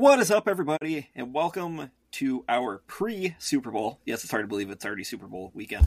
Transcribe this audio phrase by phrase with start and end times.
[0.00, 4.00] What is up, everybody, and welcome to our pre Super Bowl.
[4.06, 5.86] Yes, it's hard to believe it's already Super Bowl weekend.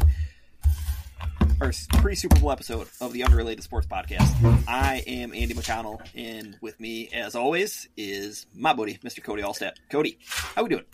[1.60, 4.30] Our pre Super Bowl episode of the Unrelated Sports Podcast.
[4.68, 9.24] I am Andy McConnell, and with me, as always, is my buddy, Mr.
[9.24, 9.78] Cody Allstat.
[9.90, 10.86] Cody, how we doing?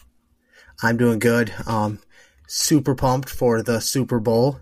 [0.82, 1.54] I'm doing good.
[1.68, 2.00] Um,
[2.48, 4.62] super pumped for the Super Bowl.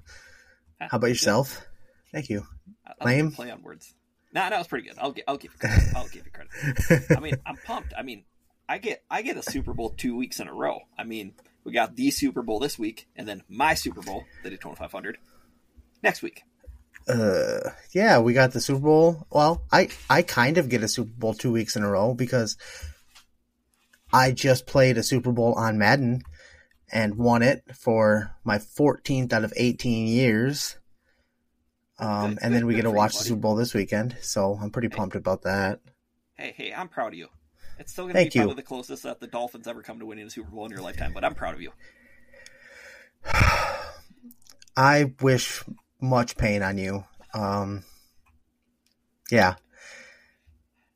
[0.80, 1.64] How about yourself?
[2.12, 2.48] Thank you.
[2.84, 3.32] I, I Lame.
[3.34, 3.94] Play on words.
[4.34, 4.98] Nah, that was pretty good.
[4.98, 5.96] I'll give, I'll give you credit.
[5.96, 7.16] I'll give you credit.
[7.16, 7.94] I mean, I'm pumped.
[7.96, 8.24] I mean,
[8.70, 10.82] I get I get a Super Bowl two weeks in a row.
[10.98, 14.50] I mean, we got the Super Bowl this week, and then my Super Bowl, the
[14.50, 15.18] Daytona 500,
[16.04, 16.44] next week.
[17.08, 19.28] Uh, yeah, we got the Super Bowl.
[19.30, 22.58] Well, I I kind of get a Super Bowl two weeks in a row because
[24.12, 26.24] I just played a Super Bowl on Madden
[26.92, 30.78] and won it for my 14th out of 18 years.
[32.00, 33.24] Um, Good, and then good, we get to watch the.
[33.24, 35.80] Super Bowl this weekend, so I'm pretty pumped about that.
[36.36, 37.28] Hey, hey, I'm proud of you.
[37.80, 38.42] It's still going to be you.
[38.42, 40.82] probably the closest that the Dolphins ever come to winning a Super Bowl in your
[40.82, 41.72] lifetime, but I'm proud of you.
[44.78, 45.64] I wish
[46.02, 47.04] much pain on you.
[47.34, 47.84] Um,
[49.32, 49.56] yeah,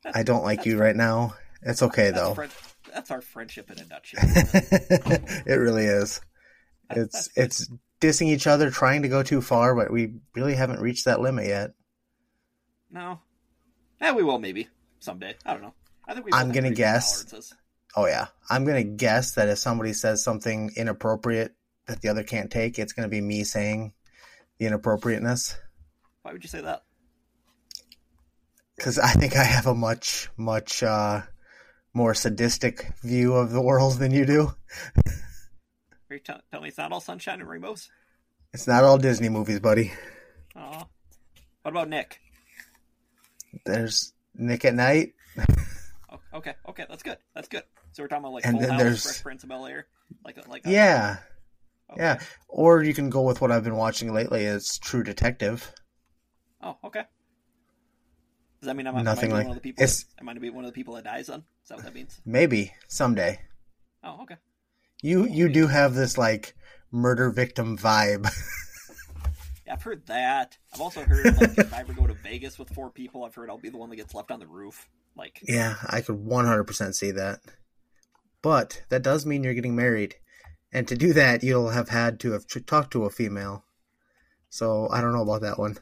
[0.06, 1.36] I don't like you right now.
[1.62, 2.34] It's okay That's, though.
[2.34, 2.52] friend-
[2.94, 4.20] that's our friendship in a nutshell.
[4.24, 6.22] it really is.
[6.90, 7.72] It's it's
[8.02, 11.48] dissing each other, trying to go too far, but we really haven't reached that limit
[11.48, 11.72] yet.
[12.92, 13.20] no,
[14.02, 14.68] yeah, we will maybe
[15.00, 15.36] someday.
[15.46, 15.74] I don't know.
[16.08, 16.32] I think we.
[16.34, 17.54] I'm gonna guess.
[17.96, 21.54] Oh yeah, I'm gonna guess that if somebody says something inappropriate
[21.88, 23.94] that the other can't take, it's gonna be me saying
[24.60, 25.58] the inappropriateness
[26.22, 26.84] Why would you say that?
[28.76, 31.22] because I think I have a much much uh,
[31.94, 34.54] more sadistic view of the world than you do.
[36.10, 37.90] Are you t- telling me it's not all sunshine and rainbows?
[38.54, 39.94] It's not all Disney movies, buddy.
[40.56, 40.86] Aw.
[41.62, 42.20] What about Nick?
[43.66, 45.14] There's Nick at Night.
[46.34, 47.18] Okay, okay, that's good.
[47.36, 47.64] That's good.
[47.92, 49.88] So we're talking about like And Full then House, there's- Fresh Prince of Bel Air,
[50.24, 51.18] like uh, like a, Yeah,
[51.92, 52.02] okay.
[52.02, 52.20] yeah.
[52.48, 54.46] Or you can go with what I've been watching lately.
[54.46, 55.74] It's True Detective.
[56.62, 57.04] Oh, okay.
[58.62, 59.84] Does that mean I'm, Nothing like- one of the people?
[59.84, 61.28] it's- That, am I to be one of the people that dies?
[61.28, 62.22] Then is that what that means?
[62.26, 63.40] Maybe someday.
[64.04, 64.36] Oh, okay.
[65.02, 66.56] You you do have this like
[66.92, 68.28] murder victim vibe.
[69.66, 70.58] Yeah, I've heard that.
[70.74, 73.50] I've also heard like if I ever go to Vegas with four people, I've heard
[73.50, 74.90] I'll be the one that gets left on the roof.
[75.16, 77.40] Like, yeah, I could 100% see that.
[78.42, 80.16] But that does mean you're getting married.
[80.74, 83.64] And to do that, you'll have had to have talked to a female.
[84.50, 85.78] So I don't know about that one.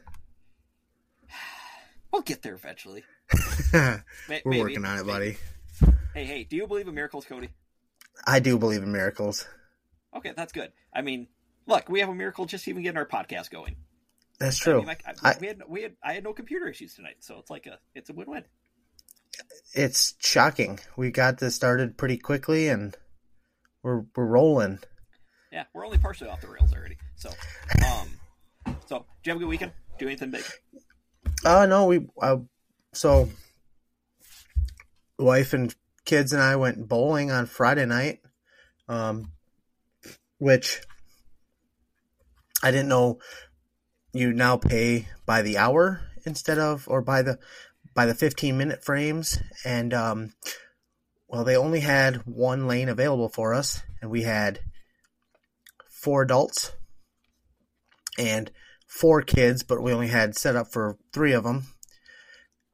[2.12, 3.04] we'll get there eventually.
[3.72, 5.38] We're maybe, working on it, maybe.
[5.82, 5.96] buddy.
[6.12, 7.50] Hey, hey, do you believe in miracles, Cody?
[8.26, 9.46] I do believe in miracles.
[10.14, 10.72] Okay, that's good.
[10.92, 11.28] I mean,
[11.70, 13.76] look, we have a miracle just even getting our podcast going.
[14.38, 14.78] That's I true.
[14.78, 17.38] mean, like, I, I- we had we had I had no computer issues tonight, so
[17.38, 18.44] it's like a it's a win win.
[19.72, 20.80] It's shocking.
[20.96, 22.94] We got this started pretty quickly and
[23.82, 24.80] we're we're rolling.
[25.52, 26.96] Yeah, we're only partially off the rails already.
[27.16, 27.30] So,
[27.86, 28.08] um,
[28.86, 29.72] so do you have a good weekend?
[29.98, 30.44] Do anything big?
[31.44, 32.38] Uh no, we uh,
[32.92, 33.30] so
[35.18, 38.20] wife and kids and I went bowling on Friday night.
[38.88, 39.32] Um
[40.38, 40.80] which
[42.62, 43.18] I didn't know
[44.12, 47.38] you now pay by the hour instead of or by the
[47.94, 50.32] by the 15 minute frames and um
[51.28, 54.60] well they only had one lane available for us and we had
[55.90, 56.72] four adults
[58.18, 58.50] and
[58.86, 61.64] four kids, but we only had set up for three of them.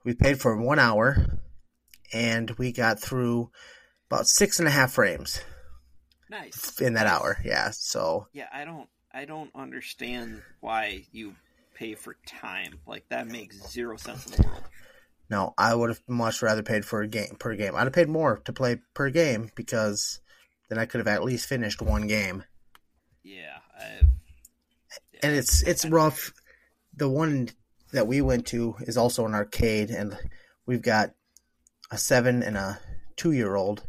[0.04, 1.41] We paid for one hour,
[2.12, 3.50] and we got through
[4.10, 5.41] about six and a half frames
[6.30, 6.80] Nice.
[6.80, 7.38] in that hour.
[7.44, 11.37] Yeah, so Yeah, I don't I don't understand why you
[11.75, 12.81] pay for time.
[12.87, 14.65] Like that makes zero sense in the world.
[15.31, 17.75] no, I would have much rather paid for a game per game.
[17.75, 20.21] I'd have paid more to play per game because
[20.69, 22.44] then I could have at least finished one game.
[23.22, 24.11] Yeah, I've,
[25.23, 26.35] and it's it's rough.
[26.94, 27.49] The one
[27.93, 30.14] that we went to is also an arcade, and
[30.67, 31.12] we've got
[31.90, 32.81] a seven and a
[33.17, 33.82] two year old.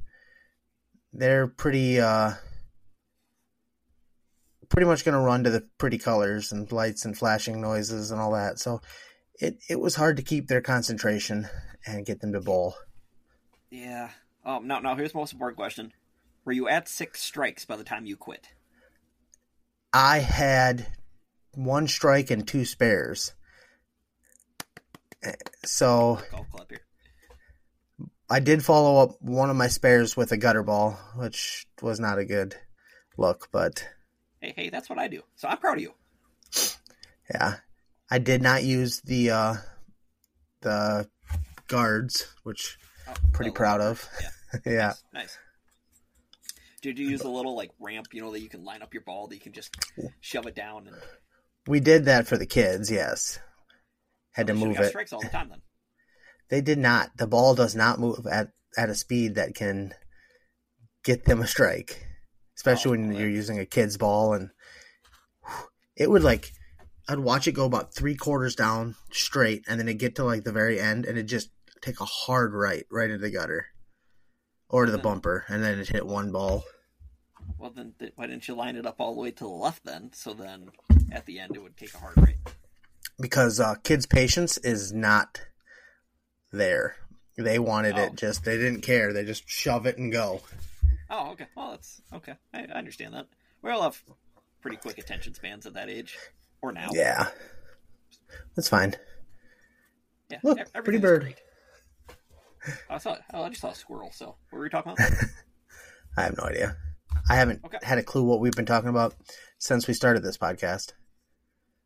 [1.11, 2.35] They're pretty uh,
[4.69, 8.19] pretty much going to run to the pretty colors and lights and flashing noises and
[8.19, 8.59] all that.
[8.59, 8.81] So
[9.39, 11.47] it it was hard to keep their concentration
[11.85, 12.75] and get them to bowl.
[13.69, 14.09] yeah.
[14.45, 15.93] Um, now now here's the most important question:
[16.45, 18.47] Were you at six strikes by the time you quit?
[19.93, 20.87] I had
[21.53, 23.33] one strike and two spares.
[25.65, 26.81] So club here.
[28.29, 32.19] I did follow up one of my spares with a gutter ball, which was not
[32.19, 32.55] a good
[33.17, 33.87] look, but
[34.41, 35.21] Hey, hey, that's what I do.
[35.35, 35.93] So I'm proud of you.
[37.33, 37.55] yeah.
[38.09, 39.55] I did not use the uh
[40.61, 41.09] the
[41.67, 42.77] guards, which
[43.09, 44.09] Oh, pretty well, proud of.
[44.21, 44.93] Yeah, yeah.
[45.13, 45.37] Nice.
[46.81, 49.03] Did you use a little like ramp, you know, that you can line up your
[49.03, 49.75] ball that you can just
[50.19, 50.95] shove it down and
[51.67, 53.39] We did that for the kids, yes.
[54.33, 54.89] Had to Should've move it.
[54.89, 55.61] strikes all the time then.
[56.49, 57.09] They did not.
[57.17, 59.93] The ball does not move at, at a speed that can
[61.03, 62.06] get them a strike,
[62.57, 64.33] especially Oh, when you're using a kid's ball.
[64.33, 64.49] And
[65.95, 66.51] it would like,
[67.07, 70.43] I'd watch it go about three quarters down straight, and then it get to like
[70.43, 71.49] the very end, and it just
[71.81, 73.67] take a hard right, right into the gutter
[74.69, 76.63] or to the bumper, and then it hit one ball.
[77.57, 79.85] Well, then th- why didn't you line it up all the way to the left
[79.85, 80.11] then?
[80.13, 80.69] So then
[81.11, 82.35] at the end it would take a hard right.
[83.19, 85.39] because uh, kids' patience is not
[86.51, 86.97] there.
[87.37, 88.03] They wanted Oh.
[88.03, 89.13] it just they didn't care.
[89.13, 90.41] They just shove it and go.
[91.09, 91.47] Oh, okay.
[91.55, 92.33] Well, that's okay.
[92.53, 93.27] I, I understand that.
[93.61, 94.01] We all have
[94.61, 96.17] pretty quick attention spans at that age,
[96.61, 96.89] or now.
[96.91, 97.27] Yeah,
[98.55, 98.95] that's fine.
[100.29, 100.39] Yeah.
[100.43, 101.21] Look, pretty bird.
[101.21, 101.35] great.
[102.89, 103.17] I saw.
[103.33, 104.11] Oh, I just saw a squirrel.
[104.13, 105.09] So what were we talking about?
[106.17, 106.75] I have no idea.
[107.29, 107.77] I haven't Okay.
[107.83, 109.15] had a clue what we've been talking about
[109.57, 110.93] since we started this podcast.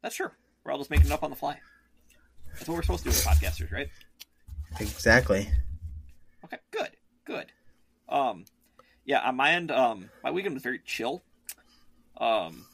[0.02, 0.30] That's true.
[0.64, 1.60] We're all just making it up on the fly.
[2.54, 3.90] That's what we're supposed to do as podcasters, right?
[4.80, 5.50] Exactly.
[6.46, 6.90] Okay, good,
[7.26, 7.52] good.
[8.10, 8.46] Um,
[9.06, 11.24] yeah, on my end, um, my weekend was very chill.
[12.18, 12.66] Um,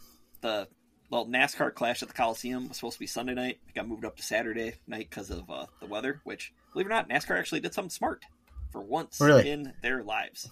[0.42, 0.68] the
[1.10, 3.60] well NASCAR clash at the Coliseum was supposed to be Sunday night.
[3.68, 6.22] It got moved up to Saturday night because of uh, the weather.
[6.24, 8.26] Which, believe it or not, NASCAR actually did something smart
[8.72, 9.50] for once Really?
[9.50, 10.50] in their lives.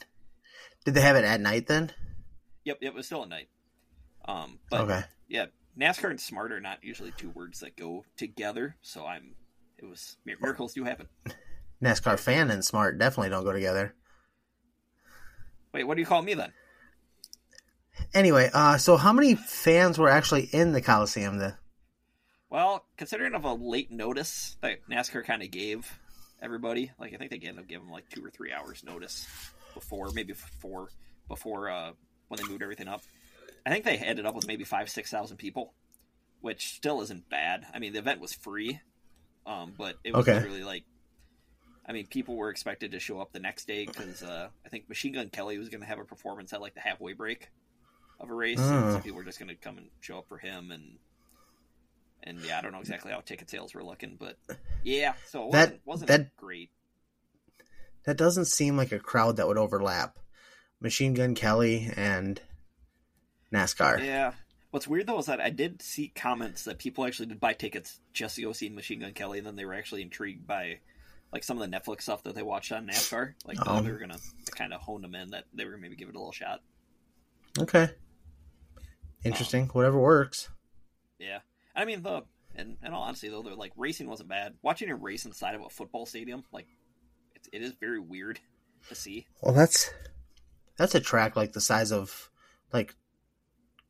[0.86, 1.92] Did they have it at night then?
[2.64, 3.50] Yep, it was still at night.
[4.28, 5.04] Um, but okay.
[5.28, 5.46] yeah,
[5.80, 8.76] NASCAR and smart are not usually two words that go together.
[8.82, 9.36] So I'm,
[9.78, 11.08] it was miracles do happen.
[11.84, 13.94] NASCAR fan and smart definitely don't go together.
[15.76, 16.54] Wait, what do you call me then?
[18.14, 21.38] Anyway, uh, so how many fans were actually in the Coliseum?
[21.38, 21.56] The
[22.50, 26.00] Well, considering of a late notice that NASCAR kind of gave
[26.42, 29.28] everybody, like I think they ended up giving them like two or three hours notice
[29.74, 30.88] before, maybe four
[31.28, 31.92] before uh,
[32.30, 33.02] when they moved everything up.
[33.66, 35.74] I think they ended up with maybe five, six thousand people,
[36.40, 37.66] which still isn't bad.
[37.74, 38.80] I mean, the event was free,
[39.46, 40.40] um, but it was Okay.
[40.40, 40.86] really like,
[41.88, 44.90] I mean, people were expected to show up the next day because uh, I think
[44.90, 47.50] Machine Gun Kelly was going to have a performance at like the halfway break
[48.20, 48.60] of a race.
[48.60, 48.92] and Oh.
[48.94, 50.98] some people were just going to come and show up for him and
[52.24, 54.38] and yeah, I don't know exactly how ticket sales were looking, but
[54.84, 56.72] yeah, so it That- wasn't, wasn't that- great.
[58.06, 60.18] that doesn't seem like a crowd that would overlap.
[60.80, 62.42] Machine Gun Kelly and
[63.54, 64.04] NASCAR.
[64.04, 64.34] Yeah.
[64.72, 68.00] What's weird though is that I did see comments that people actually did buy tickets
[68.12, 70.80] just to go see Machine Gun Kelly, and then they were actually intrigued by
[71.34, 73.34] like some of the Netflix stuff that they watched on NASCAR.
[73.46, 73.82] Like Oh.
[73.82, 74.20] they were gonna
[74.56, 76.62] kind of hone them in that they were gonna maybe give it a little shot.
[77.60, 77.90] Okay.
[79.24, 79.64] Interesting.
[79.64, 80.50] Um, Whatever works.
[81.20, 81.40] Yeah,
[81.76, 82.24] I mean the
[82.56, 84.54] and in all honesty though, they're like racing wasn't bad.
[84.62, 86.68] Watching a race inside of a football stadium, like
[87.36, 88.40] it, it is very weird
[88.90, 89.26] to see.
[89.42, 89.90] Well, that's
[90.78, 92.30] that's a track like the size of
[92.72, 92.96] like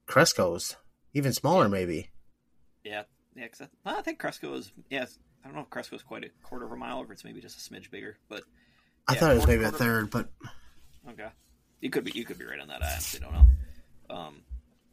[0.06, 0.76] Cresco's,
[1.14, 2.12] even smaller maybe.
[2.84, 3.04] Yeah,
[3.36, 3.48] yeah.
[3.48, 4.72] Cause I, I think Cresco is.
[4.90, 5.06] Yeah,
[5.46, 7.24] I don't know if Cresco is quite a quarter of a mile, or if it's
[7.24, 8.18] maybe just a smidge bigger.
[8.28, 8.42] But
[9.08, 10.28] I thought it was maybe a third, but
[11.08, 11.28] okay,
[11.82, 12.84] you could be you could be right on that.
[12.84, 13.48] I honestly don't know.
[14.10, 14.42] Um,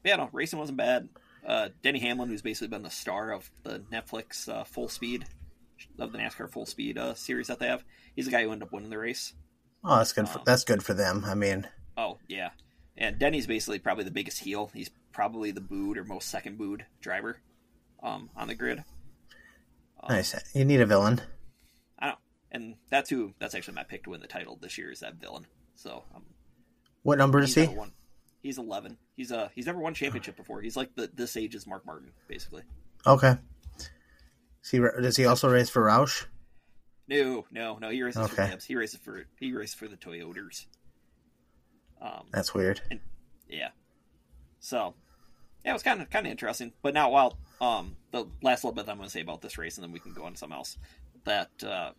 [0.03, 1.09] but yeah, no, racing wasn't bad.
[1.47, 5.25] Uh, Denny Hamlin, who's basically been the star of the Netflix uh, Full Speed
[5.99, 7.83] of the NASCAR Full Speed uh, series that they have,
[8.15, 9.33] he's the guy who ended up winning the race.
[9.83, 10.29] oh, that's good.
[10.29, 11.25] For, Um, that's good for them.
[11.27, 11.67] I mean,
[11.97, 12.51] Oh yeah,
[12.99, 14.71] and Denny's basically probably the biggest heel.
[14.75, 17.39] He's probably the booed or most second booed driver
[18.03, 18.85] um, on the grid.
[20.03, 20.35] Um, nice.
[20.55, 21.21] You need a villain.
[21.99, 22.19] I don't,
[22.51, 23.35] and that's who.
[23.39, 25.47] That's actually my pick to win the title this year is that villain.
[25.77, 26.25] So um,
[27.03, 27.67] What number is he?
[27.67, 27.93] won.
[28.43, 28.99] He's eleven.
[29.17, 30.61] He's uh he's never won championship before.
[30.61, 32.63] He's like the this age is Mark Martin basically.
[33.07, 33.37] Okay.
[34.65, 36.25] Is he, does he also race for Roush?
[37.09, 37.89] No, no, no.
[37.91, 38.51] He races for Okay.
[38.51, 38.65] Gibbs.
[38.65, 40.67] He races for he races for the Toyotas.
[42.01, 42.81] Um, That's weird.
[43.49, 43.69] Yeah.
[44.61, 44.95] So,
[45.65, 46.73] yeah, it was kind of kind of interesting.
[46.83, 49.59] But now, while um, the last little bit that I'm going to say about this
[49.59, 50.77] race, and then we can go on to something else.
[51.25, 51.93] That uh,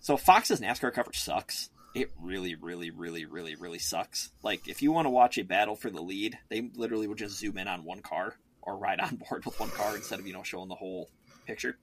[0.00, 1.70] so Fox's NASCAR coverage sucks.
[1.94, 4.30] It really, really, really, really, really sucks.
[4.42, 7.38] Like if you want to watch a battle for the lead, they literally would just
[7.38, 10.32] zoom in on one car or ride on board with one car instead of you
[10.32, 11.08] know showing the whole
[11.46, 11.78] picture.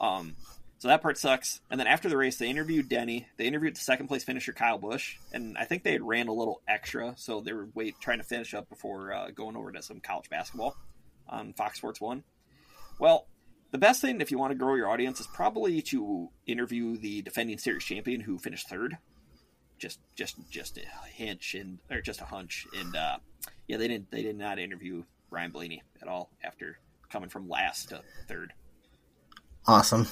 [0.00, 0.34] Um,
[0.82, 1.60] so that part sucks.
[1.70, 3.28] And then after the race, they interviewed Denny.
[3.36, 6.32] They interviewed the second place finisher Kyle Busch, and I think they had ran a
[6.32, 9.80] little extra, so they were wait trying to finish up before uh, going over to
[9.80, 10.76] some college basketball
[11.28, 12.24] on Fox Sports One.
[12.98, 13.28] Well,
[13.70, 17.22] the best thing if you want to grow your audience is probably to interview the
[17.22, 18.98] defending series champion who finished third.
[19.78, 23.18] Just, just, just a hinch and or just a hunch, and uh,
[23.68, 27.90] yeah, they didn't, they did not interview Ryan Blaney at all after coming from last
[27.90, 28.52] to third.
[29.64, 30.08] Awesome.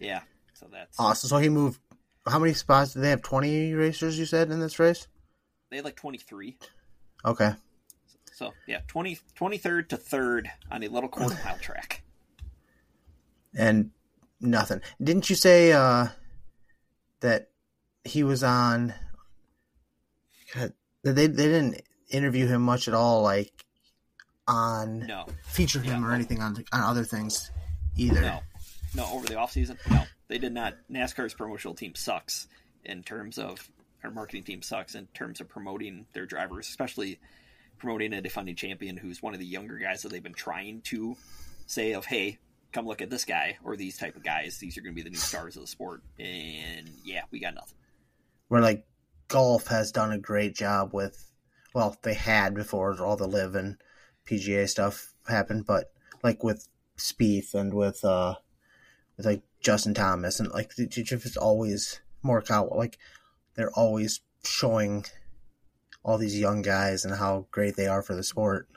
[0.00, 0.22] Yeah,
[0.54, 1.28] so that's Awesome.
[1.28, 1.80] So he moved
[2.26, 2.94] how many spots?
[2.94, 4.18] Do they have twenty racers?
[4.18, 5.06] You said in this race.
[5.70, 6.58] They had like 23.
[7.24, 7.52] Okay.
[8.34, 12.02] So, yeah, 20, 23rd to 3rd on a little quarter mile track.
[13.54, 13.90] And
[14.40, 14.80] nothing.
[15.02, 16.08] Didn't you say uh,
[17.20, 17.48] that
[18.04, 18.92] he was on?
[20.54, 20.72] God,
[21.04, 21.80] they they didn't
[22.10, 23.52] interview him much at all, like
[24.46, 26.08] on No, feature him Yeah.
[26.08, 27.50] or anything on on other things
[27.96, 28.20] either.
[28.20, 28.40] no,
[28.94, 29.06] no.
[29.12, 30.74] Over the off season, no, they did not.
[30.90, 32.48] NASCAR's promotional team sucks
[32.84, 33.70] in terms of
[34.04, 37.20] our marketing team sucks in terms of promoting their drivers, especially
[37.78, 41.16] promoting a defending champion who's one of the younger guys that they've been trying to
[41.66, 42.38] say of, hey,
[42.72, 44.58] come look at this guy or these type of guys.
[44.58, 46.02] These are going to be the new stars of the sport.
[46.18, 47.76] And yeah, we got nothing.
[48.48, 48.86] Where like
[49.28, 51.30] golf has done a great job with,
[51.74, 53.76] well, they had before all the LIV and
[54.28, 56.68] PGA stuff happened, but like with
[56.98, 58.34] Spieth and with uh
[59.16, 62.98] with like Justin Thomas and like the just always Morikawa, like
[63.54, 65.04] they're always showing
[66.04, 68.68] all these young guys and how great they are for the sport.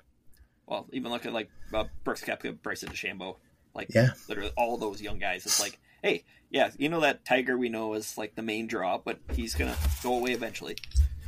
[0.68, 3.38] Well, even look at like uh, Brooks Koepka, Bryson DeChambeau,
[3.74, 4.10] like Yeah.
[4.28, 5.46] literally all those young guys.
[5.46, 8.98] It's like, hey, yeah, you know that Tiger we know is like the main draw,
[8.98, 10.76] but he's gonna go away eventually.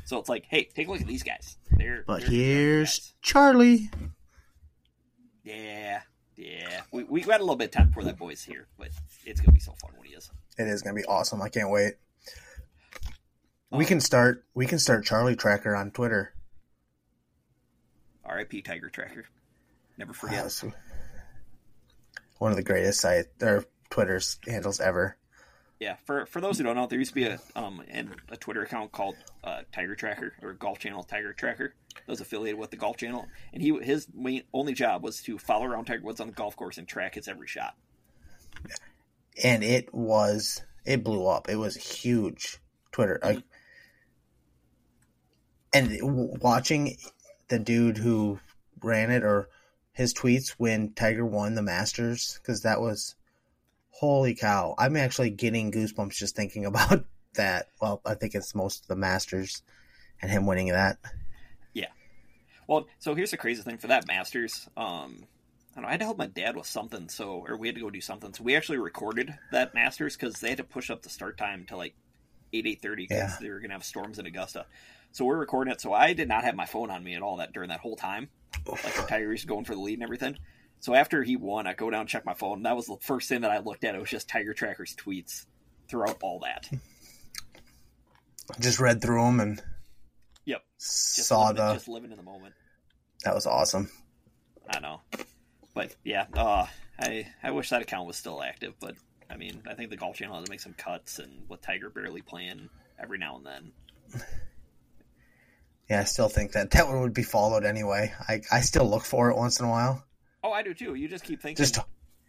[0.05, 1.57] So it's like, hey, take a look at these guys.
[1.71, 3.13] They're But they're here's guys.
[3.21, 3.89] Charlie.
[5.43, 6.01] yeah,
[6.37, 6.81] yeah.
[6.91, 8.89] We we got a little bit of time before that boy's here, but
[9.25, 10.31] it's gonna be so fun when he is.
[10.57, 11.41] It is gonna be awesome.
[11.41, 11.95] I can't wait.
[13.71, 14.45] We can start.
[14.53, 16.33] We can start Charlie Tracker on Twitter.
[18.23, 18.61] R.I.P.
[18.61, 19.25] Tiger Tracker.
[19.97, 20.63] Never forget.
[22.37, 25.17] One of the greatest site or Twitter's handles ever.
[25.79, 28.37] Yeah, for for those who don't know, there used to be a um an, a
[28.37, 31.73] Twitter account called uh, Tiger Tracker or Golf Channel Tiger Tracker.
[31.95, 35.37] That was affiliated with the Golf Channel, and he his main, only job was to
[35.37, 37.75] follow around Tiger Woods on the golf course and track his every shot.
[39.43, 41.49] and it was it blew up.
[41.49, 42.57] It was huge.
[42.91, 43.43] Twitter, like,
[45.73, 46.97] and watching
[47.49, 48.39] the dude who
[48.81, 49.49] ran it or
[49.91, 53.15] his tweets when Tiger won the Masters because that was
[53.99, 54.75] holy cow.
[54.77, 57.67] I'm actually getting goosebumps just thinking about that.
[57.81, 59.61] Well, I think it's most of the Masters
[60.21, 60.97] and him winning that.
[61.73, 61.87] Yeah
[62.67, 64.67] well, so here's the crazy thing for that Masters.
[64.75, 65.23] Um,
[65.75, 67.81] I know, I had to help my dad with something, so or we had to
[67.81, 68.33] go do something.
[68.33, 71.65] So we actually recorded that Masters because they had to push up the start time
[71.69, 71.95] to like
[72.53, 73.37] eight eight thirty because Yeah.
[73.41, 74.65] they were gonna have storms in Augusta.
[75.11, 75.79] So we're recording it.
[75.81, 77.95] So I did not have my phone on me at all that during that whole
[77.95, 78.29] time.
[78.67, 80.37] Like was going for the lead and everything.
[80.79, 82.63] So after he won, I go down and check my phone.
[82.63, 83.95] That was the first thing that I looked at.
[83.95, 85.45] It was just Tiger Tracker's tweets
[85.89, 86.69] throughout all that.
[88.59, 89.61] Just read through them and
[90.45, 90.63] Yep.
[90.79, 91.73] Just saw living, the.
[91.73, 92.53] just living in the moment.
[93.25, 93.89] That was awesome.
[94.69, 95.01] I know,
[95.73, 96.67] but yeah, uh,
[96.99, 98.73] I I wish that account was still active.
[98.79, 98.95] But
[99.29, 101.89] I mean, I think the Golf Channel has to make some cuts, and with Tiger
[101.89, 102.69] barely playing
[103.01, 103.71] every now and then.
[105.89, 108.13] Yeah, I still think that that one would be followed anyway.
[108.27, 110.03] I I still look for it once in a while.
[110.43, 110.93] Oh, I do too.
[110.93, 111.79] You just keep thinking Just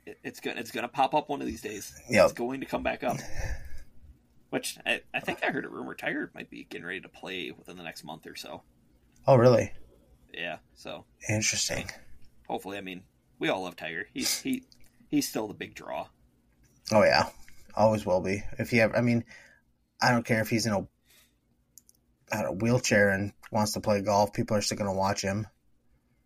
[0.07, 1.93] it, it's gonna it's gonna pop up one of these days.
[2.09, 3.19] It's going to come back up.
[4.51, 7.51] Which I, I think I heard a rumor Tiger might be getting ready to play
[7.57, 8.63] within the next month or so.
[9.27, 9.73] oh really
[10.33, 11.91] Yeah, so interesting.
[12.49, 13.03] hopefully, I mean,
[13.39, 14.07] we all love Tiger.
[14.15, 14.63] He's he
[15.09, 16.07] he's still the big draw.
[16.91, 17.29] Oh yeah,
[17.77, 18.43] always will be.
[18.59, 19.25] If he ever, I mean,
[20.01, 20.81] I don't care if he's in a,
[22.33, 24.33] I don't know, wheelchair and wants to play golf.
[24.33, 25.47] People are still going to watch him.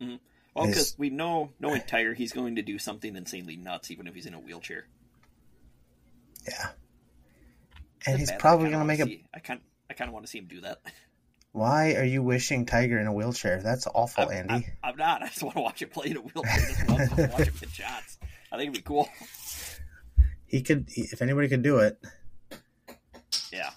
[0.01, 0.17] Mm-hmm.
[0.55, 4.15] Well, because we know knowing Tiger, he's going to do something insanely nuts, even if
[4.15, 4.87] he's in a wheelchair.
[6.47, 6.71] Yeah,
[8.07, 9.05] and he's probably going to make a.
[9.05, 10.81] see- I kind I kind of want to see him do that.
[11.53, 13.61] Why are you wishing Tiger in a wheelchair?
[13.63, 14.55] That's awful, I'm, Andy.
[14.55, 15.23] I'm, I'm not.
[15.23, 16.51] I just want to watch him play in a wheelchair.
[16.51, 18.19] I just want to watch him hit shots.
[18.51, 19.09] I think it'd be cool.
[20.47, 21.99] he could, if anybody could do it.
[23.53, 23.71] Yeah.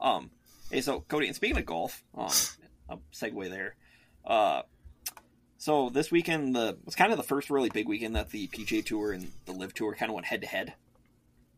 [0.00, 0.30] Um.
[0.70, 2.28] Hey, so Cody, and speaking of golf, um,
[2.88, 3.76] a segue there.
[4.24, 4.62] Uh,
[5.66, 8.86] so this weekend, the was kind of the first really big weekend that the PGA
[8.86, 10.74] Tour and the LIV Tour kind of went head to head.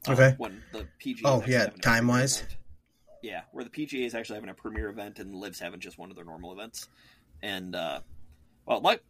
[0.08, 0.34] Okay.
[0.38, 1.20] When the PGA.
[1.26, 2.38] Oh, yeah, time-wise?
[2.38, 2.56] event.
[3.22, 5.98] Yeah, where the PGA is actually having a premier event and the LIV's having just
[5.98, 6.88] one of their normal events,
[7.42, 8.00] and uh,
[8.64, 9.02] well, like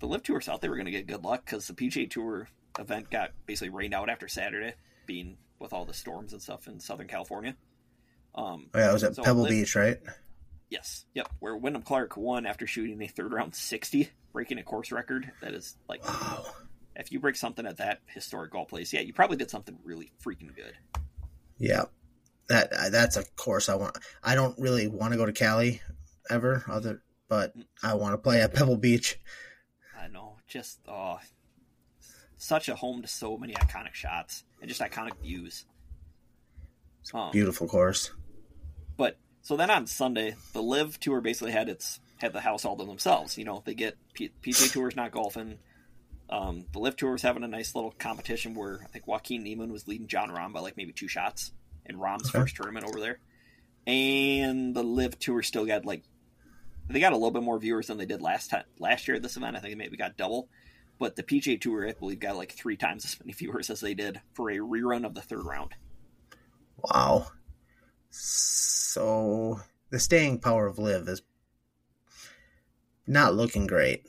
[0.00, 2.48] the LIV Tour thought they were going to get good luck because the PGA Tour
[2.80, 4.74] event got basically rained out after Saturday,
[5.06, 7.54] being with all the storms and stuff in Southern California.
[8.34, 9.98] Um, Oh yeah, it was at So, Pebble Liv- Beach, right?
[10.68, 11.04] Yes.
[11.14, 11.28] Yep.
[11.38, 15.30] Where Wyndham Clark won after shooting a third round 60, breaking a course record.
[15.40, 16.44] That is like, Wow.
[16.96, 20.10] if you break something at that historic golf place, yeah, you probably did something really
[20.24, 20.74] freaking good.
[21.58, 21.84] Yeah,
[22.48, 23.96] that that's a course I want.
[24.22, 25.80] I don't really want to go to Cali
[26.28, 29.18] ever, other, but I want to play at Pebble Beach.
[29.98, 30.36] I know.
[30.48, 31.18] Just, oh,
[32.36, 35.64] such a home to so many iconic shots and just iconic views.
[37.14, 38.10] Um, Beautiful course.
[38.96, 39.16] But
[39.46, 42.84] so then on Sunday, the LIV Tour basically had its had the house all to
[42.84, 43.38] themselves.
[43.38, 45.58] You know, they get P- PGA Tour's not golfing.
[46.28, 49.70] Um, the LIV Tour was having a nice little competition where I think Joaquin Niemann
[49.70, 51.52] was leading Jon Rahm by like maybe two shots
[51.84, 52.40] in Rahm's Okay.
[52.40, 53.20] first tournament over there.
[53.86, 56.02] And the LIV Tour still got like
[56.88, 59.22] they got a little bit more viewers than they did last time last year at
[59.22, 59.56] this event.
[59.56, 60.48] I think they maybe got double.
[60.98, 63.94] But the PGA Tour, I believe, got like three times as many viewers as they
[63.94, 65.74] did for a rerun of the third round.
[66.78, 67.28] Wow.
[68.18, 71.22] So the staying power of LIV is
[73.06, 74.06] not looking great.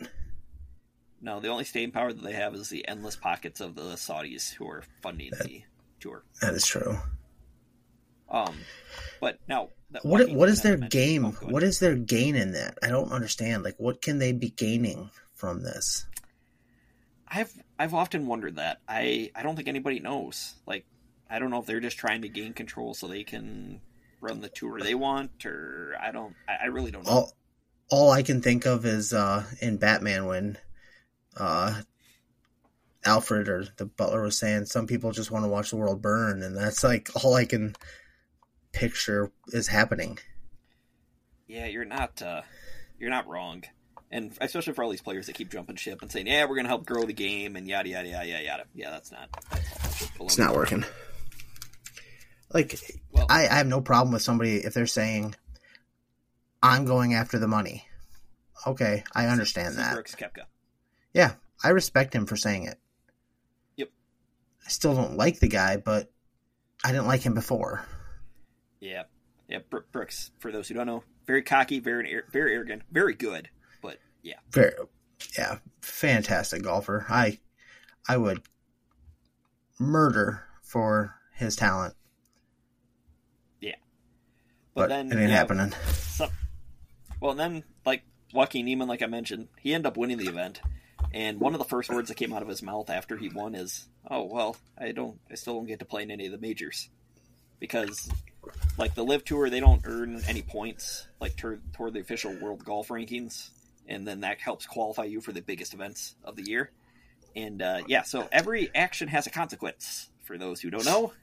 [1.21, 4.53] No, the only staying power that they have is the endless pockets of the Saudis
[4.53, 5.63] who are funding the
[5.99, 6.23] tour.
[6.41, 6.97] That is true.
[8.29, 8.55] Um,
[9.19, 11.25] but now, that What what is their game?
[11.25, 11.31] oh.
[11.41, 12.77] What is their gain in that?
[12.83, 13.63] I don't understand.
[13.63, 16.05] Like, what can they be gaining from this?
[17.27, 18.79] I've I've often wondered that.
[18.87, 20.55] I I don't think anybody knows.
[20.65, 20.85] Like,
[21.29, 23.81] I don't know if they're just trying to gain control so they can
[24.21, 26.35] run the tour they want, or I don't.
[26.47, 27.11] I, I really don't know.
[27.11, 27.37] All
[27.89, 30.57] all I can think of is uh, in Batman when
[31.37, 31.81] uh,
[33.05, 36.43] Alfred or the butler was saying some people just want to watch the world burn,
[36.43, 37.75] and that's like all I can
[38.73, 40.19] picture is happening.
[41.47, 42.41] Yeah, you're not uh,
[42.99, 43.63] you're not wrong,
[44.11, 46.67] and especially for all these players that keep jumping ship and saying, "Yeah, we're gonna
[46.67, 48.63] help grow the game," and yada yada yada yada yada.
[48.73, 49.29] Yeah, that's not.
[49.51, 50.83] That's It's not working.
[52.53, 52.79] Like
[53.11, 55.35] Well, I, I have no problem with somebody if they're saying
[56.63, 57.85] I'm going after the money.
[58.65, 59.93] Okay, I understand that.
[59.93, 60.43] Brooks Koepka.
[61.13, 62.79] Yeah, I respect him for saying it.
[63.77, 63.89] Yep.
[64.65, 66.11] I still don't like the guy, but
[66.83, 67.85] I didn't like him before.
[68.79, 69.03] Yeah,
[69.47, 69.59] yeah.
[69.69, 73.49] Bro- Brooks, for those who don't know, very cocky, very very arrogant, very good.
[73.81, 74.73] But yeah, Very,
[75.37, 77.05] yeah, fantastic golfer.
[77.09, 77.39] I,
[78.07, 78.41] I would
[79.79, 81.95] murder for his talent,
[84.77, 85.73] but, but, then it ain't yeah, happening.
[85.91, 86.29] some-
[87.19, 90.61] well, and then like Joaquin Niemann, like I mentioned, he ended up winning the event.
[91.13, 93.55] And one of the first words that came out of his mouth after he won
[93.55, 96.37] is, "Oh well, I don't, I still don't get to play in any of the
[96.37, 96.89] majors
[97.59, 98.09] because,
[98.77, 102.63] like the LIV Tour, they don't earn any points like toward, toward the official World
[102.63, 103.49] Golf Rankings,
[103.87, 106.71] and then that helps qualify you for the biggest events of the year.
[107.35, 110.09] And uh, yeah, so every action has a consequence.
[110.23, 111.13] For those who don't know,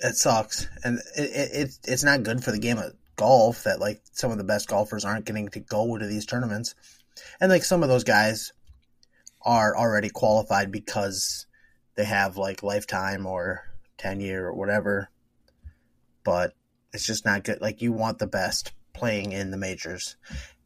[0.00, 3.80] It sucks, and it, it, it it's not good for the game of golf that
[3.80, 6.74] like some of the best golfers aren't getting to go to these tournaments,
[7.40, 8.52] and like some of those guys
[9.42, 11.46] are already qualified because
[11.94, 13.64] they have like lifetime or
[13.96, 15.08] ten year or whatever,
[16.24, 16.52] but
[16.92, 17.60] it's just not good.
[17.60, 20.16] Like you want the best playing in the majors,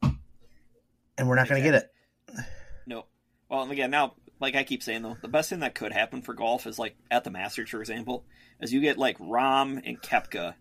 [0.03, 2.47] and we're not going to get it.
[2.87, 3.07] No.
[3.49, 6.22] Well, and again, now, like I keep saying though, the best thing that could happen
[6.22, 8.24] for golf is like at the Masters, for example,
[8.61, 10.55] is you get like Rahm and Koepka,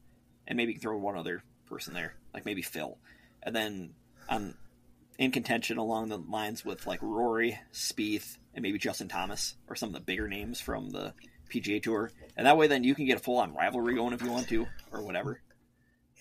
[0.48, 2.98] and maybe you can throw one other person there, like maybe Phil,
[3.42, 3.94] and then
[4.28, 4.56] I'm
[5.18, 9.90] in contention along the lines with like Rory, Spieth, and maybe Justin Thomas, or some
[9.90, 11.14] of the bigger names from the
[11.50, 14.22] PGA Tour, and that way then you can get a full on rivalry going if
[14.22, 15.42] you want to, or whatever.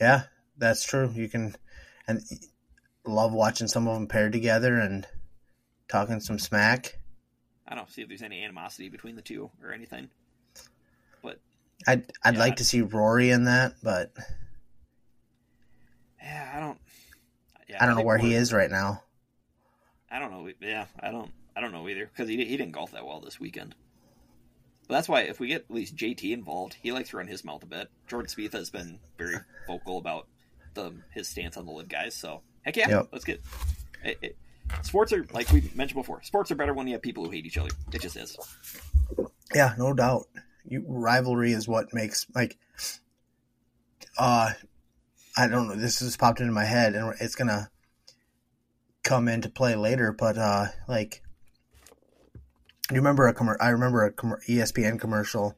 [0.01, 0.23] Yeah,
[0.57, 1.11] that's true.
[1.13, 1.57] You can,
[2.07, 2.23] and
[3.05, 5.07] love watching some of them paired together and
[5.89, 6.99] talking some smack.
[7.69, 10.09] I don't see if there's any animosity between the two or anything.
[11.23, 11.39] But
[11.87, 12.41] I'd I'd Yeah.
[12.41, 14.13] like to see Rory in that, but
[16.23, 16.79] Yeah, I don't.
[17.69, 19.03] Yeah, I don't know think where he is right now.
[20.11, 20.51] I don't know.
[20.61, 21.31] Yeah, I don't.
[21.55, 23.75] I don't know either because he he didn't golf that well this weekend.
[24.87, 27.45] But that's why if we get at least JT involved, he likes to run his
[27.45, 27.89] mouth a bit.
[28.07, 30.27] Jordan Spieth has been very vocal about
[30.75, 32.15] the his stance on the LIV guys.
[32.15, 33.09] So heck yeah, Yep.
[33.13, 33.43] let's get.
[34.03, 34.37] It, it,
[34.83, 36.23] sports are like we mentioned before.
[36.23, 37.71] Sports are better when you have people who hate each other.
[37.93, 38.37] It just is.
[39.55, 40.27] Yeah, no doubt.
[40.65, 42.59] You, rivalry is what makes like.
[44.19, 44.53] Uh,
[45.37, 45.77] I don't know.
[45.77, 47.71] This just popped into my head, and it's gonna
[49.05, 50.13] come into play later.
[50.13, 51.23] But uh, like,
[52.91, 54.11] you remember a commer- I remember a
[54.51, 55.57] E ESPN commercial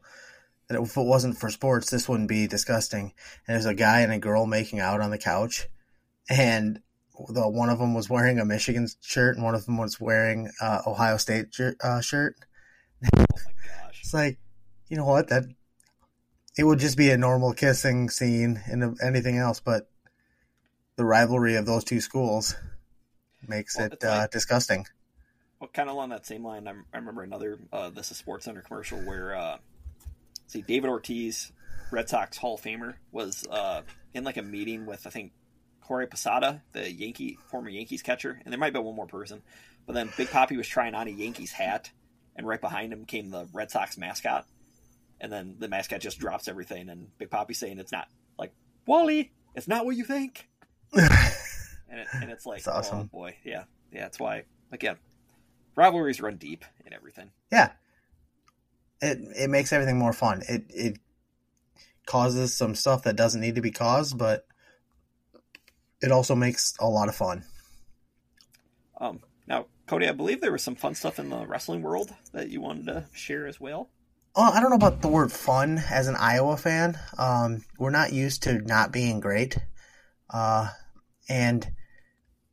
[0.68, 3.12] that if it wasn't for sports, this wouldn't be disgusting.
[3.46, 5.68] And there's a guy and a girl making out on the couch,
[6.29, 6.81] and
[7.28, 10.50] the one of them was wearing a Michigan shirt, and one of them was wearing
[10.61, 12.37] uh, Ohio State jer- uh, shirt.
[13.04, 13.24] Oh my
[13.85, 14.00] gosh.
[14.02, 14.38] It's like,
[14.88, 15.28] you know what?
[15.28, 15.44] That
[16.59, 19.88] it would just be a normal kissing scene and anything else, but
[20.96, 22.56] the rivalry of those two schools
[23.46, 24.87] makes Well, it uh, like- disgusting.
[25.59, 28.46] Well, kind of along that same line, I, I remember another uh, This is Sports
[28.46, 29.59] Center commercial where, uh,
[30.46, 31.52] see, David Ortiz,
[31.90, 33.83] Red Sox Hall of Famer, was uh,
[34.14, 35.33] in like a meeting with I think
[35.90, 39.42] Corey Posada, the Yankee former Yankees catcher, and there might be one more person.
[39.88, 41.90] But then Big Papi was trying on a Yankees hat,
[42.37, 44.46] and right behind him came the Red Sox mascot.
[45.20, 48.07] and then the mascot just drops everything, and Big Papi saying it's not
[48.38, 48.53] like
[48.87, 50.48] Wally, it's not what you think,
[50.92, 51.11] and,
[51.90, 53.09] it, and it's like, oh awesome.
[53.09, 54.94] boy, yeah, yeah, that's why again,
[55.74, 57.33] rivalries run deep and everything.
[57.50, 57.72] Yeah.
[59.03, 60.42] It it makes everything more fun.
[60.48, 60.98] It it
[62.07, 64.46] causes some stuff that doesn't need to be caused, but
[66.02, 67.44] it also makes a lot of fun.
[69.00, 72.50] Um, now, Cody, I believe there was some fun stuff in the wrestling world that
[72.50, 73.90] you wanted to share as well.
[74.36, 76.98] Oh, I don't know about the word fun as an Iowa fan.
[77.18, 79.58] Um, we're not used to not being great.
[80.28, 80.68] Uh,
[81.28, 81.68] and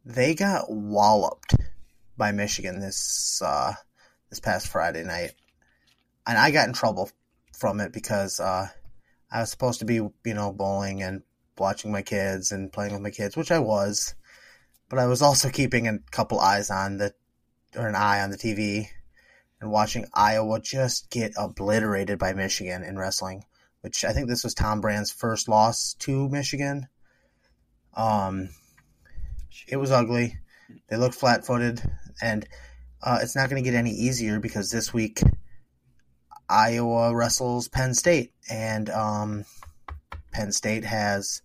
[0.03, 1.55] they got walloped
[2.17, 3.73] by Michigan this uh,
[4.29, 5.33] this past Friday night.
[6.25, 7.11] And I got in trouble
[7.55, 8.67] from it because uh,
[9.31, 11.21] I was supposed to be, you know, bowling and
[11.59, 14.15] watching my kids and playing with my kids, which I was.
[14.89, 17.13] But I was also keeping a couple eyes on the,
[17.75, 18.87] or an eye on the TV
[19.59, 23.43] and watching Iowa just get obliterated by Michigan in wrestling,
[23.81, 26.87] which I think this was Tom Brands' first loss to Michigan.
[27.95, 28.49] Um,
[29.67, 30.37] it was ugly.
[30.89, 31.81] They looked flat footed,
[32.21, 32.47] and
[33.01, 35.21] uh, it's not going to get any easier because this week
[36.49, 39.45] Iowa wrestles Penn State, and um,
[40.37, 41.41] Penn State has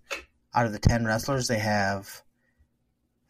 [0.54, 2.22] out of the ten wrestlers they have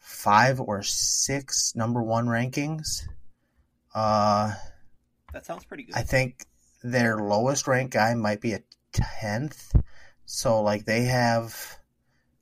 [0.00, 3.02] five or six number one rankings.
[3.94, 4.54] Uh,
[5.32, 5.94] That sounds pretty good.
[5.94, 6.46] I think
[6.82, 9.72] their lowest ranked guy might be a tenth.
[10.26, 11.78] So like they have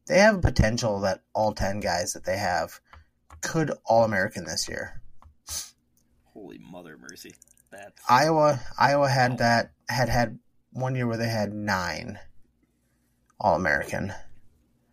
[0.07, 2.81] they have a potential that all ten guys that they have
[3.43, 5.03] could all American this year.
[6.33, 7.35] Holy mother mercy!
[7.71, 10.39] That's Iowa Iowa had that had had
[10.73, 12.19] one year where they had nine
[13.41, 14.13] all American.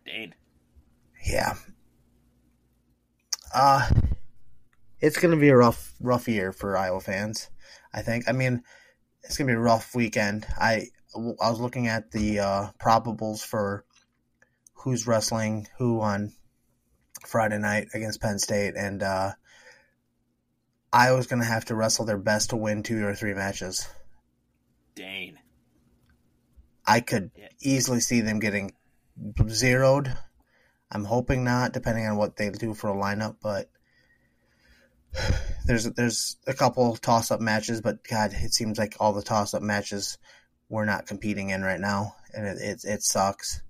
[0.06, 0.34] Dane.
[1.24, 1.54] Yeah.
[3.54, 3.88] Uh
[5.00, 7.50] it's gonna be a rough rough year for Iowa fans.
[7.92, 8.28] I think.
[8.28, 8.62] I mean,
[9.22, 10.46] it's gonna be a rough weekend.
[10.58, 13.84] I I was looking at the uh, probables for
[14.74, 16.32] who's wrestling who on
[17.26, 19.32] Friday night against Penn State, and uh,
[20.92, 23.88] Iowa's gonna have to wrestle their best to win two or three matches.
[24.94, 25.38] Dane.
[26.88, 27.48] I could Yeah.
[27.60, 28.72] easily see them getting
[29.48, 30.16] zeroed.
[30.90, 33.36] I'm hoping not, depending on what they do for a lineup.
[33.42, 33.70] But
[35.66, 39.52] there's there's a couple toss up matches, but God, it seems like all the toss
[39.52, 40.16] up matches
[40.70, 43.62] we're not competing in right now, and it it, it sucks.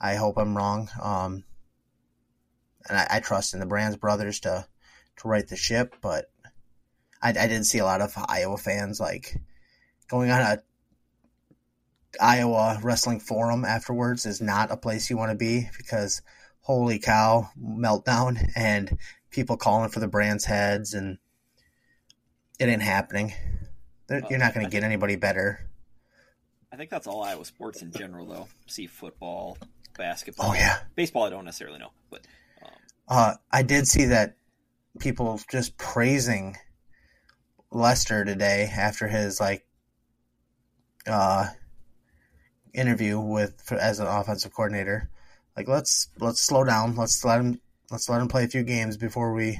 [0.00, 0.88] I hope I'm wrong.
[1.00, 1.44] Um,
[2.88, 4.66] and I, I trust in the Brands brothers to
[5.18, 6.30] to right the ship, but
[7.20, 9.36] I, I didn't see a lot of Iowa fans like
[10.08, 10.62] going on a
[12.20, 16.22] Iowa Wrestling Forum afterwards is not a place you want to be because
[16.60, 18.98] holy cow, meltdown and
[19.30, 21.18] people calling for the Brands' heads and
[22.58, 23.32] it ain't happening.
[24.08, 25.68] They're- You're not going to get anybody better.
[26.70, 28.48] I think that's all Iowa sports in general, though.
[28.66, 29.58] See football,
[29.98, 30.50] basketball.
[30.50, 30.78] Oh yeah.
[30.94, 32.26] Baseball, I don't necessarily know, but
[32.62, 32.70] um,
[33.08, 34.36] Uh, I did see that
[34.98, 36.56] people just praising
[37.70, 39.66] Lester today after his like
[41.06, 41.48] uh,
[42.74, 45.10] interview with for, as an offensive coordinator.
[45.56, 46.96] Like let's let's slow down.
[46.96, 49.50] Let's let him let's let him play a few games before we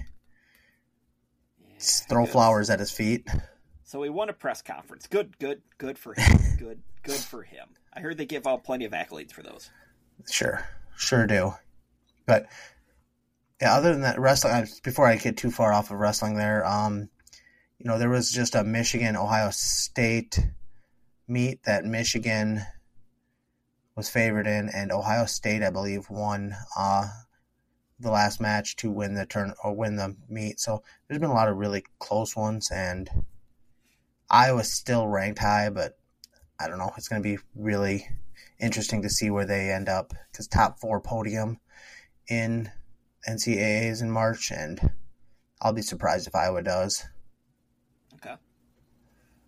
[1.61, 2.33] yeah, throw good.
[2.33, 3.29] flowers at his feet.
[3.85, 5.07] So he won a press conference.
[5.07, 6.39] Good, good, good for him.
[6.59, 7.69] good, good for him.
[7.93, 9.71] I heard they give out plenty of accolades for those.
[10.31, 11.53] Sure, sure do.
[12.25, 12.47] But
[13.61, 14.55] yeah, other than that, wrestling.
[14.55, 17.11] uh, Before I get too far off of wrestling, there, um,
[17.79, 20.39] you know, there was just a Michigan Ohio State
[21.29, 22.63] meet that Michigan
[23.97, 27.09] was favored in, and Ohio State, I believe, won uh,
[28.01, 30.61] the last match to win the turn or win the meet.
[30.61, 33.09] So there's been a lot of really close ones, and
[34.31, 35.99] Iowa's still ranked high, but
[36.59, 36.93] I don't know.
[36.97, 38.09] It's going to be really
[38.59, 41.59] interesting to see where they end up because top four podium
[42.29, 42.71] in
[43.29, 44.93] NCAAs in March, and
[45.61, 47.05] I'll be surprised if Iowa does.
[48.15, 48.35] Okay.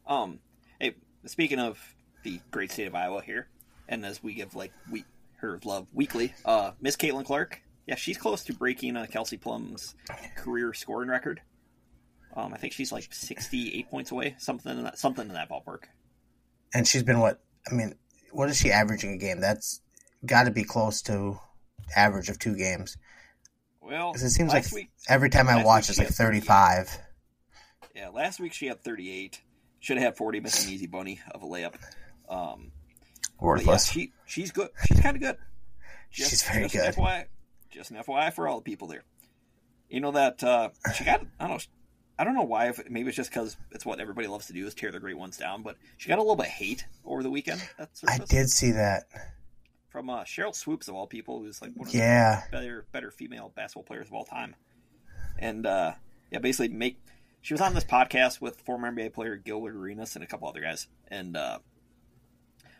[0.07, 0.40] Um.
[0.78, 1.78] Hey, speaking of
[2.24, 3.48] the great state of Iowa here,
[3.88, 5.05] and as we give like we
[5.37, 7.61] her love weekly, uh, Miss Caitlin Clark.
[7.87, 9.94] Yeah, she's close to breaking uh, Kelsey Plum's
[10.37, 11.42] career scoring record.
[12.35, 15.85] Um, I think she's like sixty-eight points away, something in that something in that ballpark.
[16.73, 17.40] And she's been what?
[17.70, 17.94] I mean,
[18.33, 19.40] what is she averaging a game?
[19.40, 19.81] That's
[20.25, 21.38] got to be close to
[21.94, 22.97] average of two games.
[23.81, 26.99] Well, it seems like week, every time I watch, it's like 35.
[27.94, 29.40] yeah, last week she had thirty-eight.
[29.81, 31.75] Should have had forty, missed an easy bunny of a layup.
[32.29, 32.73] Um,
[33.40, 33.90] but yeah, Worthless.
[33.90, 34.68] she she's good.
[34.87, 35.37] She's kind of good.
[36.11, 36.97] She's very just good.
[36.97, 37.25] An FYI,
[37.70, 39.03] just an FYI for all the people there.
[39.88, 41.59] You know that uh, she got I don't know
[42.18, 42.68] I don't know why.
[42.68, 45.18] If, maybe it's just because it's what everybody loves to do is tear the great
[45.18, 45.62] ones down.
[45.62, 47.62] But she got a little bit of hate over the weekend.
[48.07, 49.05] I did see that
[49.88, 52.42] from uh, Sheryl Swoopes of all people, who's like one of yeah.
[52.51, 54.55] the better better female basketball players of all time.
[55.38, 55.92] And uh,
[56.31, 56.99] yeah, basically make
[57.40, 60.61] she was on this podcast with former NBA player Gilbert Arenas and a couple other
[60.61, 61.59] guys, and uh,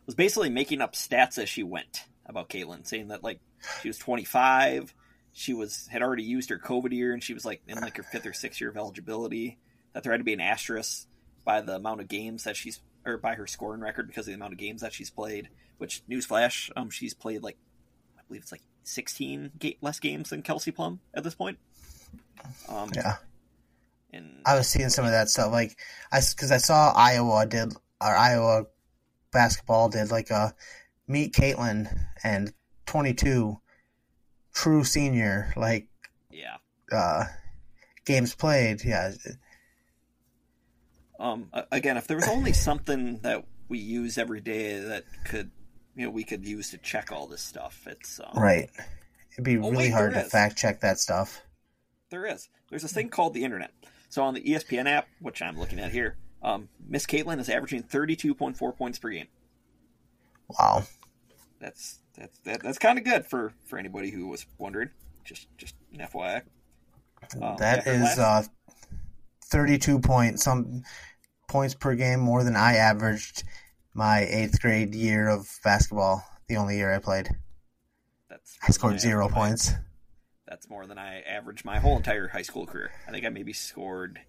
[0.07, 3.41] was basically making up stats as she went about Caitlin, saying that like
[3.83, 4.95] she was 25,
[5.33, 8.03] she was had already used her COVID year, and she was like in like her
[8.03, 9.59] fifth or sixth year of eligibility.
[9.93, 11.07] That there had to be an asterisk
[11.45, 14.35] by the amount of games that she's or by her scoring record because of the
[14.35, 15.49] amount of games that she's played.
[15.79, 17.57] Which newsflash, um, she's played like
[18.17, 21.59] I believe it's like 16 ga- less games than Kelsey Plum at this point.
[22.69, 23.17] Um, yeah.
[24.13, 25.77] And I was seeing some of that stuff, like
[26.13, 28.67] I because I saw Iowa did or Iowa
[29.35, 30.55] basketball did like a
[31.07, 32.55] meet Caitlin and
[32.87, 33.61] 22
[34.55, 35.89] true senior like
[36.31, 36.57] yeah
[36.91, 37.25] uh
[38.07, 39.13] games played yeah
[41.19, 45.51] um again if there was only something that we use every day that could
[45.95, 47.87] you know we could use to check all this stuff.
[47.87, 48.71] It's um, right.
[49.33, 50.31] It'd be oh, really wait, hard to is.
[50.31, 51.43] fact check that stuff.
[52.11, 52.49] There is.
[52.71, 53.73] There's this thing called the internet.
[54.09, 57.83] So on the ESPN app, which I'm looking at here, um, Miss Caitlin is averaging
[57.83, 59.29] 32.4 points per game.
[60.49, 60.85] Wow.
[61.59, 64.91] That's that's that, that's kind of good for for anybody who was wondering.
[65.25, 66.43] Just just an FYI.
[67.41, 68.51] Um, that is last...
[68.69, 68.73] uh,
[69.47, 70.83] 32 point some
[71.49, 73.45] points per game more than I averaged
[73.95, 77.31] my eighth grade year of basketball, the only year I played.
[78.29, 79.73] That's I scored zero points.
[80.47, 82.91] That's more than I averaged my whole entire high school career.
[83.09, 84.21] I think I maybe scored.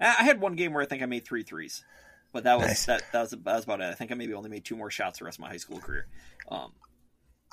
[0.00, 1.84] I had one game where I think I made three threes,
[2.32, 2.86] but that was nice.
[2.86, 3.84] that, that was that was about it.
[3.84, 5.78] I think I maybe only made two more shots the rest of my high school
[5.78, 6.06] career.
[6.48, 6.72] Um,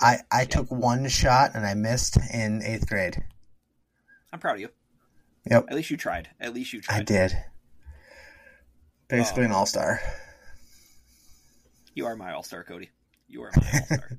[0.00, 0.44] I I yeah.
[0.44, 3.22] took one shot and I missed in eighth grade.
[4.32, 4.68] I'm proud of you.
[5.50, 5.66] Yep.
[5.68, 6.30] At least you tried.
[6.40, 7.00] At least you tried.
[7.00, 7.36] I did.
[9.08, 10.00] Basically um, an all star.
[11.94, 12.90] You are my all star, Cody.
[13.28, 14.18] You are my all star.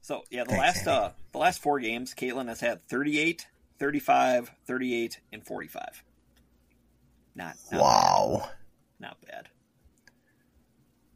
[0.00, 3.46] so yeah, the Thanks, last uh the last four games, Caitlin has had 38,
[3.78, 6.02] 35, 38, and 45.
[7.38, 8.40] Not, not wow.
[8.40, 8.50] Bad.
[8.98, 9.48] Not bad.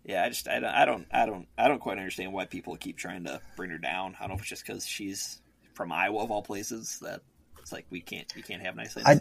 [0.04, 2.76] Yeah, I just I don't I don't I don't I don't quite understand why people
[2.76, 4.14] keep trying to bring her down.
[4.18, 5.42] I don't know if it's just because she's
[5.74, 7.22] from Iowa of all places that
[7.58, 9.06] it's like we can't we can't have nice things.
[9.06, 9.20] I,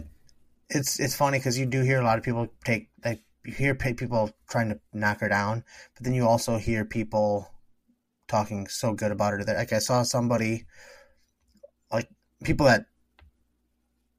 [0.70, 3.74] it's it's funny because you do hear a lot of people take like you hear
[3.74, 7.48] people trying to knock her down, but then you also hear people
[8.28, 10.66] talking so good about her that like I saw somebody
[11.92, 12.08] like
[12.44, 12.86] people that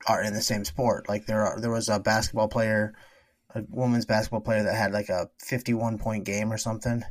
[0.08, 1.08] are in the same sport.
[1.08, 2.94] Like there are, there was a basketball player,
[3.54, 7.04] a woman's basketball player that had like a 51 point game or something.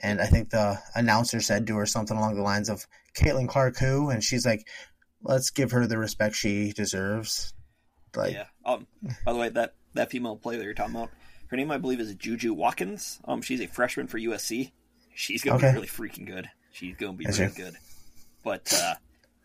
[0.00, 3.78] And I think the announcer said to her something along the lines of Caitlin Clark
[3.78, 4.10] who?
[4.10, 4.66] And she's like,
[5.22, 7.52] let's give her the respect she deserves.
[8.14, 8.46] Like, yeah.
[8.64, 8.86] Um,
[9.24, 11.10] by the way, that, that female player that you're talking about,
[11.48, 13.20] her name, I believe, is Juju Watkins.
[13.24, 14.72] Um, she's a freshman for USC.
[15.14, 15.70] She's gonna okay.
[15.70, 16.48] be really freaking good.
[16.72, 17.74] She's gonna be really good.
[18.44, 18.94] But uh,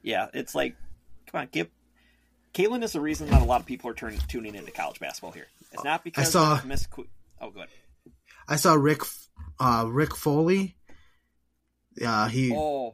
[0.03, 0.75] yeah, it's like,
[1.31, 1.67] come on, give.
[2.53, 5.31] Caitlin is the reason that a lot of people are turning tuning into college basketball
[5.31, 5.47] here.
[5.71, 6.85] It's not because I saw Miss.
[6.85, 7.07] Qu-
[7.41, 7.67] oh, good.
[8.47, 9.01] I saw Rick,
[9.59, 10.75] uh, Rick Foley.
[11.95, 12.53] Yeah, he.
[12.53, 12.93] Oh,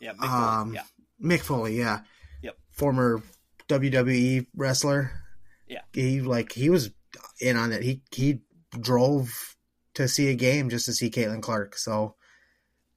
[0.00, 0.74] yeah, Mick um, Foley.
[0.74, 0.82] Yeah,
[1.22, 1.78] Mick Foley.
[1.78, 2.00] Yeah.
[2.42, 2.56] Yep.
[2.72, 3.22] Former
[3.68, 5.12] WWE wrestler.
[5.66, 5.82] Yeah.
[5.92, 6.90] He like he was
[7.40, 7.82] in on it.
[7.82, 8.40] He he
[8.78, 9.56] drove
[9.94, 11.76] to see a game just to see Caitlin Clark.
[11.76, 12.14] So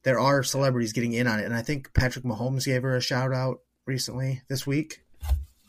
[0.02, 3.00] there are celebrities getting in on it, and I think Patrick Mahomes gave her a
[3.00, 5.01] shout out recently this week.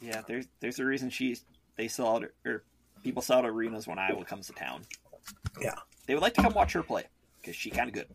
[0.03, 1.45] Yeah, there's there's a reason she's
[1.77, 2.63] they sell out or
[3.03, 4.81] people sell out arenas when Iowa comes to town.
[5.61, 7.05] Yeah, they would like to come watch her play
[7.41, 8.07] because she kind of good.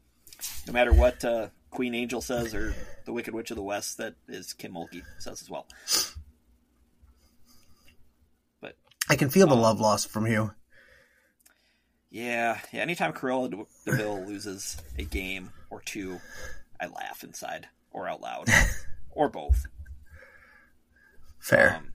[0.66, 2.74] No matter what uh, Queen Angel says or
[3.06, 5.66] the Wicked Witch of the West, that is Kim Mulkey says as well.
[8.60, 8.76] But
[9.08, 10.50] I can feel the um, love lost from you.
[12.10, 12.82] Yeah, yeah.
[12.82, 16.20] Anytime Cruella de Vil loses a game or two,
[16.78, 18.48] I laugh inside or out loud,
[19.10, 19.66] or both.
[21.38, 21.76] Fair.
[21.76, 21.92] Um,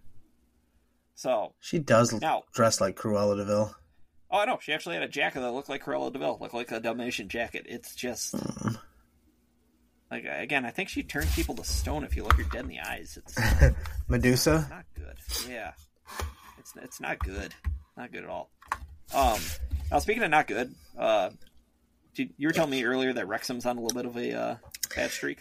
[1.15, 3.75] so she does now, dress like Cruella de Vil.
[4.29, 4.57] Oh, I know.
[4.61, 7.29] She actually had a jacket that looked like Cruella de Vil, looked like a Dalmatian
[7.29, 7.65] jacket.
[7.69, 8.77] It's just mm.
[10.09, 10.65] like again.
[10.65, 13.17] I think she turns people to stone if you look her dead in the eyes.
[13.17, 13.37] It's
[14.07, 14.61] Medusa.
[14.61, 15.49] It's not good.
[15.49, 15.71] Yeah,
[16.57, 17.53] it's it's not good.
[17.95, 18.49] Not good at all.
[19.13, 19.39] Um,
[19.91, 21.29] now, speaking of not good, uh,
[22.15, 24.55] you were telling me earlier that Wrexham's on a little bit of a uh,
[24.95, 25.39] bad streak.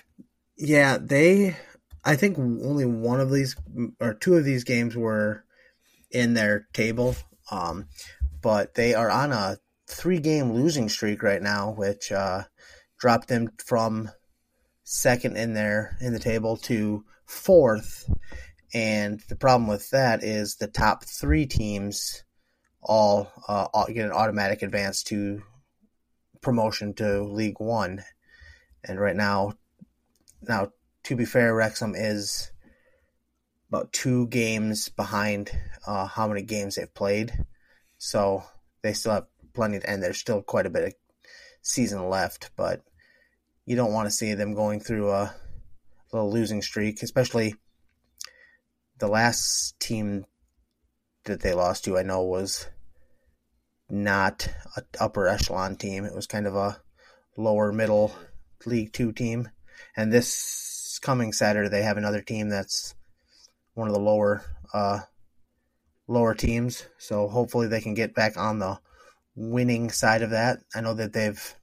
[0.57, 1.57] Yeah, they.
[2.05, 3.57] I think only one of these
[4.01, 5.45] or two of these games were
[6.11, 7.15] in their table,
[7.51, 7.87] um,
[8.41, 12.43] but they are on a three-game losing streak right now, which uh,
[12.99, 14.11] dropped them from
[14.85, 18.11] second in there in the table to fourth,
[18.75, 22.25] And the problem with that is the top three teams
[22.81, 25.43] all uh, get an automatic advance to
[26.41, 28.03] promotion to League One.
[28.83, 29.53] And right now,
[30.41, 30.73] now
[31.05, 32.51] to be fair, Wrexham is
[33.69, 35.51] about two games behind
[35.87, 37.33] uh, how many games they've played.
[37.99, 38.45] So
[38.83, 40.95] they still have plenty, to, and there's still quite a bit of
[41.62, 42.51] season left.
[42.57, 42.83] But
[43.65, 45.35] you don't want to see them going through a
[46.12, 47.55] little losing streak, especially
[48.99, 50.27] the last team
[51.25, 51.99] that they lost to.
[51.99, 52.69] I know was
[53.88, 56.05] not an upper echelon team.
[56.05, 56.81] It was kind of a
[57.37, 58.15] lower middle
[58.67, 59.49] League Two team,
[59.97, 60.72] and this
[61.03, 62.95] coming Saturday they have another team that's
[63.75, 65.01] one of the lower uh,
[66.09, 66.87] lower teams.
[66.99, 68.79] So hopefully they can get back on the
[69.35, 70.59] winning side of that.
[70.75, 71.55] I know that they've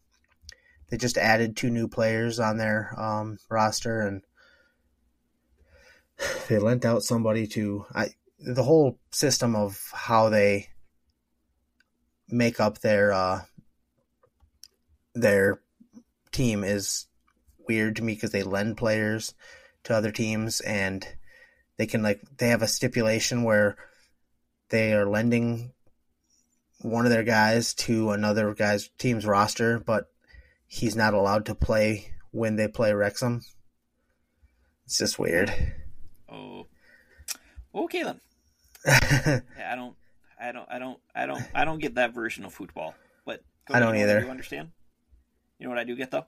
[0.89, 4.21] they just added two new players on their um, roster and
[6.47, 10.69] they lent out somebody to I the whole system of how they
[12.30, 13.41] make up their uh,
[15.13, 15.62] their
[16.32, 17.08] team is
[17.69, 19.36] weird to me because they lend players
[19.84, 21.08] to other teams and
[21.77, 23.77] they can like they have a stipulation where
[24.69, 25.71] they are lending
[26.82, 30.08] one of their guys to another guy's team's roster, but
[30.67, 33.41] he's not allowed to play when they play Wrexham.
[34.86, 35.53] It's just weird.
[36.27, 36.65] Oh,
[37.75, 38.19] okay then.
[38.88, 39.95] I don't,
[40.41, 42.95] I don't, I don't, I don't, I don't get that version of football.
[43.25, 44.21] But I don't either.
[44.21, 44.69] You understand?
[45.60, 46.25] You know what I do get though?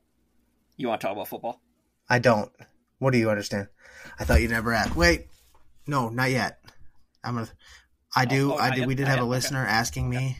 [0.82, 1.62] You want to talk about football?
[2.10, 2.52] I don't.
[2.98, 3.67] What do you understand?
[4.20, 4.96] I thought you never asked.
[4.96, 5.28] Wait,
[5.86, 6.60] no, not yet.
[7.24, 7.50] I'm gonna.
[8.15, 8.54] I do.
[8.54, 8.88] Oh, oh, I do.
[8.88, 9.70] We did have a listener okay.
[9.70, 10.38] asking me.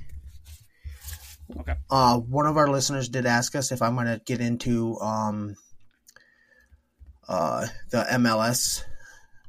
[1.60, 1.76] Okay.
[1.92, 5.56] Uh, one of our listeners did ask us if I'm gonna get into um,
[7.30, 8.84] uh, the MLS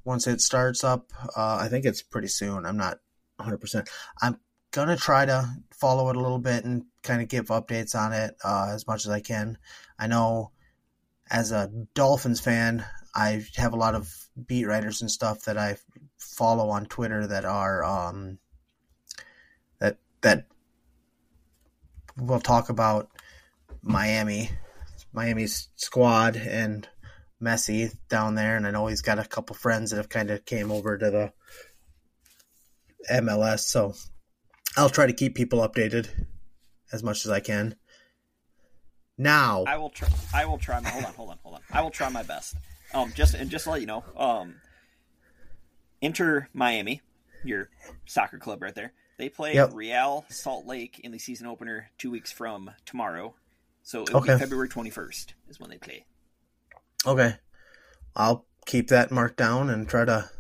[0.05, 1.11] once it starts up.
[1.35, 2.67] Uh, I think it's pretty soon.
[2.67, 2.99] I'm not
[3.37, 3.57] 100.
[3.63, 3.89] percent
[4.21, 4.39] I'm
[4.73, 8.37] gonna try to follow it a little bit and kind of give updates on it
[8.45, 9.57] uh, as much as I can.
[9.99, 10.52] I know
[11.33, 14.15] as a Dolphins fan, I have a lot of
[14.47, 15.79] beat writers and stuff that I
[16.19, 18.39] follow on Twitter that are um,
[19.81, 20.47] that that
[22.19, 23.09] will talk about
[23.83, 24.51] Miami,
[25.15, 26.87] Miami's squad and
[27.43, 30.45] Messi down there, and I know he's got a couple friends that have kind of
[30.45, 31.33] came over to the
[33.11, 33.95] MLS, so
[34.77, 36.09] I'll try to keep people updated
[36.93, 37.75] as much as I can.
[39.23, 40.09] Now, I will try.
[40.35, 40.81] I will try.
[40.81, 41.61] My, hold on, hold on, hold on.
[41.71, 42.57] I will try my best.
[42.93, 44.57] Um, just and just to let you know, um,
[46.01, 47.01] Inter Miami,
[47.45, 47.69] your
[48.07, 48.93] soccer club right there.
[49.19, 49.71] They play yep.
[49.73, 53.35] Real Salt Lake in the season opener two weeks from tomorrow.
[53.85, 54.35] So it'll okay.
[54.35, 56.05] be February 21st is when they play.
[57.07, 57.37] Okay.
[58.17, 60.31] I'll keep that marked down and try to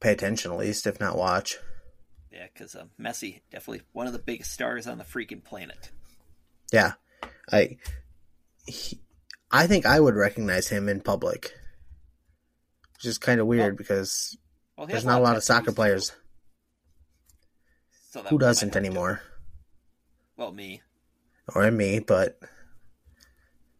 [0.00, 1.58] pay attention at least, if not watch.
[2.32, 5.90] Yeah, because uh, Messi, definitely one of the biggest stars on the freaking planet.
[6.72, 6.92] Yeah.
[7.52, 7.76] I.
[8.66, 9.00] He,
[9.50, 11.52] I think I would recognize him in public,
[12.94, 14.38] which is kind of weird well, because
[14.76, 16.12] well, there's not a lot of soccer players.
[18.10, 19.22] So Who doesn't anymore?
[20.36, 20.82] Well, me.
[21.54, 22.40] Or me, but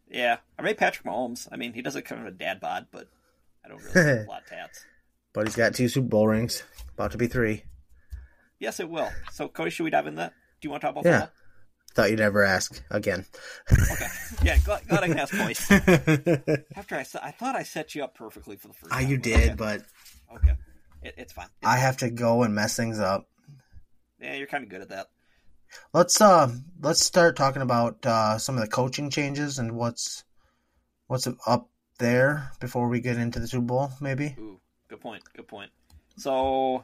[0.09, 1.47] yeah, I mean Patrick Mahomes.
[1.51, 3.07] I mean, he does a kind of a dad bod, but
[3.63, 4.85] I don't really have a lot of tats.
[5.33, 7.63] But he's got two Super Bowl rings, about to be three.
[8.59, 9.09] Yes, it will.
[9.31, 10.33] So, Cody, should we dive in that?
[10.59, 11.19] Do you want to talk about yeah.
[11.21, 11.40] football?
[11.93, 13.25] Thought you'd never ask again.
[13.71, 14.07] okay.
[14.43, 15.71] Yeah, glad, glad I can ask twice.
[16.75, 18.93] After I, I thought I set you up perfectly for the first.
[18.93, 19.55] Ah, you did, okay.
[19.55, 19.81] but
[20.35, 20.53] okay,
[21.03, 21.47] it, it's fine.
[21.57, 23.27] It's I have to go and mess things up.
[24.21, 25.07] Yeah, you're kind of good at that.
[25.93, 26.49] Let's uh
[26.81, 30.23] let's start talking about uh, some of the coaching changes and what's
[31.07, 34.35] what's up there before we get into the Super Bowl, maybe.
[34.39, 35.23] Ooh, good point.
[35.35, 35.71] Good point.
[36.17, 36.83] So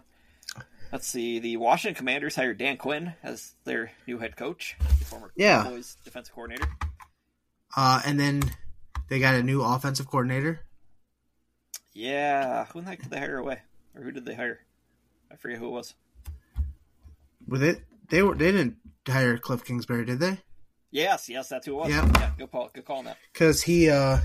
[0.91, 1.39] Let's see.
[1.39, 5.63] The Washington Commanders hired Dan Quinn as their new head coach, the former yeah.
[5.63, 6.69] Cowboys defensive coordinator.
[7.75, 8.41] Uh, and then
[9.09, 10.61] they got a new offensive coordinator.
[11.93, 13.59] Yeah, who the heck did they hire away,
[13.95, 14.59] or who did they hire?
[15.31, 15.95] I forget who it was.
[17.47, 17.81] Was it?
[18.09, 18.35] They were.
[18.35, 20.39] They didn't hire Cliff Kingsbury, did they?
[20.91, 21.89] Yes, yes, that's who it was.
[21.89, 22.69] Yeah, yeah good call.
[22.73, 23.17] Good call on that.
[23.33, 24.19] Because he uh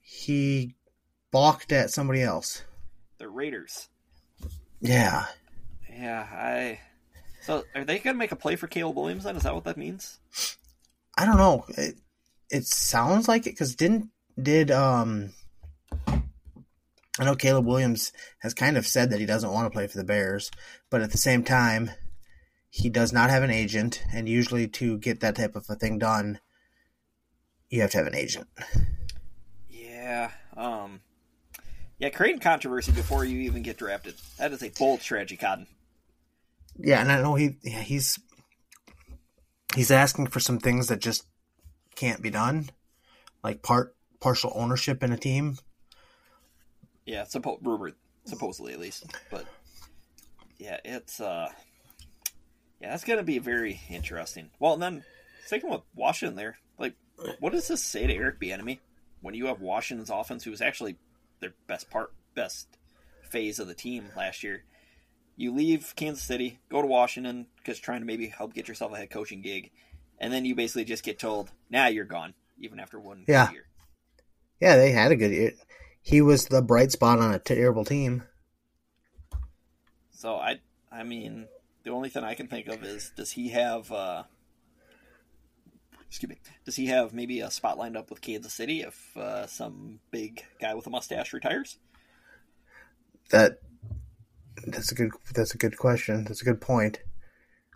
[0.00, 0.74] he
[1.30, 2.62] balked at somebody else.
[3.18, 3.88] The Raiders.
[4.80, 5.26] Yeah.
[5.98, 6.80] Yeah, I.
[7.42, 9.36] So are they going to make a play for Caleb Williams then?
[9.36, 10.18] Is that what that means?
[11.16, 11.64] I don't know.
[11.68, 11.96] It,
[12.50, 15.32] it sounds like it because didn't did um.
[17.18, 19.96] I know Caleb Williams has kind of said that he doesn't want to play for
[19.96, 20.50] the Bears,
[20.90, 21.90] but at the same time,
[22.68, 25.98] he does not have an agent, and usually to get that type of a thing
[25.98, 26.40] done,
[27.70, 28.48] you have to have an agent.
[29.70, 30.30] Yeah.
[30.56, 31.00] Um.
[31.98, 34.16] Yeah, creating controversy before you even get drafted.
[34.38, 35.66] That is a bold strategy, Cotton.
[36.78, 38.18] Yeah, and I know he he's
[39.74, 41.26] he's asking for some things that just
[41.94, 42.68] can't be done,
[43.42, 45.56] like part partial ownership in a team.
[47.04, 49.06] Yeah, suppo- rumored, supposedly at least.
[49.30, 49.46] But
[50.58, 51.48] yeah, it's uh,
[52.80, 54.50] yeah, that's gonna be very interesting.
[54.58, 55.04] Well, and then
[55.46, 56.94] sticking with Washington, there, like,
[57.40, 58.78] what does this say to Eric Bieniemy
[59.22, 60.96] when you have Washington's offense, who was actually
[61.40, 62.66] their best part, best
[63.22, 64.64] phase of the team last year?
[65.36, 68.96] You leave Kansas City, go to Washington because trying to maybe help get yourself a
[68.96, 69.70] head coaching gig,
[70.18, 73.50] and then you basically just get told, "Now nah, you're gone," even after one yeah.
[73.50, 73.66] year.
[74.60, 75.52] Yeah, they had a good year.
[76.00, 78.22] He was the bright spot on a terrible team.
[80.12, 80.60] So I,
[80.90, 81.46] I mean,
[81.84, 83.92] the only thing I can think of is, does he have?
[83.92, 84.22] Uh,
[86.08, 86.38] excuse me.
[86.64, 90.44] Does he have maybe a spot lined up with Kansas City if uh, some big
[90.60, 91.78] guy with a mustache retires?
[93.30, 93.58] That
[94.66, 96.24] that's a good that's a good question.
[96.24, 97.00] That's a good point.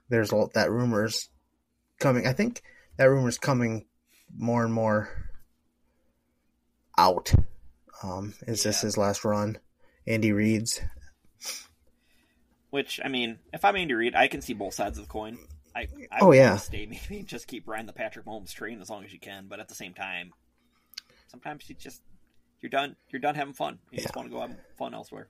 [0.09, 1.29] There's all that rumors
[1.99, 2.27] coming.
[2.27, 2.63] I think
[2.97, 3.87] that rumor's coming
[4.37, 5.09] more and more
[6.99, 7.33] out.
[8.03, 8.71] Um, is Yeah.
[8.71, 9.59] this his last run?
[10.07, 10.81] Andy Reid's.
[12.71, 15.39] Which I mean, if I'm Andy Reid, I can see both sides of the coin.
[15.75, 16.57] I, I Oh, yeah.
[16.57, 19.61] stay maybe just keep riding the Patrick Mahomes train as long as you can, but
[19.61, 20.33] at the same time,
[21.29, 22.03] sometimes you just
[22.61, 22.97] you're done.
[23.09, 23.79] You're done having fun.
[23.91, 25.29] You just want to go have fun elsewhere.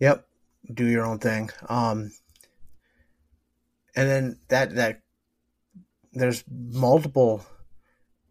[0.00, 0.26] Yep.
[0.72, 1.50] Do your own thing.
[1.68, 2.12] Um,
[3.96, 5.00] and then that that
[6.12, 7.44] there's multiple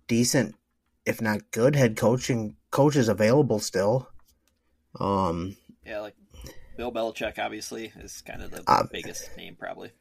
[0.07, 0.55] decent,
[1.05, 4.07] if not good, head coaching coaches available still.
[4.99, 6.15] Um, Yeah, like
[6.75, 9.91] Bill Belichick obviously is kind of the Um, biggest name probably.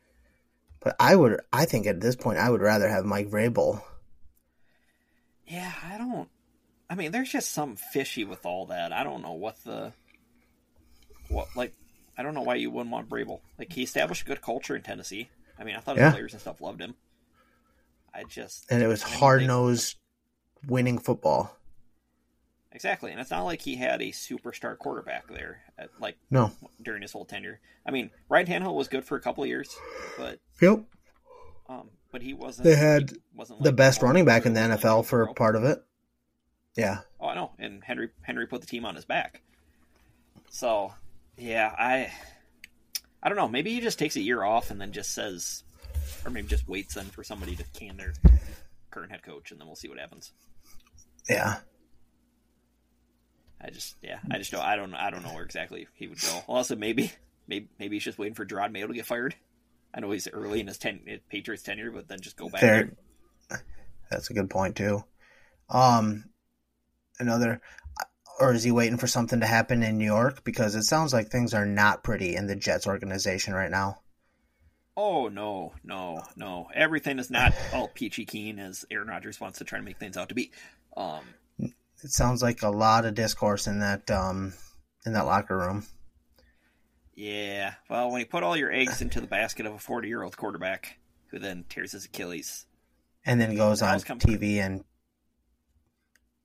[0.81, 3.83] but I would, I think at this point, I would rather have Mike Vrabel.
[5.47, 6.29] Yeah, I don't.
[6.91, 8.93] I mean, there's just some fishy with all that.
[8.93, 9.93] I don't know what the
[11.29, 11.73] what like.
[12.19, 13.41] I don't know why you wouldn't want Vrabel.
[13.59, 15.29] Like he established a good culture in Tennessee.
[15.59, 16.07] I mean, I thought Yeah.
[16.07, 16.95] his players and stuff loved him.
[18.15, 19.97] I just and it was hard nosed
[20.67, 21.55] winning football.
[22.73, 25.63] exactly, and it's not like he had a superstar quarterback there.
[25.79, 26.53] At, like No.
[26.83, 27.61] during his whole tenure.
[27.87, 29.77] I mean, Ryan Tannehill was good for a couple of years,
[30.19, 30.81] but Yep.
[31.69, 32.65] um, but he wasn't.
[32.65, 35.35] They had wasn't The like best running back in the NFL for Burrow.
[35.35, 35.83] part of it.
[36.75, 37.01] Yeah.
[37.21, 37.53] Oh, I know.
[37.59, 39.43] And Henry Henry put the team on his back.
[40.51, 40.95] So,
[41.37, 42.13] yeah, I
[43.23, 43.49] I don't know.
[43.49, 45.65] Maybe he just takes a year off and then just says,
[46.25, 48.13] or maybe just waits then for somebody to can their
[48.91, 50.33] current head coach, and then we'll see what happens.
[51.29, 51.57] Yeah.
[53.61, 56.21] I just, yeah, I just don't, I don't, I don't know where exactly he would
[56.21, 56.43] go.
[56.47, 57.11] Also, maybe,
[57.49, 59.35] maybe, maybe he's just waiting for Jerod Mayo to get fired.
[59.95, 62.61] I know he's early in his ten, Patriots tenure, but then just go back.
[62.61, 62.91] Fair.
[63.49, 63.63] there.
[64.11, 65.03] That's a good point too.
[65.71, 66.27] Um,
[67.19, 67.61] another,
[68.39, 70.45] or is he waiting for something to happen in New York?
[70.45, 74.01] Because it sounds like things are not pretty in the Jets organization right now.
[74.97, 76.69] Oh no, no, no!
[76.75, 80.17] Everything is not all peachy keen as Aaron Rodgers wants to try to make things
[80.17, 80.51] out to be.
[80.97, 84.55] Um, It sounds like a lot of discourse in that um
[85.05, 85.87] in that locker room.
[87.15, 90.23] Yeah, well, when you put all your eggs into the basket of a 40 year
[90.23, 92.67] old quarterback who then tears his Achilles,
[93.25, 94.85] and then goes on TV and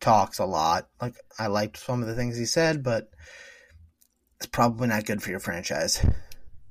[0.02, 0.90] talks a lot.
[1.02, 3.10] Like I liked some of the things he said, but
[4.38, 6.06] it's probably not good for your franchise.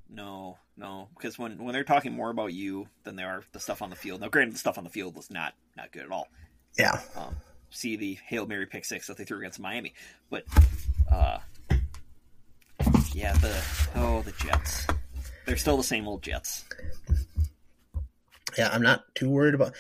[0.08, 3.80] no, no, because when when they're talking more about you than they are the stuff
[3.82, 4.20] on the field.
[4.20, 6.28] Now, granted, the stuff on the field was not not good at all.
[6.78, 7.36] Yeah, Um,
[7.70, 9.92] see the hail mary pick six that they threw against Miami,
[10.30, 10.44] but
[11.10, 11.38] uh,
[13.12, 13.62] yeah, the
[13.96, 14.86] oh the Jets,
[15.46, 16.64] they're still the same old Jets.
[18.56, 18.70] yeah.
[18.72, 19.74] I'm not too worried about.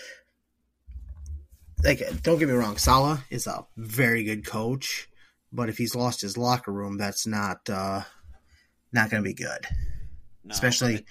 [1.82, 5.08] Like, don't get me wrong, Salah is a very good coach,
[5.52, 8.02] but if he's lost his locker room, that's not uh,
[8.92, 9.66] not going to be good.
[10.44, 11.04] No, Especially, but-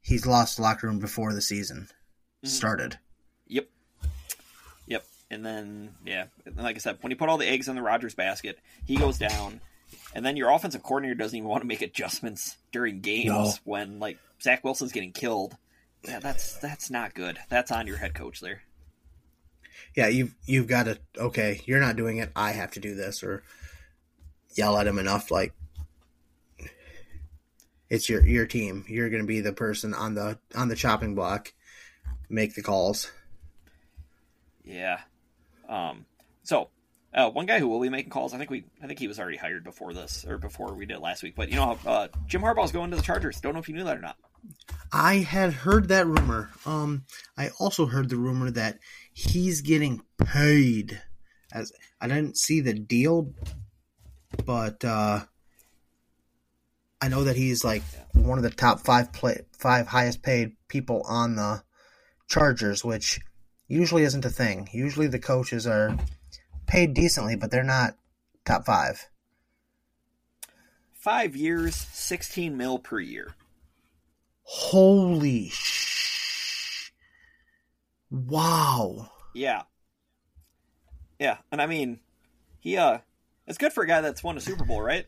[0.00, 1.88] he's lost locker room before the season
[2.44, 2.48] Mhm.
[2.48, 2.98] started.
[3.48, 3.68] Yep.
[4.86, 5.04] Yep.
[5.30, 7.82] And then, yeah, and like I said, when you put all the eggs in the
[7.82, 9.60] Rodgers basket, he goes down,
[10.14, 13.52] and then your offensive coordinator doesn't even want to make adjustments during games No.
[13.64, 15.56] when like Zach Wilson's getting killed.
[16.02, 17.38] Yeah, that's that's not good.
[17.50, 18.62] That's on your head coach there.
[19.94, 22.30] Yeah, you've you've got to okay, you're not doing it.
[22.36, 23.42] I have to do this, or
[24.54, 25.52] yell at him enough like
[27.90, 28.84] it's your your team.
[28.88, 31.52] You're going to be the person on the on the chopping block,
[32.28, 33.10] make the calls.
[34.64, 35.00] Yeah.
[35.68, 36.04] Um.
[36.42, 36.68] So,
[37.12, 39.18] uh, one guy who will be making calls, I think we, I think he was
[39.18, 41.34] already hired before this or before we did last week.
[41.36, 43.40] But you know, uh, Jim Harbaugh's going to the Chargers.
[43.40, 44.16] Don't know if you knew that or not.
[44.92, 46.50] I had heard that rumor.
[46.64, 47.04] Um,
[47.36, 48.78] I also heard the rumor that
[49.12, 51.00] he's getting paid.
[51.52, 53.32] As I didn't see the deal,
[54.44, 55.20] but uh,
[57.00, 57.82] I know that he's like
[58.12, 61.62] one of the top five play five highest paid people on the
[62.28, 63.20] Chargers, which
[63.66, 64.68] usually isn't a thing.
[64.72, 65.96] Usually the coaches are
[66.66, 67.96] paid decently, but they're not
[68.44, 69.08] top five.
[70.92, 73.34] Five years, sixteen mil per year.
[74.50, 76.90] Holy sh!
[78.10, 79.10] Wow.
[79.34, 79.64] Yeah.
[81.18, 82.00] Yeah, and I mean,
[82.58, 83.00] he uh,
[83.46, 85.04] it's good for a guy that's won a Super Bowl, right?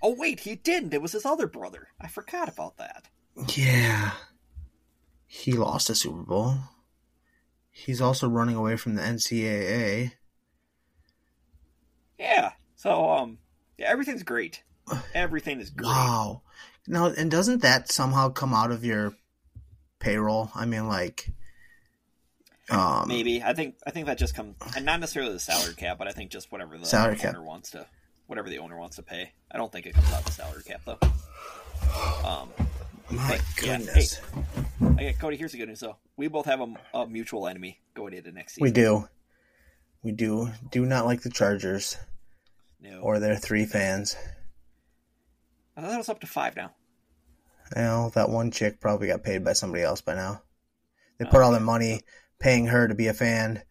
[0.00, 0.94] Oh wait, he didn't.
[0.94, 1.88] It was his other brother.
[2.00, 3.08] I forgot about that.
[3.56, 4.12] Yeah.
[5.26, 6.54] He lost a Super Bowl.
[7.72, 10.12] He's also running away from the NCAA.
[12.20, 12.52] Yeah.
[12.76, 13.38] So um,
[13.78, 14.62] yeah, everything's great.
[15.12, 15.88] Everything is great.
[15.88, 16.42] Wow.
[16.90, 19.14] Now, and doesn't that somehow come out of your
[20.00, 20.50] payroll?
[20.54, 21.30] I mean, like,
[22.68, 25.98] um, Maybe I think I think that just comes, and not necessarily the salary cap,
[25.98, 27.42] but I think just whatever the Salary owner cap.
[27.42, 27.86] wants to,
[28.26, 29.32] whatever the owner wants to pay.
[29.52, 30.98] I don't think it comes out the salary cap though.
[32.28, 32.48] Um,
[33.10, 34.20] My But, yeah, goodness.
[34.94, 35.36] okay, Cody.
[35.36, 35.96] Here's the good news though.
[36.16, 38.62] We both have a, a mutual enemy going into next season.
[38.64, 39.08] We do.
[40.02, 40.50] We do.
[40.70, 41.96] Do not like the Chargers
[42.80, 43.00] No.
[43.00, 44.16] or their three fans.
[45.76, 46.72] I thought that was up to five now.
[47.74, 50.42] Well, that one chick probably got paid by somebody else by now.
[51.18, 52.02] They put all their money
[52.38, 53.62] paying her to be a fan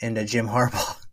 [0.00, 0.96] into Jim Harbaugh.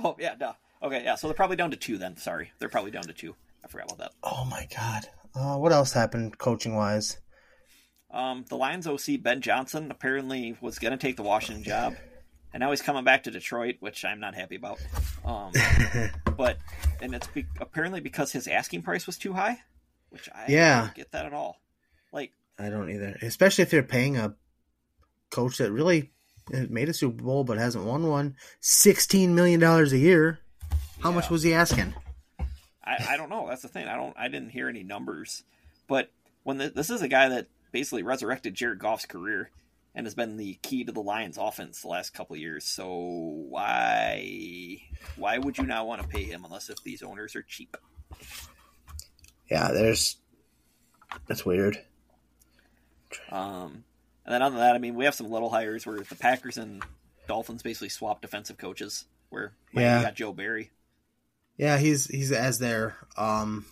[0.00, 0.52] Oh yeah, duh.
[0.80, 1.16] Okay, yeah.
[1.16, 2.16] So they're probably down to two then.
[2.18, 3.34] Sorry, they're probably down to two.
[3.64, 4.12] I forgot about that.
[4.22, 5.08] Oh my god.
[5.34, 7.18] Uh, what else happened coaching wise?
[8.12, 11.96] Um, the Lions OC Ben Johnson apparently was going to take the Washington job,
[12.52, 14.78] and now he's coming back to Detroit, which I'm not happy about.
[15.24, 15.50] Um,
[16.36, 16.58] but
[17.02, 19.58] and it's be- apparently because his asking price was too high,
[20.10, 20.80] which I Yeah.
[20.82, 21.60] don't get that at all.
[22.12, 23.16] Like, I don't either.
[23.22, 24.34] Especially if you're paying a
[25.30, 26.10] coach that really
[26.50, 28.36] made a Super Bowl but hasn't won one.
[28.60, 30.40] Sixteen million dollars a year.
[31.00, 31.94] How much was he asking?
[32.82, 33.46] I, I don't know.
[33.46, 33.86] That's the thing.
[33.86, 34.16] I don't.
[34.18, 35.44] I didn't hear any numbers.
[35.86, 36.10] But
[36.42, 39.50] when the, this is a guy that basically resurrected Jared Goff's career
[39.94, 42.64] and has been the key to the Lions' offense the last couple of years.
[42.64, 42.88] So
[43.50, 44.78] why
[45.16, 47.76] why would you not want to pay him unless if these owners are cheap?
[49.50, 50.16] Yeah, there's.
[51.26, 51.82] That's weird.
[53.30, 53.84] Um,
[54.26, 56.58] and then other than that, I mean, we have some little hires where the Packers
[56.58, 56.82] and
[57.26, 59.04] Dolphins basically swap defensive coaches.
[59.30, 60.02] Where Miami Yeah.
[60.02, 60.70] got Joe Barry.
[61.56, 63.66] Yeah, he's he's as their um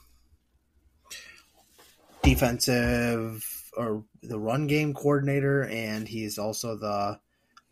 [2.22, 3.44] defensive
[3.76, 7.20] or the run game coordinator, and he's also the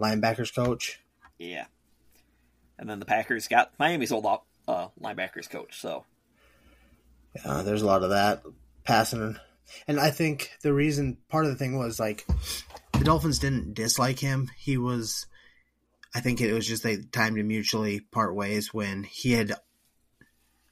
[0.01, 1.01] linebackers coach.
[1.39, 1.65] Yeah.
[2.79, 4.27] And then the Packers got Miami's old
[4.69, 5.81] uh, linebackers coach.
[5.81, 6.05] So
[7.45, 8.43] Uh, there's a lot of that
[8.85, 9.37] passing,
[9.89, 12.27] and I think the reason part of the thing was like
[12.93, 14.51] the Dolphins didn't dislike him.
[14.57, 15.27] He was,
[16.15, 19.55] I think it was just they time to mutually part ways when he had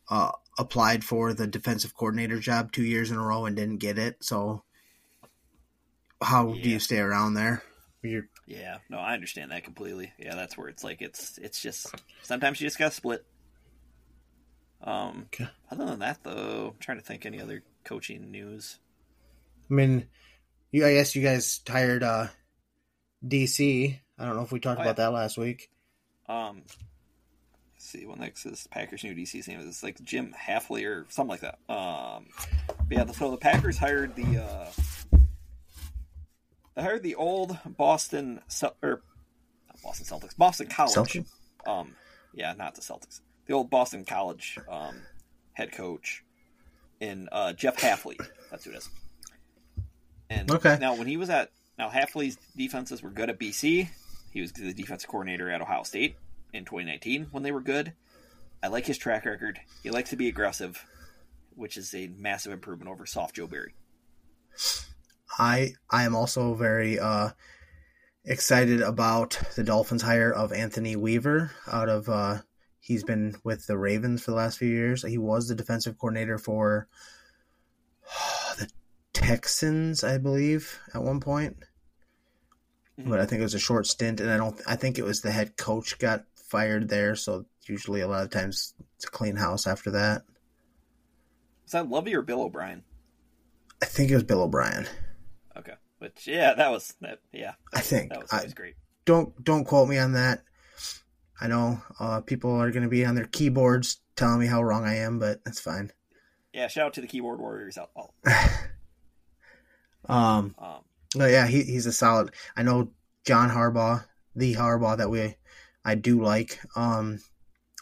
[0.08, 3.98] uh, applied for the defensive coordinator job two years in a row and didn't get
[3.98, 4.22] it.
[4.22, 4.62] So
[6.20, 7.62] how do you stay around there?
[8.02, 10.12] You're, Yeah, no, I understand that completely.
[10.18, 13.24] Yeah, that's where it's like it's it's just sometimes you just gotta split.
[14.84, 15.48] Um, Okay.
[15.70, 18.78] other than that, though, I'm trying to think any other coaching news.
[19.70, 20.08] I mean,
[20.70, 20.84] you.
[20.86, 22.28] I guess you guys hired uh,
[23.26, 23.98] DC.
[24.18, 25.04] I don't know if we talked Oh, about yeah.
[25.06, 25.70] that last week.
[26.28, 26.62] Um,
[27.74, 31.30] let's see, what next is Packers new DC's name is like Jim Hafley or something
[31.30, 31.58] like that.
[31.72, 32.26] Um,
[32.68, 34.70] but yeah, so the Packers hired the uh,
[36.74, 38.40] they hired the old Boston
[38.82, 39.02] or
[39.82, 40.94] Boston Celtics, Boston College.
[40.94, 41.26] Celtics?
[41.66, 41.94] Um,
[42.32, 43.20] yeah, not the Celtics.
[43.46, 45.06] The old Boston College um,
[45.52, 46.24] head coach
[47.00, 48.20] in uh, Jeff Hafley.
[48.50, 48.90] That's who it is.
[50.30, 50.78] And Okay.
[50.78, 53.88] now when he was at now Hafley's defenses were good at BC.
[54.30, 56.16] He was the defensive coordinator at Ohio State
[56.52, 57.92] in 2019 when they were good.
[58.62, 59.60] I like his track record.
[59.82, 60.86] He likes to be aggressive,
[61.54, 63.74] which is a massive improvement over soft Joe Barry.
[65.38, 67.30] I I am also very uh,
[68.24, 72.38] excited about the Dolphins hire of Anthony Weaver out of uh,
[72.82, 75.04] he's been with the Ravens for the last few years.
[75.04, 76.88] He was the defensive coordinator for
[78.58, 78.68] the
[79.12, 81.56] Texans, I believe, at one point.
[82.98, 83.08] Mm-hmm.
[83.08, 84.60] But I think it was a short stint, and I don't.
[84.66, 88.30] I think it was the head coach got fired there, so usually a lot of
[88.30, 90.22] times it's a clean house after that.
[91.62, 92.82] Was that Lovie or Bill O'Brien?
[93.80, 94.86] I think it was Bill O'Brien.
[95.56, 97.20] Okay, which yeah, that was that.
[97.32, 98.74] Yeah, I think that was, I, that was great.
[99.06, 100.42] don't don't quote me on that.
[101.42, 104.84] I know uh, people are going to be on their keyboards telling me how wrong
[104.84, 105.90] I am, but that's fine.
[106.52, 107.90] Yeah, shout out to the keyboard warriors out.
[110.08, 110.80] Um, um,
[111.14, 112.32] but yeah, he, he's a solid.
[112.56, 112.90] I know
[113.24, 115.36] John Harbaugh, the Harbaugh that we
[115.84, 116.58] I do like.
[116.74, 117.20] Um,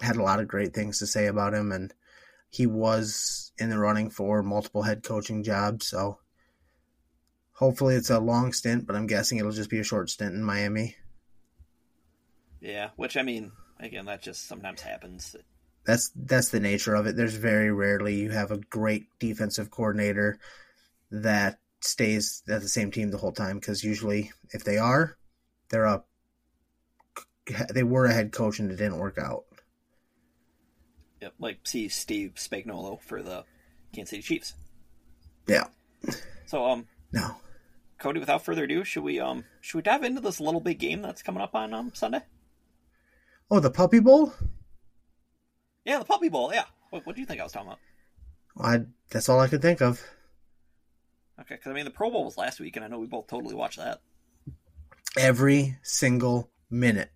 [0.03, 1.95] had a lot of great things to say about him, and
[2.51, 5.87] he was in the running for multiple head coaching jobs.
[5.87, 6.19] So
[7.53, 10.43] hopefully it's a long stint, but I'm guessing it'll just be a short stint in
[10.43, 10.97] Miami.
[12.61, 15.35] Yeah, which I mean, again, that just sometimes happens.
[15.85, 17.17] That's that's the nature of it.
[17.17, 20.39] There's very rarely you have a great defensive coordinator
[21.11, 25.17] that stays at the same team the whole time because usually if they are,
[25.71, 26.05] they're a
[27.73, 29.45] they were a head coach and it didn't work out.
[31.23, 33.45] Yep, like see Steve Spagnuolo for the
[33.95, 34.55] Kansas City Chiefs.
[35.47, 35.65] Yeah.
[36.47, 37.37] So um No.
[37.99, 41.03] Cody, without further ado, should we um should we dive into this little big game
[41.03, 42.21] that's coming up on um Sunday?
[43.51, 44.33] Oh, the Puppy Bowl?
[45.85, 46.53] Yeah, the Puppy Bowl.
[46.53, 46.65] Yeah.
[46.91, 47.79] What, what do you think I was talking about?
[48.61, 50.01] I that's all I could think of.
[51.41, 53.29] Okay, because I mean the Pro Bowl was last week, and I know we both
[53.29, 54.01] totally watched that.
[55.17, 57.11] Every single minute.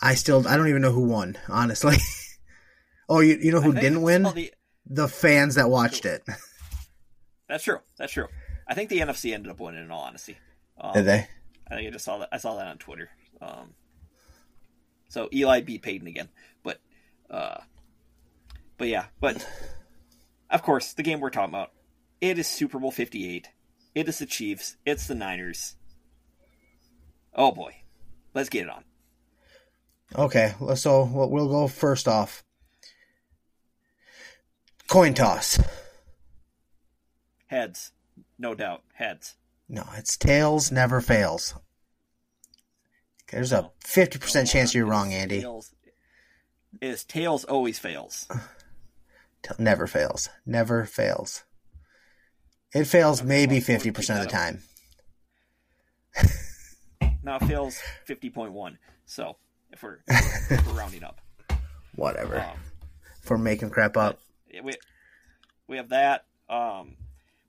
[0.00, 1.96] I still I don't even know who won, honestly.
[3.08, 4.22] oh, you you know who didn't win?
[4.22, 4.52] the-
[4.86, 6.22] The fans that watched it.
[7.48, 7.78] That's true.
[7.98, 8.28] That's true.
[8.66, 9.84] I think the NFC ended up winning.
[9.84, 10.38] In all honesty,
[10.80, 11.26] um, Did they?
[11.70, 12.28] I think I just saw that.
[12.32, 13.10] I saw that on Twitter.
[13.42, 13.74] Um,
[15.10, 16.30] so Eli beat Peyton again,
[16.62, 16.80] but
[17.28, 17.58] uh,
[18.78, 19.46] but yeah, but
[20.48, 21.72] of course the game we're talking about,
[22.22, 23.50] it is Super Bowl Fifty Eight.
[23.94, 24.76] It is the Chiefs.
[24.86, 25.76] It's the Niners.
[27.34, 27.82] Oh boy,
[28.32, 28.84] let's get it on.
[30.16, 32.42] Okay, so we'll we'll go first off.
[34.88, 35.58] Coin toss.
[37.48, 37.92] Heads,
[38.38, 38.82] no doubt.
[38.94, 39.34] Heads.
[39.68, 41.54] No, it's tails never fails.
[43.30, 45.40] There's a fifty percent chance you're wrong, Andy.
[45.40, 45.74] Tails,
[46.80, 48.26] is tails always fails.
[49.58, 50.28] Never fails.
[50.44, 51.44] Never fails.
[52.74, 54.62] It fails maybe well, we'll fifty percent of the time.
[57.22, 58.78] Now it fails fifty point one.
[59.06, 59.36] So
[59.72, 61.20] if we're, if we're rounding up,
[61.94, 62.40] Whatever.
[62.40, 62.58] um,
[63.22, 64.20] For making crap up.
[64.62, 64.74] We
[65.68, 66.24] we have that.
[66.48, 66.96] Um,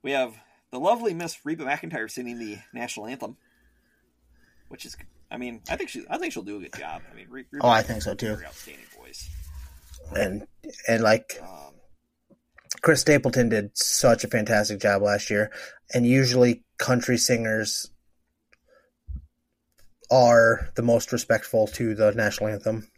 [0.03, 0.33] we have
[0.71, 3.37] the lovely Miss Reba McEntire singing the national anthem,
[4.67, 4.95] which is,
[5.31, 7.01] I mean, I think she, I think she'll do a good job.
[7.09, 8.37] I mean, Re- Reba Oh, I think so, too.
[8.45, 9.29] Outstanding voice.
[10.15, 10.45] And
[10.89, 11.73] and like Um,
[12.81, 15.51] Chris Stapleton did such a fantastic job last year.
[15.93, 17.89] And usually country singers
[20.11, 22.89] are the most respectful to the national anthem.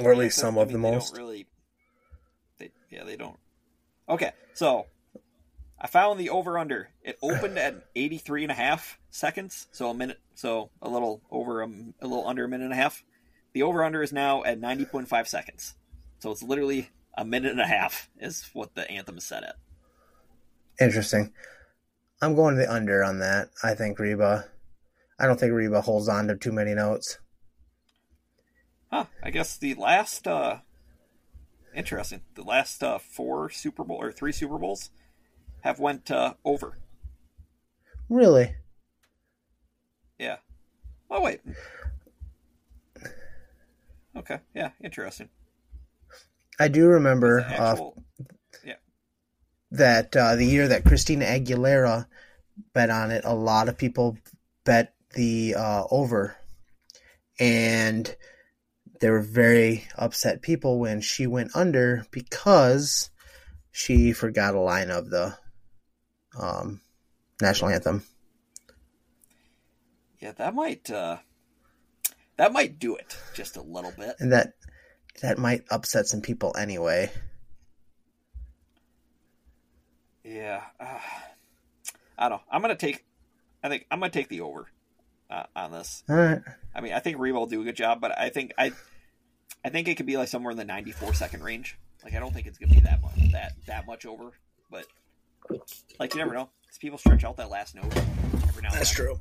[0.00, 1.16] Or at least some I of the mean, they don't most.
[1.16, 1.46] Really,
[2.58, 3.38] they, yeah, they don't.
[4.08, 4.86] Okay, so
[5.78, 6.90] I found the over under.
[7.02, 11.62] It opened at 83 and a half seconds, so a minute, so a little over
[11.62, 13.04] a, a little under a minute and a half.
[13.52, 15.74] The over under is now at 90.5 seconds.
[16.18, 19.56] So it's literally a minute and a half is what the anthem is set at.
[20.80, 21.32] Interesting.
[22.20, 23.48] I'm going to the under on that.
[23.62, 24.46] I think Reba.
[25.18, 27.18] I don't think Reba holds on to too many notes.
[28.90, 30.58] Huh, I guess the last uh
[31.74, 32.22] interesting.
[32.34, 34.90] The last uh 4 Super Bowl or 3 Super Bowls
[35.66, 36.78] have went uh over.
[38.08, 38.54] Really?
[40.18, 40.36] Yeah.
[41.10, 41.40] Oh wait.
[44.16, 44.38] Okay.
[44.54, 44.70] Yeah.
[44.82, 45.28] Interesting.
[46.58, 48.02] I do remember uh, actual-
[49.72, 52.06] that uh, the year that Christina Aguilera
[52.72, 54.16] bet on it, a lot of people
[54.64, 56.36] bet the uh, over,
[57.40, 58.14] and
[59.00, 63.10] there were very upset people when she went under because
[63.72, 65.36] she forgot a line of the
[66.38, 66.80] um,
[67.40, 68.02] national anthem.
[70.20, 71.18] yeah, that might uh,
[72.36, 74.16] that might do it just a little bit.
[74.18, 74.54] and that
[75.22, 77.10] that might upset some people anyway.
[80.24, 80.62] Yeah.
[80.80, 80.98] Uh,
[82.18, 82.42] I don't know.
[82.50, 83.04] I'm gonna take.
[83.62, 84.66] I think I'm gonna take the over
[85.30, 86.02] uh, on this.
[86.08, 86.40] All right.
[86.74, 88.72] I mean, I think Reba will do a good job, but I think I,
[89.64, 91.78] I think it could be like somewhere in the 94 second range.
[92.04, 94.30] Like I don't think it's gonna be that much that that much over,
[94.70, 94.86] but
[95.98, 96.48] like you never know.
[96.68, 99.18] 'Cause people stretch out that last note every now and That's true.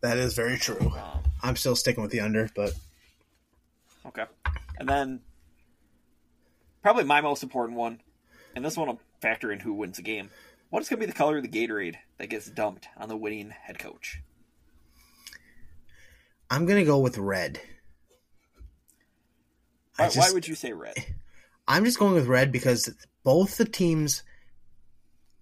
[0.00, 0.90] That is very true.
[0.90, 2.74] Um, I'm still sticking with the under, but
[4.06, 4.24] Okay.
[4.78, 5.20] And then
[6.82, 8.00] probably my most important one,
[8.54, 10.30] and this one will factor in who wins the game.
[10.70, 13.16] What is going to be the color of the Gatorade that gets dumped on the
[13.16, 14.20] winning head coach?
[16.50, 17.60] I'm gonna go with red.
[19.96, 20.94] Why, just- why would you say red?
[21.68, 22.94] I'm just going with red because
[23.24, 24.22] both the teams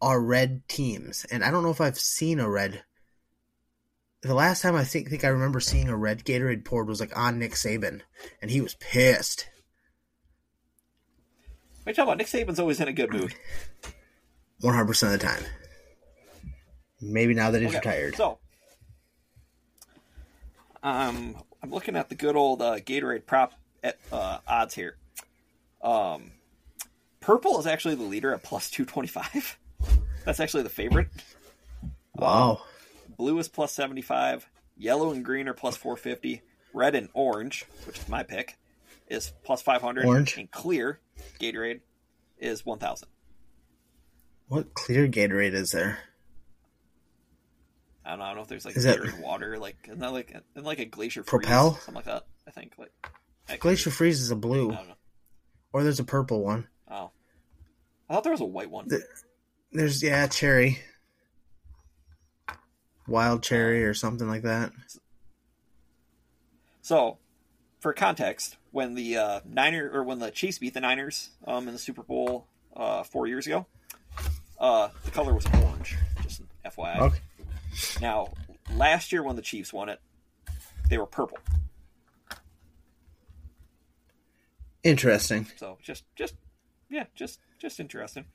[0.01, 2.85] are red teams, and I don't know if I've seen a red.
[4.23, 7.17] The last time I think think I remember seeing a red Gatorade poured was like
[7.17, 8.01] on Nick Saban,
[8.41, 9.49] and he was pissed.
[11.83, 12.19] What are you talking about?
[12.19, 13.35] Nick Saban's always in a good mood.
[14.61, 15.43] 100 percent of the time.
[17.01, 18.17] Maybe now that he's Okay, retired.
[18.17, 18.39] So,
[20.83, 24.97] um, I'm looking at the good old uh, Gatorade prop at, uh, odds here.
[25.83, 26.33] Um,
[27.21, 29.59] purple is actually the leader at plus two twenty five.
[30.25, 31.09] That's actually the favorite.
[32.16, 32.51] Wow.
[32.53, 32.59] Um,
[33.16, 34.47] blue is plus seventy five.
[34.77, 36.43] Yellow and green are plus four fifty.
[36.72, 38.57] Red and orange, which is my pick,
[39.09, 40.07] is plus five hundred.
[40.07, 40.37] Orange.
[40.37, 40.99] and clear
[41.41, 41.81] Gatorade
[42.39, 43.09] is one thousand.
[44.49, 45.99] What clear Gatorade is there?
[48.05, 48.25] I don't know.
[48.25, 50.66] I don't know if there's like Is that- Gatorade water, like isn't that like isn't
[50.66, 51.75] like a glacier freeze, Propel?
[51.77, 52.27] something like that.
[52.47, 52.93] I think like
[53.49, 54.95] I- Glacier Freeze is a I blue, don't know.
[55.72, 56.66] or there's a purple one.
[56.91, 57.11] Oh,
[58.09, 58.89] I thought there was a white one.
[58.89, 59.03] The-
[59.75, 60.79] There's yeah, cherry,
[63.09, 64.70] wild cherry, or something like that.
[66.81, 67.18] So,
[67.81, 71.75] for context, when the uh, Niner or when the Chiefs beat the Niners um, in
[71.75, 72.47] the Super Bowl
[72.77, 73.66] uh, four years ago,
[74.61, 75.97] uh, the color was orange.
[76.22, 77.01] Just an FYI.
[77.01, 77.18] Okay.
[78.01, 78.33] Now,
[78.77, 80.01] last year when the Chiefs won it,
[80.89, 81.39] they were purple.
[84.85, 85.49] Interesting.
[85.57, 86.35] So just, just,
[86.89, 88.27] yeah, just, just interesting.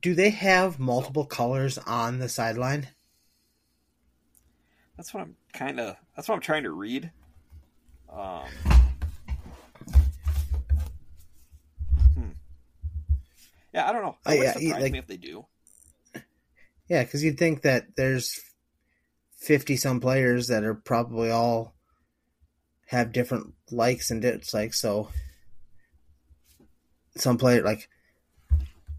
[0.00, 2.88] Do they have multiple colors on the sideline?
[4.96, 5.96] That's what I'm kind of.
[6.14, 7.10] That's what I'm trying to read.
[8.12, 8.44] Um.
[12.14, 12.30] Hmm.
[13.72, 14.16] Yeah, I don't know.
[14.26, 15.46] It would yeah, surprise like- me if they do.
[16.88, 18.40] Yeah, because you'd think that there's
[19.36, 21.74] fifty some players that are probably all
[22.86, 24.54] have different likes and dislikes.
[24.54, 25.10] Like, so
[27.16, 27.88] some player like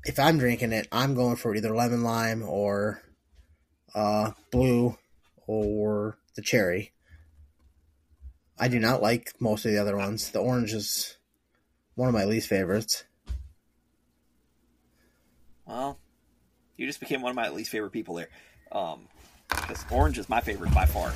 [0.06, 3.02] if I'm drinking it, I'm going for either lemon lime or
[3.94, 4.98] uh, blue
[5.48, 6.92] or the cherry.
[8.58, 10.32] I do not like most of the other ones.
[10.32, 11.18] The orange is
[11.96, 13.04] one of my least favorites.
[15.66, 15.98] Well,
[16.78, 18.30] you just became one of my least favorite people there.
[18.72, 19.08] Um,
[19.50, 21.14] because orange is my favorite by far.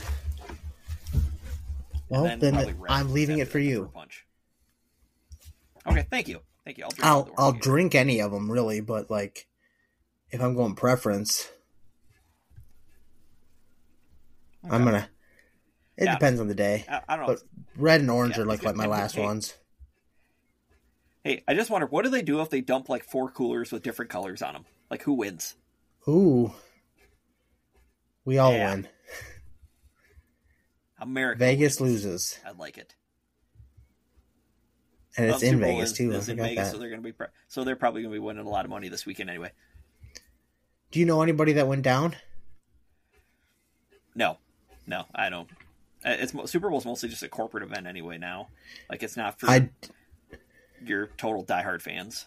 [2.09, 3.89] Well, then red I'm leaving it for you.
[3.93, 4.25] Punch.
[5.87, 6.83] Okay, thank you, thank you.
[6.85, 9.47] I'll drink I'll I'll drink any of them really, but like
[10.31, 11.49] if I'm going preference,
[14.69, 15.09] I'm gonna.
[15.95, 16.13] It Yeah.
[16.13, 17.33] depends on the day, I, I don't know.
[17.33, 17.43] but
[17.77, 19.23] red and orange Yeah, are like like my last Hey.
[19.25, 19.53] ones.
[21.23, 23.83] Hey, I just wonder what do they do if they dump like four coolers with
[23.83, 24.65] different colors on them?
[24.89, 25.55] Like who wins?
[26.07, 26.51] Ooh,
[28.25, 28.71] we all Yeah.
[28.71, 28.87] win.
[30.99, 31.39] America.
[31.39, 31.93] Vegas wins.
[31.93, 32.95] loses, I like it.
[35.17, 36.11] And it's in Vegas is- too.
[36.11, 36.71] Is in Vegas, that.
[36.71, 38.69] so they're going to be so they're probably going to be winning a lot of
[38.69, 39.51] money this weekend anyway.
[40.91, 42.15] Do you know anybody that went down?
[44.15, 44.37] No,
[44.85, 45.49] no, I don't.
[46.05, 48.17] Uh, It's Super Bowl's mostly just a corporate event anyway.
[48.17, 48.49] Now,
[48.89, 49.69] like it's not for I
[50.85, 52.25] your total diehard fans.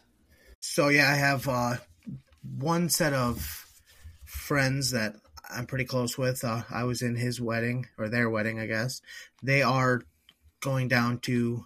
[0.61, 1.77] So yeah, I have uh,
[2.59, 3.67] one set of
[4.25, 5.15] friends that
[5.49, 6.43] I'm pretty close with.
[6.43, 9.01] Uh, I was in his wedding or their wedding, I guess.
[9.43, 10.03] They are
[10.61, 11.63] going down to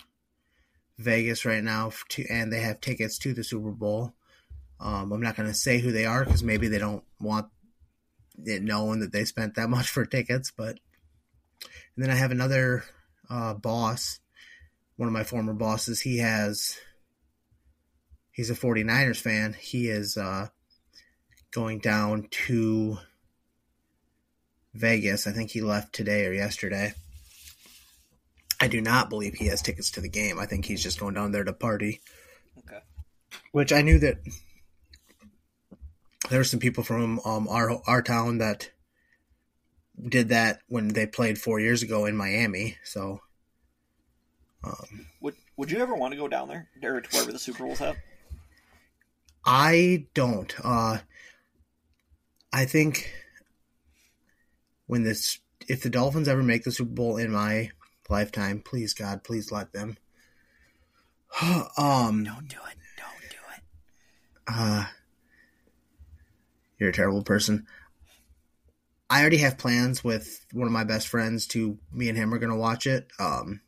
[1.01, 4.13] Vegas right now, to, and they have tickets to the Super Bowl.
[4.79, 7.47] Um, I'm not going to say who they are because maybe they don't want
[8.45, 10.53] it known that they spent that much for tickets.
[10.55, 10.79] But
[11.97, 12.85] and then I have another
[13.29, 14.21] uh, boss,
[14.97, 16.01] one of my former bosses.
[16.01, 16.77] He has
[18.33, 19.55] he's a 49ers fan.
[19.59, 20.49] He is uh,
[21.51, 22.99] going down to
[24.75, 25.27] Vegas.
[25.27, 26.93] I think he left today or yesterday.
[28.61, 30.39] I do not believe he has tickets to the game.
[30.39, 32.01] I think he's just going down there to party.
[32.59, 32.81] Okay.
[33.53, 34.19] Which I knew that
[36.29, 38.71] there were some people from um, our our town that
[40.01, 42.77] did that when they played four years ago in Miami.
[42.85, 43.21] So
[44.63, 47.65] um, Would Would you ever want to go down there or to wherever the Super
[47.65, 47.97] Bowl's at?
[49.45, 50.55] I don't.
[50.63, 50.99] Uh,
[52.53, 53.13] I think
[54.87, 57.71] when this, if the Dolphins ever make the Super Bowl in my
[58.11, 59.97] lifetime, please God, please let them.
[61.77, 62.77] um, Don't do it.
[62.97, 63.63] Don't do it.
[64.49, 64.85] uh,
[66.79, 67.67] you're a terrible person.
[69.09, 72.39] I already have plans with one of my best friends to me and him are
[72.39, 73.09] going to watch it.
[73.19, 73.61] Um,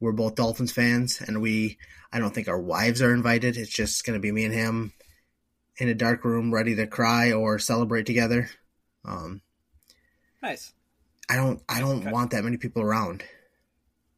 [0.00, 1.78] we're both Dolphins fans, and we
[2.12, 3.56] I don't think our wives are invited.
[3.56, 4.92] It's just going to be me and him
[5.78, 8.50] in a dark room, ready to cry or celebrate together.
[9.04, 9.42] Um,
[10.42, 10.72] Nice.
[11.28, 12.10] I don't I don't Okay.
[12.10, 13.22] want that many people around.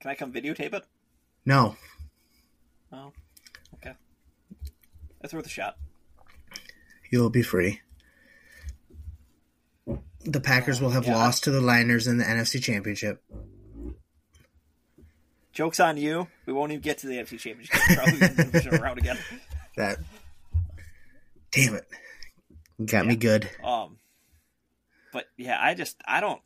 [0.00, 0.84] Can I come videotape it?
[1.44, 1.76] No,
[2.92, 3.12] Oh,
[3.74, 3.94] okay.
[5.20, 5.76] That's worth a shot.
[7.10, 7.80] you'll be free.
[10.24, 11.16] The Packers will have Yeah.
[11.16, 13.22] lost to the Liners in the NFC Championship.
[15.52, 16.28] Joke's on you.
[16.46, 17.80] We won't even get to the NFC Championship.
[17.96, 19.18] Probably around again.
[19.76, 19.98] That
[21.52, 21.86] damn it,
[22.84, 23.48] got me good.
[23.62, 23.98] Um,
[25.12, 26.40] but yeah, I just I don't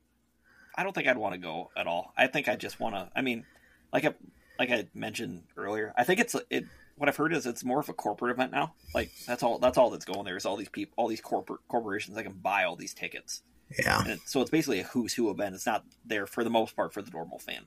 [0.77, 2.13] I don't think I'd want to go at all.
[2.17, 3.11] I think I just want to.
[3.15, 3.45] I mean,
[3.93, 4.15] like I
[4.59, 6.67] like I mentioned earlier, I think it's it
[6.97, 8.75] what I've heard is it's more of a corporate event now.
[8.95, 11.61] Like that's all that's all that's going there is all these people, all these corporate
[11.69, 13.43] corporations that can buy all these tickets.
[13.79, 14.07] Yeah.
[14.07, 15.55] It, so it's basically a who's who event.
[15.55, 17.67] It's not there for the most part for the normal fan.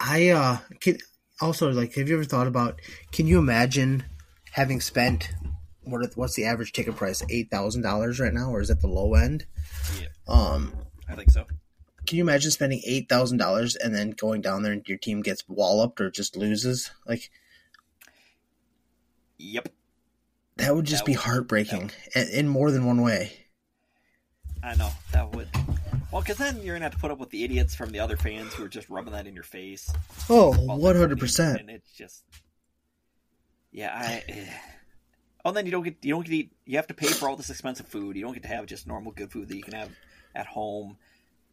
[0.00, 0.98] I uh can
[1.40, 2.80] also like have you ever thought about
[3.12, 4.04] can you imagine
[4.52, 5.30] having spent
[5.82, 8.88] what what's the average ticket price eight thousand dollars right now or is it the
[8.88, 9.46] low end?
[10.00, 10.08] Yeah.
[10.28, 10.74] Um
[11.08, 11.46] I think so.
[12.06, 15.22] can you imagine spending eight thousand dollars and then going down there and your team
[15.22, 16.90] gets walloped or just loses?
[17.06, 17.30] Like
[19.38, 19.68] Yep.
[20.56, 23.32] that would just That be would- heartbreaking in, in more than one way.
[24.62, 25.48] I know that would.
[26.10, 28.16] Well, because then you're gonna have to put up with the idiots from the other
[28.16, 29.92] fans who are just rubbing that in your face.
[30.28, 31.60] Oh, one hundred percent.
[31.60, 32.24] And it's just,
[33.70, 34.24] yeah, I.
[35.44, 36.52] Oh, and then you don't get you don't get to eat.
[36.64, 38.16] You have to pay for all this expensive food.
[38.16, 39.90] You don't get to have just normal good food that you can have
[40.36, 40.96] at home.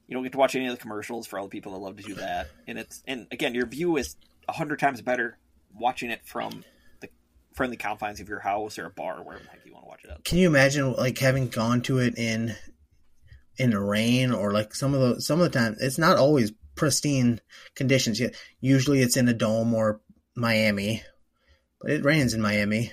[0.08, 1.98] You don't get to watch any of the commercials for all the people that love
[1.98, 2.50] to do that.
[2.68, 4.16] And it's and again, your view is
[4.48, 5.38] a hundred times better
[5.74, 6.64] watching it from
[7.00, 7.10] the
[7.54, 9.90] friendly confines of your house or a bar or wherever the heck you want to
[9.90, 10.24] watch it at.
[10.24, 12.56] Can you imagine like having gone to it in
[13.58, 16.52] in the rain or like some of the some of the time it's not always
[16.76, 17.40] pristine
[17.76, 18.36] conditions yet.
[18.60, 20.02] Usually it's in a dome or
[20.36, 21.04] Miami.
[21.82, 22.92] But it rains in Miami.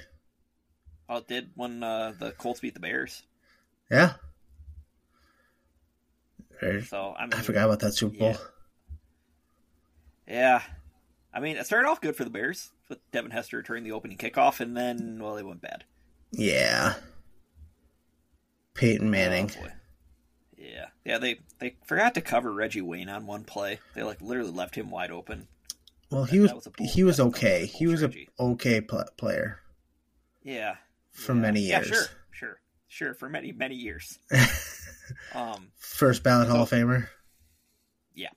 [1.08, 3.22] Oh, it did when uh, the Colts beat the Bears.
[3.90, 4.14] Yeah.
[6.88, 8.28] So I mean, I forgot about that Super Bowl.
[8.28, 8.36] Yeah.
[10.28, 10.62] Yeah.
[11.32, 14.16] I mean, it started off good for the Bears with Devin Hester returning the opening
[14.18, 15.84] kickoff, and then, well, they went bad.
[16.32, 16.94] Yeah.
[18.74, 19.50] Peyton oh, Manning.
[19.58, 19.72] Oh, boy.
[20.58, 20.86] Yeah.
[21.04, 23.78] Yeah, they, they forgot to cover Reggie Wayne on one play.
[23.94, 25.46] They, like, literally left him wide open.
[26.10, 27.66] well, he was, was he was that was a okay.
[27.66, 29.60] He was a okay pl- player
[30.42, 30.76] Yeah.
[31.12, 31.40] for Yeah.
[31.40, 31.88] many Yeah, years.
[31.88, 32.06] sure.
[32.32, 32.60] Sure.
[32.88, 33.14] Sure.
[33.14, 34.18] For many, many years.
[35.34, 37.08] Um, First ballot Hall of Famer.
[38.14, 38.28] Yeah.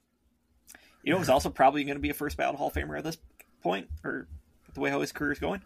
[1.02, 3.04] You know who's also probably going to be a first ballot Hall of Famer at
[3.04, 3.18] this
[3.62, 4.28] point, or
[4.72, 5.62] the way how his career is going?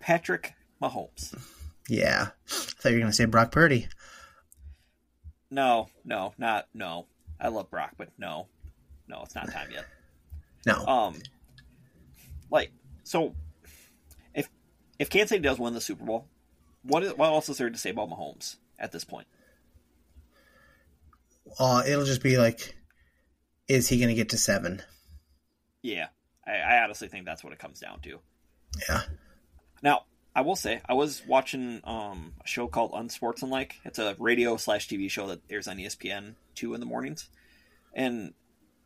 [0.00, 1.36] Patrick Mahomes.
[1.88, 2.28] Yeah.
[2.46, 3.88] I thought you were going to say Brock Purdy.
[5.50, 7.06] No, no, not no.
[7.40, 8.48] I love Brock, but no,
[9.06, 9.86] no, it's not time yet.
[10.66, 10.84] No.
[10.86, 11.16] Um,
[12.50, 12.70] like
[13.04, 13.34] so,
[14.34, 14.50] if
[14.98, 16.26] if Kansas City does win the Super Bowl,
[16.82, 19.26] what is, what else is there to say about Mahomes at this point?
[21.58, 22.76] Uh, it'll just be like,
[23.68, 24.82] is he going to get to seven?
[25.82, 26.08] Yeah,
[26.46, 28.18] I, I honestly think that's what it comes down to.
[28.88, 29.02] Yeah.
[29.82, 30.02] Now,
[30.34, 33.76] I will say I was watching um, a show called Unsportsmanlike.
[33.84, 37.28] It's a radio slash TV show that airs on ESPN two in the mornings,
[37.94, 38.34] and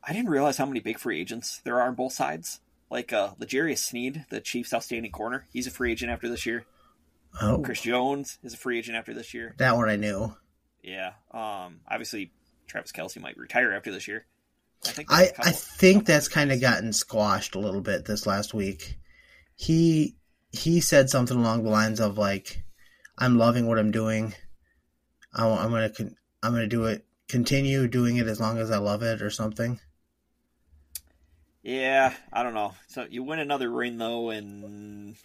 [0.02, 2.60] I didn't realize how many big free agents there are on both sides.
[2.90, 6.66] Like uh, L'Jarius Sneed, the Chiefs' outstanding corner, he's a free agent after this year.
[7.40, 9.54] Oh, Chris Jones is a free agent after this year.
[9.56, 10.34] that one I knew.
[10.82, 11.12] Yeah.
[11.32, 11.80] Um.
[11.90, 12.32] Obviously,
[12.66, 14.26] Travis Kelce might retire after this year.
[14.86, 15.12] I think.
[15.12, 18.98] I, I think that's kind of gotten squashed a little bit this last week.
[19.54, 20.16] He
[20.50, 22.64] he said something along the lines of like,
[23.18, 24.34] "I'm loving what I'm doing.
[25.34, 25.90] I, am gonna
[26.42, 27.04] I'm gonna do it.
[27.28, 29.80] Continue doing it as long as I love it, or something."
[31.62, 32.74] Yeah, I don't know.
[32.88, 35.16] So you win another ring though, and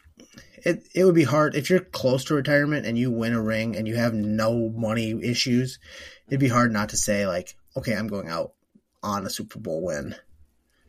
[0.58, 3.76] It it would be hard if you're close to retirement and you win a ring
[3.76, 5.80] and you have no money issues.
[6.28, 8.54] It'd be hard not to say like, "Okay, I'm going out
[9.02, 10.16] on a Super Bowl win."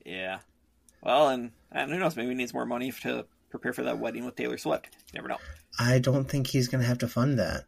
[0.05, 0.41] yeah.
[1.03, 2.17] Well, and, and who knows?
[2.17, 4.89] Maybe he needs more money to prepare for that wedding with Taylor Swift.
[5.13, 5.39] You never know.
[5.79, 7.65] I don't think he's gonna have to fund that.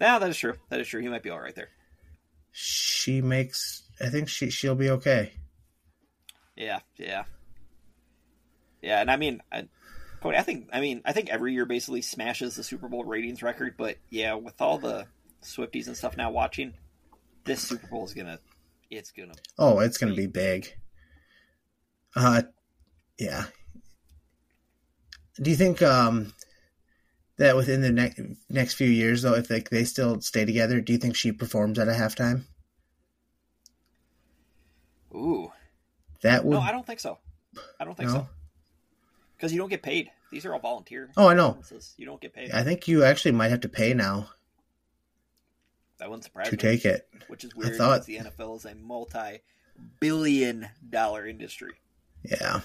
[0.00, 0.54] Yeah, that is true.
[0.68, 1.00] That is true.
[1.00, 1.70] He might be all right there.
[2.52, 3.82] She makes.
[4.00, 5.32] I think she she'll be okay.
[6.56, 7.24] Yeah, yeah,
[8.82, 9.00] yeah.
[9.00, 9.68] And I mean, I,
[10.20, 13.42] Cody, I think, I mean, I think every year basically smashes the Super Bowl ratings
[13.42, 13.74] record.
[13.76, 15.06] But yeah, with all the
[15.42, 16.74] Swifties and stuff now watching,
[17.44, 18.38] this Super Bowl is gonna,
[18.90, 19.34] it's gonna.
[19.58, 20.72] Oh, it's going to be big.
[22.16, 22.42] Uh,
[23.18, 23.44] yeah.
[25.40, 26.32] Do you think um
[27.36, 30.92] that within the next next few years, though, if they they still stay together, do
[30.92, 32.42] you think she performs at a halftime?
[35.14, 35.50] Ooh,
[36.22, 37.18] That would no, I don't think so.
[37.80, 38.14] I don't think no.
[38.16, 38.28] so
[39.36, 40.10] because you don't get paid.
[40.30, 41.08] These are all volunteer.
[41.16, 41.58] Oh, I know.
[41.96, 42.50] You don't get paid.
[42.52, 44.28] I think you actually might have to pay now
[45.98, 46.58] that wouldn't surprise to me.
[46.58, 47.08] take it.
[47.28, 51.72] which is weird I thought- the NFL is a multi-billion dollar industry.
[52.22, 52.60] Yeah.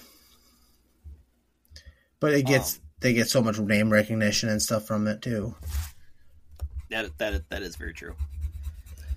[2.20, 5.56] But it gets Um, they get so much name recognition and stuff from it too.
[6.90, 8.16] That that that is very true.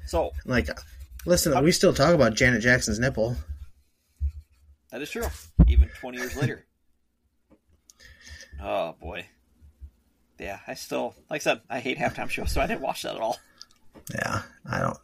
[0.07, 0.69] So Like,
[1.27, 3.37] listen, we still talk about Janet Jackson's nipple.
[4.91, 5.27] that is true.
[5.67, 6.65] Even twenty years later.
[8.61, 9.27] Oh boy.
[10.39, 13.17] Yeah, I still like I said, I hate halftime shows, so I didn't watch that
[13.17, 13.39] at all.
[14.15, 14.99] Yeah, I don't.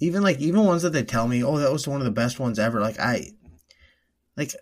[0.00, 2.40] Even like even ones that they tell me, oh, that was one of the best
[2.40, 2.80] ones ever.
[2.80, 3.30] Like I,
[4.36, 4.52] like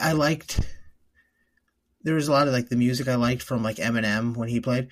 [0.00, 0.60] I liked
[2.02, 4.60] there was a lot of like the music I liked from like Eminem when he
[4.60, 4.88] played.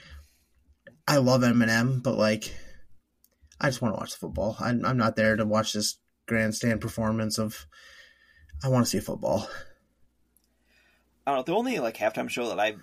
[1.07, 2.53] I love Eminem, but like
[3.65, 4.57] I just want to watch the football.
[4.61, 7.67] I'm, I'm not there to watch this grandstand performance of.
[8.63, 9.49] I want to see football.
[11.27, 11.43] I don't know.
[11.45, 12.77] The only like halftime show that I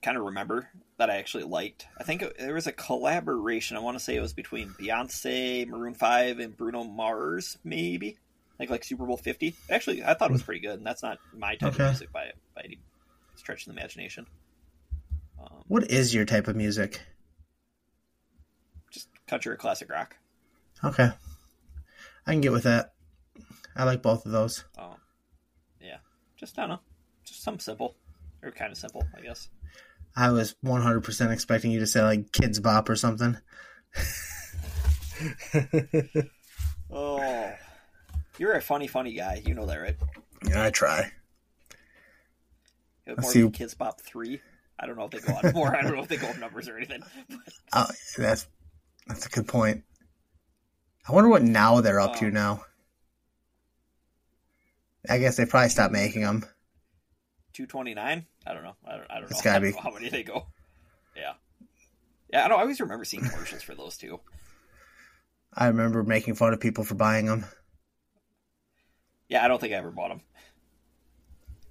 [0.00, 0.68] kind of remember
[0.98, 3.76] that I actually liked, I think it, there was a collaboration.
[3.76, 8.16] I want to say it was between Beyonce, Maroon Five, and Bruno Mars, maybe
[8.60, 9.56] like like Super Bowl Fifty.
[9.68, 11.82] Actually, I thought it was pretty good, and that's not my type Okay.
[11.84, 12.78] of music by by any
[13.34, 14.26] stretch of the imagination.
[15.40, 17.00] Um, What is your type of music?
[19.32, 20.14] Country or classic rock.
[20.84, 21.08] Okay,
[22.26, 22.92] I can get with that.
[23.74, 24.62] I like both of those.
[24.76, 24.96] Um,
[25.80, 25.96] yeah,
[26.36, 26.80] just I don't know,
[27.24, 27.96] just something simple
[28.42, 29.48] or kind of simple, I guess.
[30.14, 33.38] I was 100% expecting you to say like Kidz Bop or something.
[36.90, 37.52] Oh,
[38.36, 39.40] you're a funny, funny guy.
[39.46, 39.96] You know that, right?
[40.46, 41.10] yeah, I try.
[43.06, 43.40] It more see.
[43.44, 44.42] Kidz Bop three.
[44.78, 45.74] I don't know if they go on more.
[45.74, 47.02] I don't know if they go on numbers or anything.
[47.72, 47.86] Oh,
[48.18, 48.46] that's
[49.06, 49.84] that's a good point.
[51.08, 52.64] I wonder what now they're up to now.
[55.08, 56.44] I guess they probably stopped making them.
[57.52, 58.26] Two twenty nine.
[58.46, 58.76] I don't know.
[58.86, 59.10] I don't.
[59.10, 59.28] I don't know.
[59.30, 59.72] It's gotta be.
[59.72, 60.46] how many they go.
[61.16, 61.34] Yeah.
[62.32, 62.58] Yeah, I don't.
[62.58, 64.20] I always remember seeing commercials for those two.
[65.52, 67.44] I remember making fun of people for buying them.
[69.28, 70.22] Yeah, I don't think I ever bought them.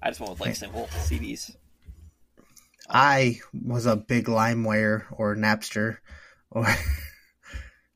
[0.00, 1.54] I just went with like simple CDs.
[2.88, 5.98] I was a big LimeWire or Napster
[6.50, 6.66] or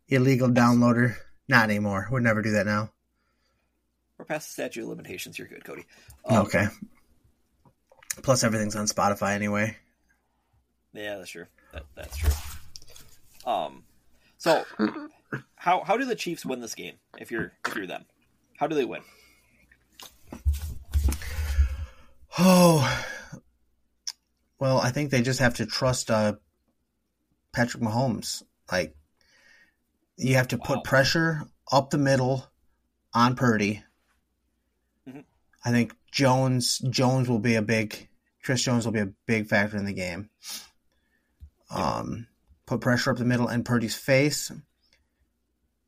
[0.09, 1.17] illegal downloader.
[1.49, 2.09] Not anymore.
[2.11, 2.91] Would never do that now.
[4.19, 5.39] We're past the statute of limitations.
[5.39, 5.85] You're good, Cody.
[6.25, 6.67] Um, Okay.
[8.23, 9.77] Plus, everything's on Spotify anyway.
[10.95, 11.47] Yeah, that's true.
[11.73, 12.31] That, that's true.
[13.45, 13.85] Um,
[14.39, 14.65] so
[15.57, 16.95] how how do the Chiefs win this game?
[17.19, 18.07] If you're if you're them,
[18.57, 19.03] how do they win?
[22.39, 23.05] Oh,
[24.59, 26.35] well, I think they just have to trust uh,
[27.53, 28.43] Patrick Mahomes.
[28.71, 28.95] Like,
[30.17, 30.65] you have to Wow.
[30.67, 32.51] put pressure up the middle
[33.13, 33.83] on Purdy.
[35.09, 35.25] Mhm.
[35.65, 38.09] I think Jones Jones will be a big
[38.43, 40.31] Chris Jones will be a big factor in the game.
[41.69, 42.29] Um,
[42.65, 44.53] put pressure up the middle and Purdy's face,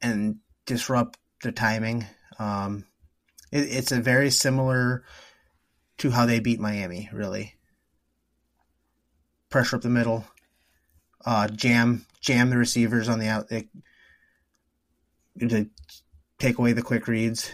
[0.02, 2.06] and disrupt the timing.
[2.38, 2.84] Um,
[3.52, 5.04] it, it's a very similar
[5.98, 7.54] to how they beat Miami, really.
[9.50, 10.26] Pressure up the middle,
[11.24, 13.48] uh, jam jam the receivers on the out
[15.38, 15.68] to
[16.38, 17.52] take away the quick reads,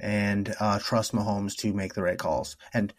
[0.00, 2.56] and uh, trust Mahomes to make the right calls.
[2.72, 2.92] And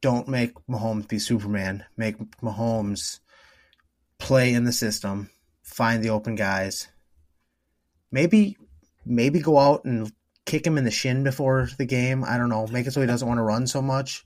[0.00, 1.84] don't make Mahomes be Superman.
[1.96, 3.20] Make Mahomes
[4.18, 5.30] play in the system,
[5.62, 6.88] find the open guys.
[8.10, 8.56] Maybe
[9.04, 10.10] maybe go out and
[10.44, 12.24] kick him in the shin before the game.
[12.24, 12.66] I don't know.
[12.66, 14.24] Make it so he doesn't want to run so much.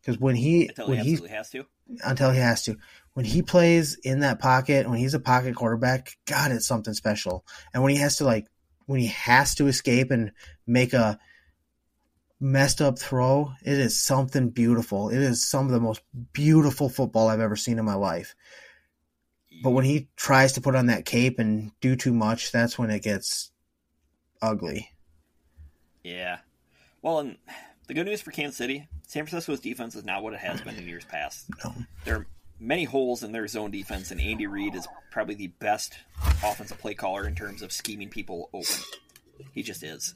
[0.00, 1.66] Because when he when he he has to.
[2.04, 2.76] Until he has to,
[3.14, 7.44] when he plays in that pocket, when he's a pocket quarterback, God, it's something special.
[7.72, 8.46] And when he has to like
[8.86, 10.32] when he has to escape and
[10.66, 11.18] make a
[12.40, 15.08] messed up throw, it is something beautiful.
[15.08, 18.34] It is some of the most beautiful football I've ever seen in my life.
[19.62, 22.90] But when he tries to put on that cape and do too much, that's when
[22.90, 23.50] it gets
[24.42, 24.90] ugly.
[26.04, 26.38] Yeah.
[27.00, 27.38] Well, and
[27.86, 30.76] the good news for Kansas City, San Francisco's defense is not what it has been
[30.76, 31.46] in years past.
[31.64, 31.74] No.
[32.04, 32.26] There are
[32.58, 35.94] many holes in their zone defense, and Andy Reid is probably the best
[36.44, 38.76] offensive play caller in terms of scheming people open.
[39.52, 40.14] He just is.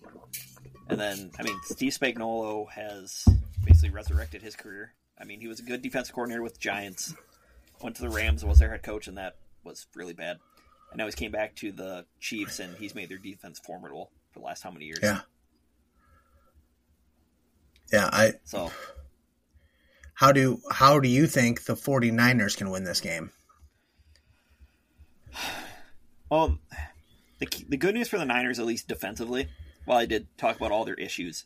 [0.89, 3.25] And then, I mean, Steve Spagnuolo has
[3.65, 4.95] basically resurrected his career.
[5.21, 7.15] I mean, he was a good defensive coordinator with the Giants,
[7.83, 10.39] went to the Rams, was their head coach, and that was really bad.
[10.91, 14.41] And now he's came back to the Chiefs, and he's made their defense formidable for
[14.41, 14.99] the last how many years?
[15.03, 15.21] Yeah.
[17.93, 18.71] Yeah, I So
[20.15, 23.31] how do how do you think the 49ers can win this game?
[26.31, 26.59] Well,
[27.39, 29.49] the the good news for the Niners, at least defensively,
[29.85, 31.45] while I did talk about all their issues,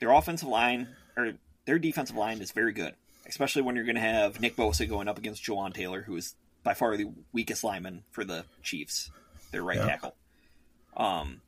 [0.00, 1.32] their offensive line or
[1.66, 2.94] their defensive line is very good,
[3.26, 6.34] especially when you're going to have Nick Bosa going up against Jawaan Taylor, who is
[6.62, 9.10] by far the weakest lineman for the Chiefs,
[9.52, 9.86] their right Yeah.
[9.86, 10.14] tackle.
[10.96, 11.40] Um,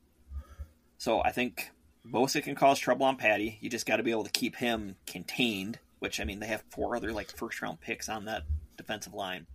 [0.97, 1.69] so I think
[2.07, 3.57] Bosa can cause trouble on Patty.
[3.61, 5.79] You just got to be able to keep him contained.
[5.99, 8.43] Which I mean, they have four other like first round picks on that
[8.77, 9.47] defensive line.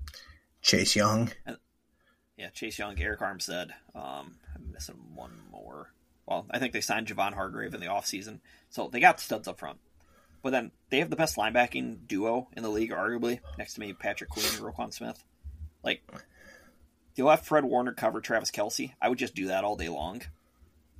[0.63, 1.31] Chase Young.
[2.37, 3.71] Yeah, Chase Young, Arik Armstead.
[3.95, 5.93] Um, I'm missing one more.
[6.27, 8.41] Well, I think they signed Javon Hargrave in the offseason.
[8.71, 9.79] So they got studs up front.
[10.43, 13.93] But then they have the best linebacking duo in the league, arguably, next to me,
[13.93, 15.23] Patrick Queen and Roquan Smith.
[15.83, 16.03] Like,
[17.17, 20.23] you'll have Fred Warner cover Travis Kelce, I would just do that all day long.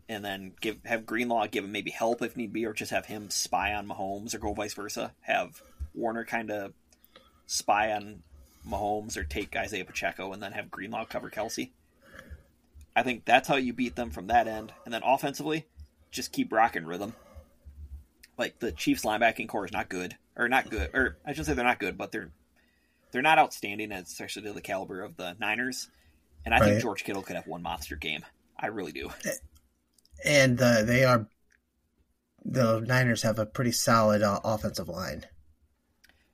[0.09, 3.07] And then give have Greenlaw give him maybe help if need be, or just have
[3.07, 5.13] him spy on Mahomes, or go vice versa.
[5.21, 5.63] Have
[5.95, 6.73] Warner kind of
[7.47, 8.23] spy on
[8.67, 11.71] Mahomes, or take Isaiah Pacheco, and then have Greenlaw cover Kelce.
[12.97, 15.67] I think that's how you beat them from that end, and then offensively,
[16.11, 17.15] just keep rocking rhythm.
[18.37, 21.53] Like the Chiefs' linebacking core is not good, or not good, or I should say
[21.53, 22.31] they're not good, but they're
[23.11, 25.89] they're not outstanding, especially to the caliber of the Niners.
[26.45, 26.71] And I right.
[26.71, 28.25] think George Kittle could have one monster game.
[28.59, 29.11] I really do.
[29.25, 29.33] Eh,
[30.25, 31.29] And uh, they are
[32.45, 35.27] the Niners have a pretty solid uh, offensive line.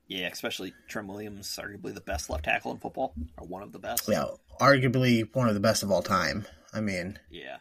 [0.07, 3.79] Yeah, especially Trent Williams, arguably the best left tackle in football, or one of the
[3.79, 4.07] best.
[4.07, 4.25] Yeah,
[4.61, 6.45] arguably one of the best of all time.
[6.73, 7.57] I mean, yeah,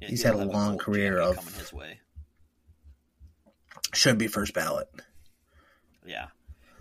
[0.00, 1.98] yeah he's had a long career of coming his way.
[3.94, 4.88] Should be first ballot.
[6.06, 6.28] Yeah,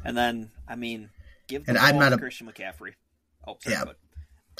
[0.04, 1.10] and then I mean,
[1.48, 2.94] give and I'm not a Christian McCaffrey.
[3.46, 3.94] Oh, sorry, yeah,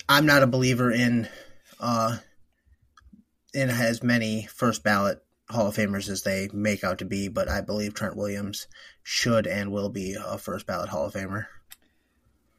[0.10, 1.30] I'm not a believer in
[1.80, 2.18] uh
[3.54, 7.50] in as many first ballot Hall of Famers as they make out to be, but
[7.50, 8.68] I believe Trent Williams
[9.04, 11.48] should and will be a first ballot Hall of Famer.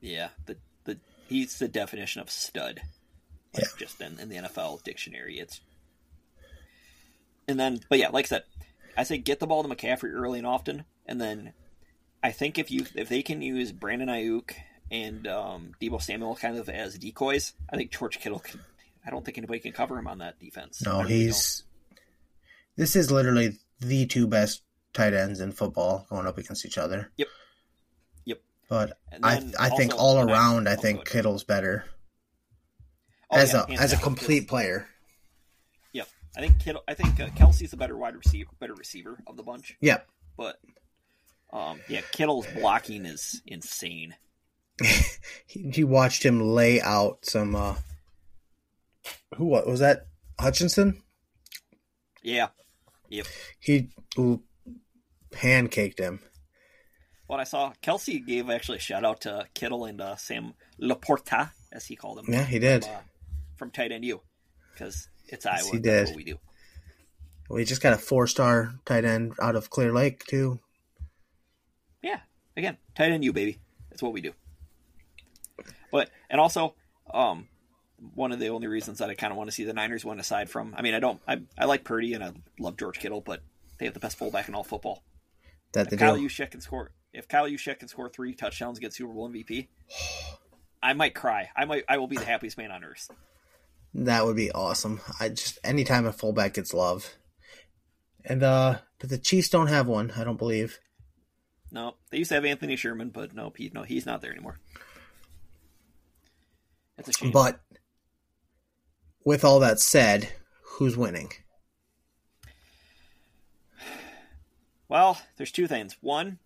[0.01, 2.83] Yeah, the the he's the definition of stud.
[3.55, 3.71] Like yeah.
[3.79, 5.39] just in, in the NFL dictionary.
[5.39, 5.61] It's
[7.49, 8.45] and then but yeah, like I said,
[8.97, 11.53] I say get the ball to McCaffrey early and often, and then
[12.23, 14.53] I think if you if they can use Brandon Aiyuk
[14.91, 18.61] and um, Deebo Samuel kind of as decoys, I think George Kittle can.
[19.05, 20.83] I don't think anybody can cover him on that defense.
[20.85, 21.65] No, he's.
[22.77, 27.11] This is literally the two best tight ends in football going up against each other.
[27.17, 27.29] Yep.
[28.25, 28.41] Yep.
[28.69, 31.85] But I I think all around I, think Kittle's better.
[33.31, 34.89] Oh, as yeah, a as a complete player.
[35.93, 36.09] Yep.
[36.37, 36.85] I think Kittle.
[36.87, 39.77] I think uh, Kelce's the better wide receiver, better receiver of the bunch.
[39.81, 40.07] Yep.
[40.37, 40.59] But
[41.53, 44.15] um, yeah, Kittle's blocking is insane.
[45.47, 47.55] he watched him lay out some.
[47.55, 47.75] Uh,
[49.37, 50.07] who was that?
[50.39, 51.03] Hutchinson.
[52.23, 52.49] Yeah.
[53.09, 53.27] Yep.
[53.61, 53.91] He
[55.33, 56.21] pancaked him.
[57.27, 61.51] What I saw, Kelce gave actually a shout out to Kittle and uh, Sam LaPorta,
[61.73, 62.27] as he called him.
[62.29, 62.85] Yeah, he did.
[62.85, 63.01] From, uh,
[63.57, 64.21] from tight end U,
[64.73, 65.59] because it's Iowa.
[65.63, 66.07] Yes, he did.
[66.09, 66.39] what we do.
[67.49, 70.59] We just got a four star tight end out of Clear Lake too.
[72.03, 72.21] Yeah,
[72.57, 73.59] again, tight end U, baby.
[73.91, 74.33] That's what we do.
[75.91, 76.75] But and also,
[77.13, 77.49] um,
[78.15, 80.19] one of the only reasons that I kind of want to see the Niners win,
[80.19, 83.21] aside from, I mean, I don't, I, I like Purdy and I love George Kittle,
[83.21, 83.43] but
[83.79, 85.03] they have the best fullback in all football.
[85.73, 89.13] That if Kyle Juszczyk can score, if Kyle Juszczyk can score three touchdowns, get Super
[89.13, 89.69] Bowl MVP,
[90.83, 91.49] I might cry.
[91.57, 93.11] I might, I will be the happiest man on earth.
[93.95, 95.01] That would be awesome.
[95.21, 97.15] I just anytime a fullback gets love,
[98.25, 100.13] and uh, but the Chiefs don't have one.
[100.17, 100.79] I don't believe.
[101.71, 104.59] No, they used to have Anthony Sherman, but no, Pete, no, he's not there anymore.
[106.97, 107.33] That's a shame.
[107.33, 107.61] But
[109.25, 110.29] with all that said,
[110.63, 111.31] who's winning?
[114.89, 115.97] Well, there's two things.
[116.01, 116.39] One,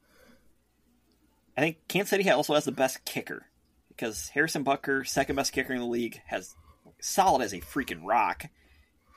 [1.57, 3.47] I think Kansas City also has the best kicker
[3.89, 6.55] because Harrison Butker, second best kicker in the league, has
[7.01, 8.45] solid as a freaking rock.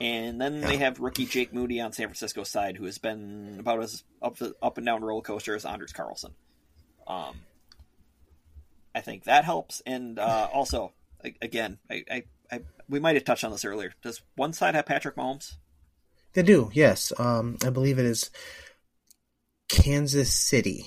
[0.01, 0.67] And then yeah.
[0.67, 4.37] they have rookie Jake Moody on San Francisco's side, who has been about as up
[4.61, 6.33] up and down roller coaster as Anders Carlson.
[7.05, 7.41] Um,
[8.95, 10.93] I think that helps, and uh, also
[11.41, 12.23] again, I, I,
[12.89, 13.93] we might have touched on this earlier.
[14.01, 15.53] Does one side have Patrick Mahomes?
[16.33, 17.13] They do, yes.
[17.17, 18.29] Um, I believe it is
[19.67, 20.85] Kansas City.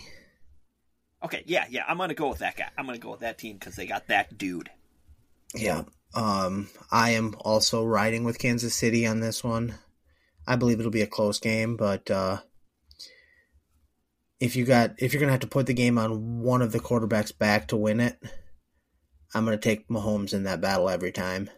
[1.24, 1.84] Okay, yeah, yeah.
[1.86, 2.68] I'm gonna go with that guy.
[2.76, 4.70] I'm gonna go with that team because they got that dude.
[5.54, 5.82] Yeah.
[6.14, 9.74] Um, I am also riding with Kansas City on this one.
[10.46, 12.38] I believe it'll be a close game, but uh,
[14.40, 16.80] if you got if you're gonna have to put the game on one of the
[16.80, 18.18] quarterbacks back to win it,
[19.34, 21.48] I'm going to take Mahomes in that battle every time.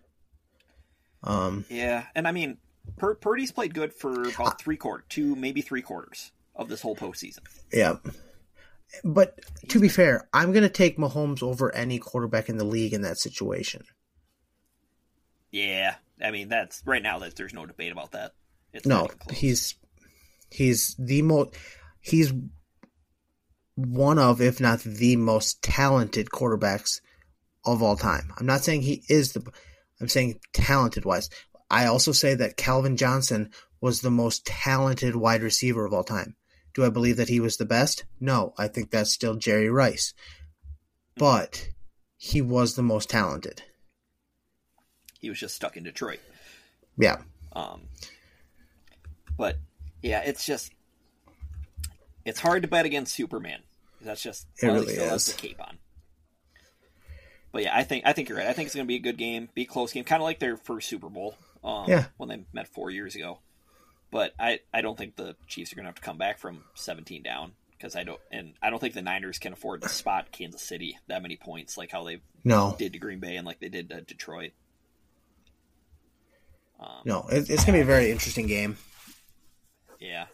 [1.24, 2.58] Um, yeah, and I mean,
[2.96, 6.94] Pur- Purdy's played good for about three quarter, two maybe three quarters of this whole
[6.94, 7.40] postseason.
[7.72, 7.96] Yeah,
[9.02, 9.40] but
[9.70, 13.02] to be fair, I'm going to take Mahomes over any quarterback in the league in
[13.02, 13.84] that situation.
[15.50, 18.32] Yeah, I mean that's right now that there's no debate about that.
[18.72, 19.76] It's no, he's
[20.50, 21.56] he's the most
[22.00, 22.32] he's
[23.76, 27.00] one of, if not the most talented quarterbacks
[27.64, 28.32] of all time.
[28.38, 29.50] I'm not saying he is the,
[30.00, 31.30] I'm saying talented wise.
[31.70, 33.50] I also say that Calvin Johnson
[33.80, 36.36] was the most talented wide receiver of all time.
[36.74, 38.04] Do I believe that he was the best?
[38.20, 40.12] No, I think that's still Jerry Rice.
[41.16, 41.68] But
[42.16, 43.62] he was the most talented.
[45.20, 46.20] He was just stuck in Detroit.
[46.98, 47.18] Yeah.
[47.52, 47.82] Um,
[49.36, 49.58] but
[50.02, 50.72] yeah, it's just
[52.24, 53.60] it's hard to bet against Superman.
[54.00, 55.26] That's just it really is.
[55.26, 55.78] the cape on
[57.54, 58.48] but yeah, I think I think you're right.
[58.48, 60.24] I think it's going to be a good game, be a close game, kind of
[60.24, 61.36] like their first Super Bowl.
[61.62, 62.06] Um, Yeah.
[62.16, 63.38] When they met four years ago,
[64.10, 66.64] but I I don't think the Chiefs are going to have to come back from
[66.74, 70.32] 17 down because I don't and I don't think the Niners can afford to spot
[70.32, 73.60] Kansas City that many points like how they No, did to Green Bay and like
[73.60, 74.50] they did to Detroit.
[76.80, 78.76] Um, no, it, it's gonna be a very interesting game.
[80.00, 80.26] Yeah.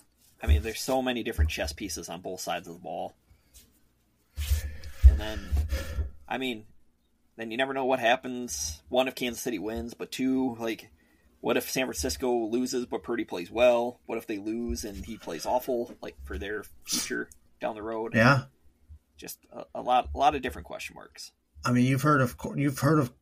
[0.43, 3.15] I mean, there's so many different chess pieces on both sides of the ball.
[5.07, 5.51] And then,
[6.27, 6.65] I mean,
[7.41, 8.83] then you never know what happens.
[8.89, 10.91] One, if Kansas City wins, but two, like,
[11.41, 14.01] what if San Francisco loses but Purdy plays well?
[14.07, 17.31] What if they lose and he plays awful, like, for their future
[17.61, 18.15] down the road?
[18.15, 18.43] Yeah,
[19.17, 21.33] Just a, a lot, a lot of different question marks.
[21.65, 23.13] I mean, you've heard of you've heard of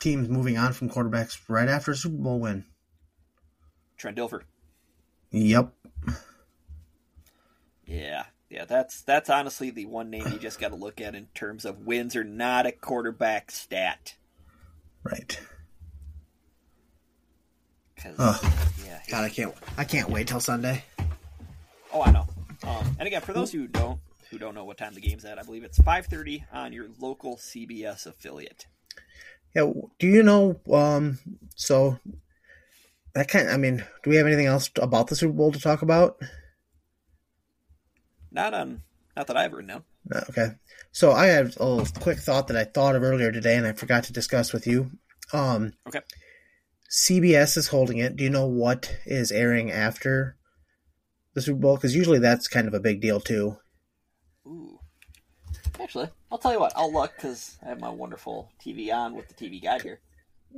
[0.00, 2.64] teams moving on from quarterbacks right after a Super Bowl win.
[3.96, 4.42] Trent Dilfer.
[5.30, 5.72] Yep.
[7.84, 11.26] Yeah, yeah, that's that's honestly the one name you just got to look at in
[11.34, 14.14] terms of wins are not a quarterback stat.
[15.02, 15.38] Right.
[18.18, 18.52] Ugh.
[18.86, 19.54] yeah, God, I can't.
[19.76, 20.84] I can't wait till Sunday.
[21.92, 22.26] Oh, I know.
[22.66, 24.00] Um, and again, for those who don't
[24.30, 26.86] who don't know what time the game's at, I believe it's five thirty on your
[26.98, 28.66] local CBS affiliate.
[29.54, 29.72] Yeah.
[29.98, 30.58] Do you know?
[30.72, 31.18] Um.
[31.54, 31.98] So
[33.14, 33.50] that kind.
[33.50, 36.18] I mean, do we have anything else about the Super Bowl to talk about?
[38.38, 38.82] Not on,
[39.16, 39.84] not that I've written down.
[40.30, 40.50] Okay.
[40.92, 43.72] So I have a little quick thought that I thought of earlier today, and I
[43.72, 44.92] forgot to discuss with you.
[45.32, 45.72] Um.
[45.88, 46.02] Okay.
[46.88, 48.14] CBS is holding it.
[48.14, 50.36] Do you know what is airing after
[51.34, 51.74] the Super Bowl?
[51.74, 53.56] Because usually that's kind of a big deal too.
[54.46, 54.78] Ooh.
[55.80, 56.72] Actually, I'll tell you what.
[56.76, 59.98] I'll look because I have my wonderful TV on with the TV guide here.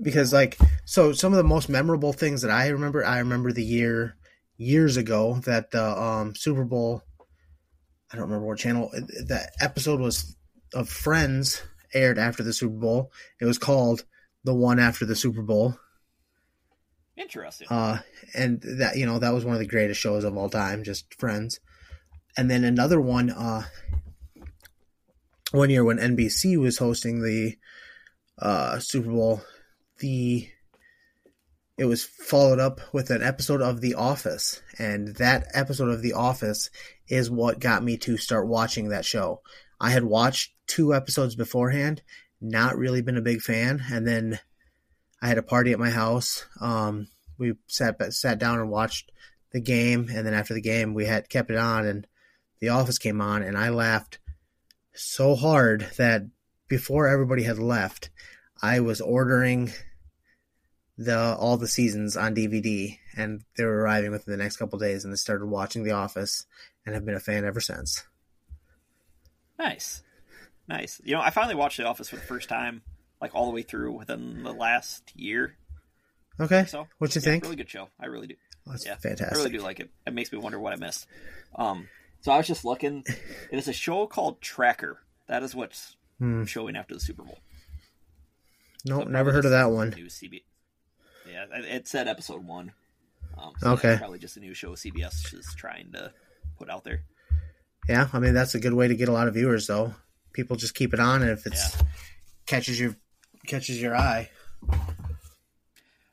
[0.02, 3.64] because like so some of the most memorable things that I remember I remember the
[3.64, 4.16] year
[4.58, 7.04] years ago that the um Super Bowl
[8.12, 10.36] I don't remember what channel the episode was
[10.74, 11.62] of Friends
[11.94, 13.12] aired after the Super Bowl.
[13.40, 14.04] It was called
[14.44, 15.76] The One After the Super Bowl.
[17.16, 17.68] Interesting.
[17.70, 17.98] Uh
[18.34, 21.14] and that you know that was one of the greatest shows of all time, just
[21.14, 21.60] Friends.
[22.36, 23.64] And then another one uh
[25.52, 27.56] one year when NBC was hosting the
[28.38, 29.42] uh Super Bowl
[29.98, 30.48] the
[31.80, 36.12] it was followed up with an episode of The Office, and that episode of The
[36.12, 36.68] Office
[37.10, 39.42] is what got me to start watching that show.
[39.80, 42.02] I had watched two episodes beforehand,
[42.40, 44.38] not really been a big fan, and then
[45.20, 46.46] I had a party at my house.
[46.60, 49.10] Um, we sat sat down and watched
[49.52, 52.06] the game, and then after the game, we had kept it on, and
[52.60, 54.18] The Office came on, and I laughed
[54.94, 56.22] so hard that
[56.68, 58.10] before everybody had left,
[58.62, 59.72] I was ordering
[60.96, 65.04] the all the seasons on DVD, and they were arriving within the next couple days,
[65.04, 66.46] and I started watching The Office,
[66.86, 68.04] and have been a fan ever since.
[69.58, 70.02] Nice,
[70.68, 71.00] nice.
[71.04, 72.82] You know, I finally watched The Office for the first time,
[73.20, 75.56] like all the way through within the last year.
[76.38, 77.44] Okay, So, what do you yeah, think?
[77.44, 77.88] Really good show.
[78.00, 78.34] I really do.
[78.66, 79.34] That's Yeah, fantastic.
[79.34, 79.90] I really do like it.
[80.06, 81.06] It makes me wonder what I missed.
[81.54, 81.88] Um,
[82.22, 83.04] so I was just looking.
[83.50, 85.00] It is a show called Tracker.
[85.28, 86.44] That is what's Hmm.
[86.44, 87.38] showing after the Super Bowl.
[88.86, 89.90] Nope, So never heard of that one.
[89.90, 90.42] New CB.
[91.26, 92.72] Yeah, it said episode one.
[93.36, 93.96] Um, so Okay.
[93.98, 96.12] probably just a new show CBS is trying to
[96.60, 97.00] put out there.
[97.88, 99.94] Yeah, I mean that's a good way to get a lot of viewers, though.
[100.32, 101.86] People just keep it on, and if it's Yeah.
[102.46, 102.94] catches your
[103.46, 104.28] catches your eye,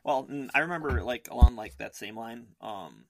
[0.04, 3.04] Well, I remember like along like that same line, um,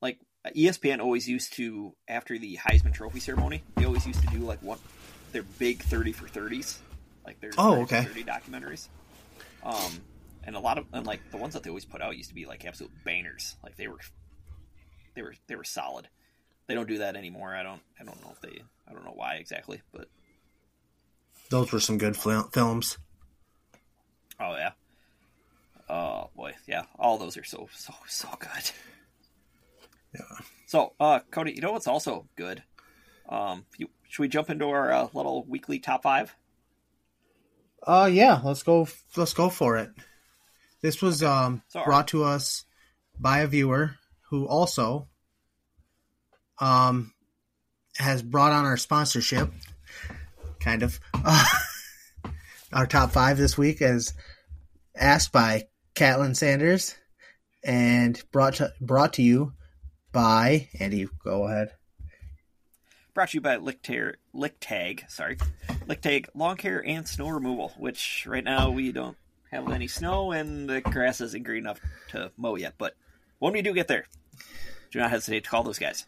[0.00, 0.20] like
[0.54, 4.62] ESPN always used to after the Heisman Trophy ceremony, they always used to do like
[4.62, 4.78] one
[5.32, 6.78] their big thirty for thirties,
[7.26, 8.04] like their Oh, 30 okay.
[8.04, 8.86] thirty documentaries.
[9.64, 10.00] Um,
[10.44, 12.34] and a lot of and like the ones that they always put out used to
[12.34, 13.98] be like absolute bangers, like they were
[15.16, 16.08] they were they were solid.
[16.68, 17.54] They don't do that anymore.
[17.56, 20.08] I don't I don't know if they I don't know why exactly, but
[21.50, 22.98] those were some good fil- films.
[24.38, 24.72] oh yeah.
[25.88, 28.70] Oh boy, yeah, all those are so so so good.
[30.14, 30.38] Yeah.
[30.66, 32.62] So, uh, Cody, you know what's also good?
[33.28, 36.34] Um, you, should we jump into our uh, little weekly top five?
[37.82, 38.88] Uh, yeah, let's go.
[39.16, 39.90] Let's go for it.
[40.82, 42.64] This was um So- brought to us
[43.18, 43.96] by a viewer
[44.30, 45.08] who also
[46.60, 47.12] um
[47.98, 49.50] has brought on our sponsorship.
[50.60, 50.98] Kind of.
[51.12, 51.44] Uh,
[52.72, 54.14] our top five this week is
[54.94, 55.64] asked by
[55.94, 56.94] Catlin Sanders
[57.64, 59.52] and brought to, brought to you
[60.12, 61.08] by Andy.
[61.24, 61.72] Go ahead.
[63.14, 65.36] Brought to you by Licktar, Licktag, sorry,
[65.88, 67.72] Licktag Lawn Care and Snow Removal.
[67.76, 69.16] Which right now we don't
[69.50, 71.80] have any snow and the grass isn't green enough
[72.10, 72.74] to mow yet.
[72.78, 72.94] But
[73.40, 74.06] when we do get there,
[74.92, 76.06] do not hesitate to call those guys.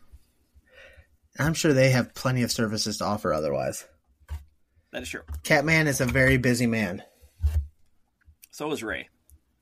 [1.38, 3.86] I'm sure they have plenty of services to offer otherwise.
[4.92, 5.22] That is true.
[5.44, 7.02] Catman is a very busy man.
[8.50, 9.08] So is Ray.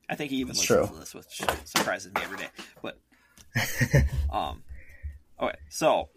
[0.09, 0.95] I think he even That's listens true.
[0.95, 2.47] to this, which surprises me every day.
[2.81, 2.99] But
[4.33, 4.63] um,
[5.39, 6.09] okay, so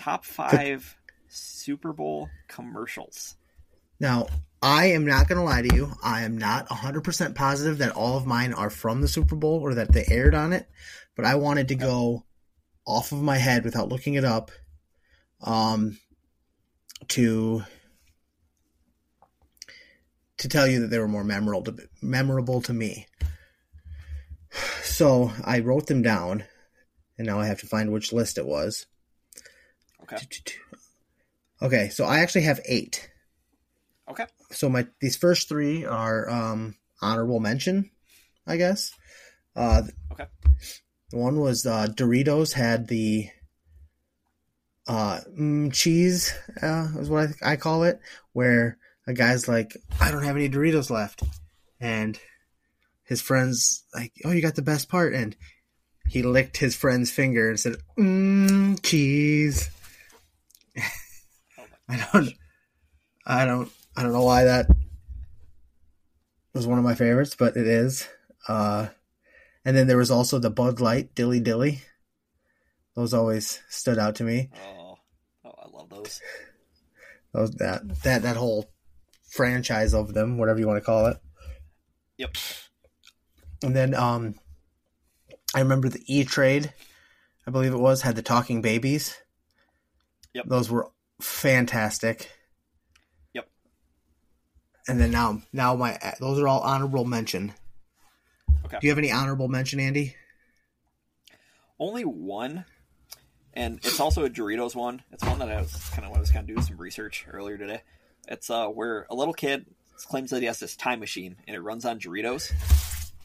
[0.00, 0.96] top five
[1.28, 3.36] Super Bowl commercials.
[4.00, 4.26] Now,
[4.60, 5.92] I am not going to lie to you.
[6.02, 9.74] I am not 100% positive that all of mine are from the Super Bowl or
[9.74, 10.68] that they aired on it,
[11.14, 12.24] but I wanted to go
[12.86, 14.50] off of my head without looking it up
[15.42, 15.98] um,
[17.08, 17.62] to
[20.38, 23.06] to tell you that they were more memorable to, memorable to me.
[24.82, 26.44] So I wrote them down,
[27.18, 28.86] and now I have to find which list it was.
[30.02, 30.18] Okay,
[31.62, 33.10] Okay, so I actually have eight.
[34.08, 37.90] okay, so my these first three are um honorable mention,
[38.46, 38.92] I guess.
[39.56, 39.82] Uh,
[40.12, 40.26] Okay.
[41.14, 43.28] One was uh, Doritos had the
[44.88, 48.00] uh mm, cheese uh, is what I, I call it,
[48.32, 51.22] where a guy's like, I don't have any Doritos left,
[51.78, 52.18] and
[53.04, 55.36] his friends like, oh, you got the best part, and
[56.08, 59.70] he licked his friend's finger and said, mm, cheese.
[61.88, 62.30] I don't,
[63.24, 64.66] I don't, I don't know why that
[66.52, 68.08] was one of my favorites, but it is.
[68.48, 68.88] Uh,
[69.64, 71.82] and then there was also the Bud Light Dilly Dilly.
[72.94, 74.50] Those always stood out to me.
[74.56, 74.96] Oh,
[75.44, 76.20] oh, I love those.
[77.32, 78.70] Those that that that whole
[79.30, 81.16] franchise of them, whatever you want to call it.
[82.18, 82.36] Yep.
[83.62, 84.36] And then um,
[85.54, 86.72] I remember the E Trade,
[87.46, 89.16] I believe it was, had the talking babies.
[90.34, 90.44] Yep.
[90.46, 92.30] Those were fantastic.
[93.34, 93.48] Yep.
[94.86, 97.54] And then now, now my those are all honorable mention.
[98.64, 98.78] Okay.
[98.80, 100.16] Do you have any honorable mention, Andy?
[101.78, 102.64] Only one,
[103.52, 105.02] and it's also a Doritos one.
[105.12, 107.58] It's one that I was kind of I was kind of doing some research earlier
[107.58, 107.82] today.
[108.28, 109.66] It's uh where a little kid
[110.06, 112.52] claims that he has this time machine and it runs on Doritos,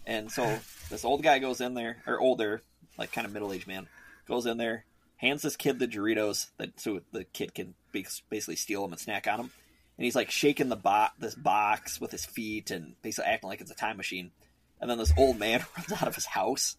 [0.05, 0.59] and so
[0.89, 2.61] this old guy goes in there or older,
[2.97, 3.87] like kind of middle aged man,
[4.27, 4.85] goes in there,
[5.17, 8.99] hands this kid the Doritos that so the kid can bas- basically steal them and
[8.99, 9.51] snack on them,
[9.97, 13.61] and he's like shaking the bo- this box with his feet and basically acting like
[13.61, 14.31] it's a time machine,
[14.81, 16.77] and then this old man runs out of his house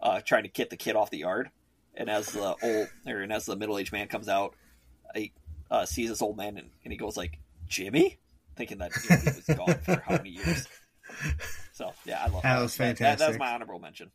[0.00, 1.50] uh, trying to get the kid off the yard.
[1.94, 4.54] And as the old or and as the middle aged man comes out,
[5.14, 5.32] he
[5.70, 8.18] uh, sees this old man and, and he goes like, "Jimmy,"
[8.54, 10.68] thinking that you know, he was gone for how many years.
[11.72, 13.38] So yeah, I love That was That, that was fantastic.
[13.38, 14.10] my honorable mention.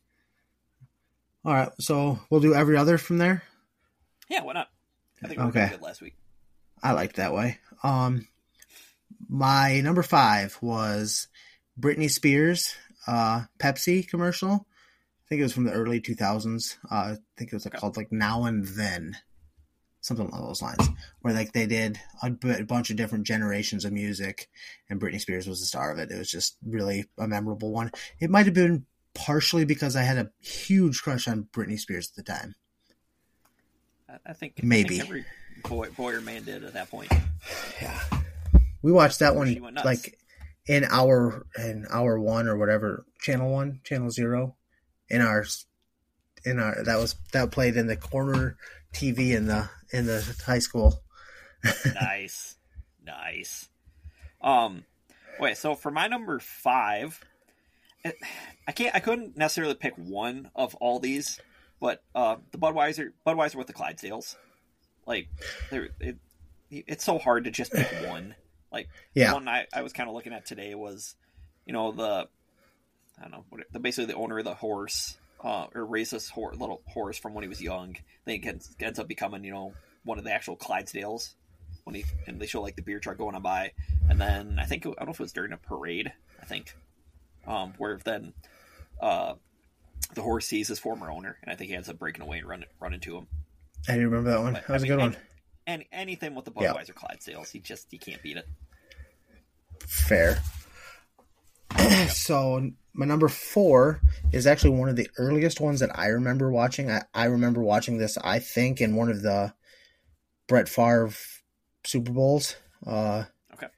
[1.44, 3.42] All right, so we'll do every other from there.
[4.28, 4.68] Yeah, why not?
[5.24, 5.68] I think we Okay.
[5.70, 6.14] good last week.
[6.82, 7.58] I liked that way.
[7.82, 8.28] Um,
[9.28, 11.26] my number five was
[11.78, 12.74] Britney Spears,
[13.06, 14.66] uh, Pepsi commercial.
[15.26, 16.76] I think it was from the early 2000s.
[16.90, 17.78] Uh, I think it was Okay.
[17.78, 19.16] called like Now and Then,
[20.00, 20.88] something along those lines,
[21.20, 24.48] where like they did a, b- a bunch of different generations of music,
[24.90, 26.10] and Britney Spears was the star of it.
[26.10, 27.90] It was just really a memorable one.
[28.20, 28.84] It might have been
[29.14, 32.54] partially because I had a huge crush on Britney Spears at the time.
[34.08, 34.98] I, I think I Maybe.
[34.98, 35.24] think every
[35.64, 37.10] boy, boy or man did at that point.
[37.80, 37.98] Yeah.
[38.82, 40.18] We watched that one like
[40.66, 44.56] in our in hour one or whatever channel one channel zero
[45.08, 45.44] in our
[46.44, 48.56] in our that was that played in the corner
[48.92, 51.02] TV in the in the high school.
[51.94, 52.56] nice,
[53.04, 53.68] nice.
[54.40, 54.84] Um,
[55.38, 55.56] wait.
[55.56, 57.24] So for my number five,
[58.66, 58.94] I can't.
[58.94, 61.40] I couldn't necessarily pick one of all these,
[61.80, 64.36] but uh, the Budweiser, Budweiser with the Clydesdales,
[65.06, 65.28] like,
[65.70, 66.16] it,
[66.70, 68.34] it's so hard to just pick one.
[68.72, 69.28] Like, Yeah.
[69.28, 71.14] the one I, I was kind of looking at today was,
[71.66, 72.28] you know, the,
[73.18, 76.28] I don't know, what, the basically the owner of the horse, uh, or raised this
[76.30, 77.96] hor- little horse from when he was young.
[78.24, 79.74] Then he ends, ends up becoming, you know,
[80.04, 81.34] one of the actual Clydesdales
[81.84, 83.72] when he and they show like the beer truck going on by,
[84.08, 86.12] and then I think I don't know if it was during a parade.
[86.40, 86.76] I think,
[87.46, 88.34] um, where then,
[89.00, 89.34] uh,
[90.14, 92.46] the horse sees his former owner, and I think he ends up breaking away and
[92.48, 93.26] run run into him.
[93.88, 94.52] I remember that one.
[94.52, 95.16] But, That was I a good one.
[95.66, 96.72] And anything with the Yeah.
[96.72, 98.48] Budweiser Clydesdales, he just he can't beat it.
[99.86, 100.40] Fair.
[102.10, 104.00] so my number four
[104.32, 106.90] is actually one of the earliest ones that I remember watching.
[106.90, 109.54] I, I remember watching this, I think, in one of the
[110.48, 111.10] Brett Favre
[111.84, 112.56] Super Bowls.
[112.86, 113.24] Uh,
[113.54, 113.68] Okay.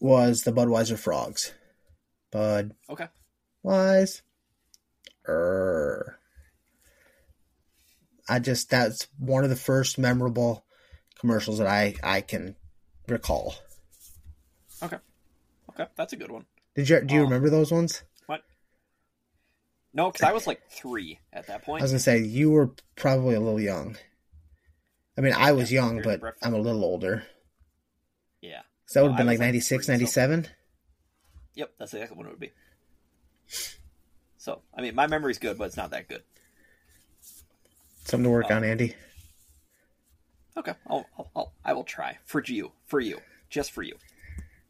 [0.00, 1.52] Was the Budweiser Frogs.
[2.30, 3.06] Bud Okay.
[3.62, 4.22] Wise.
[5.28, 6.18] Err.
[8.30, 10.64] I just that's one of the first memorable
[11.18, 12.56] commercials that I I can
[13.08, 13.54] recall.
[14.82, 14.98] Okay,
[15.70, 16.46] okay, that's a good one.
[16.74, 17.24] Did you do you Oh.
[17.24, 18.02] remember those ones?
[18.26, 18.42] What?
[19.92, 21.82] No, because I was like three at that point.
[21.82, 23.96] I was gonna say you were probably a little young.
[25.18, 27.24] I mean, I was Yeah, young, but I'm a little older.
[28.40, 28.62] Yeah.
[28.86, 30.48] So that would have been like was, like, 96, three, so- 97.
[31.54, 32.52] Yep, that's exactly what it would be.
[34.38, 36.22] So, I mean, my memory's good, but it's not that good.
[38.10, 38.54] Something to work Oh.
[38.56, 38.94] on, Andy.
[40.56, 43.18] Okay, I'll, I'll, I'll I will try for you, for you,
[43.48, 43.94] just for you.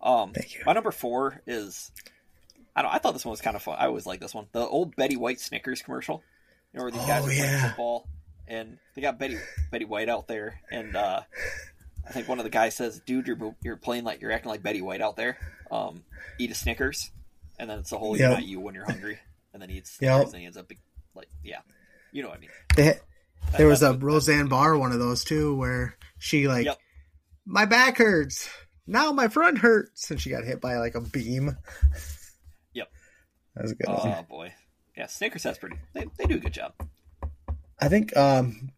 [0.02, 0.60] Um, Thank you.
[0.66, 1.90] My number four is
[2.76, 2.92] I don't.
[2.94, 3.76] I thought this one was kind of fun.
[3.78, 4.46] I always like this one.
[4.52, 6.22] The old Betty White Snickers commercial.
[6.72, 8.08] You know where these guys Oh, are playing football,
[8.46, 9.38] and they got Betty
[9.70, 11.22] Betty White out there, and uh,
[12.06, 14.62] I think one of the guys says, "Dude, you're you're playing like you're acting like
[14.62, 15.38] Betty White out there.
[15.70, 16.04] Um,
[16.38, 17.10] eat a Snickers."
[17.58, 18.20] And then it's a whole Yep.
[18.20, 19.18] "you're not you when you're hungry,"
[19.52, 20.26] and then he eats Snickers, Yep.
[20.28, 20.70] and he ends up
[21.14, 21.58] like, yeah,
[22.12, 22.50] you know what I mean.
[22.76, 22.98] They,
[23.56, 26.78] there was a Roseanne Barr one of those too, where she like, Yep.
[27.47, 28.48] my back hurts.
[28.86, 31.56] Now my front hurts, and she got hit by like a beam.
[32.74, 32.89] Yep.
[33.55, 34.24] That was a good Oh one.
[34.28, 34.52] boy,
[34.97, 35.77] yeah, Snickers has pretty.
[35.93, 36.72] They, they do a good job.
[37.78, 38.70] I think um,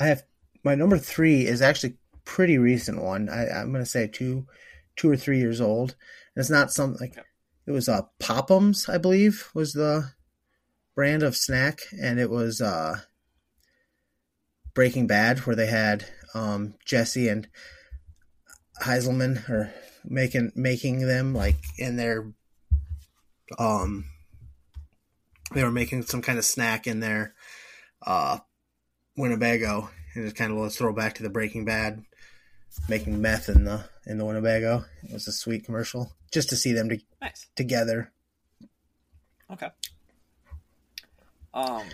[0.00, 0.22] I have
[0.64, 3.28] my number three is actually pretty recent one.
[3.28, 4.46] I, I'm gonna say two,
[4.96, 5.96] two or three years old.
[6.34, 7.26] And it's not something like Yep.
[7.68, 10.10] it was uh Pop'ems, I believe, was the
[10.94, 13.00] brand of snack, and it was uh
[14.76, 16.04] Breaking Bad, where they had
[16.34, 17.48] um Jesse and
[18.82, 19.72] Heiselman or
[20.04, 22.30] making making them like in their
[23.58, 24.04] um
[25.52, 27.34] they were making some kind of snack in their
[28.06, 28.38] uh
[29.16, 32.04] Winnebago and it kind of was throwback to the Breaking Bad
[32.88, 34.84] making meth in the in the Winnebago.
[35.04, 37.46] It was a sweet commercial just to see them to, Nice.
[37.56, 38.12] together.
[39.50, 39.70] Okay.
[41.54, 41.86] Um,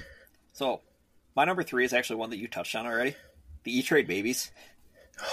[0.53, 0.81] so
[1.37, 3.15] my number three is actually one that you touched on already.
[3.65, 4.51] The E Trade babies.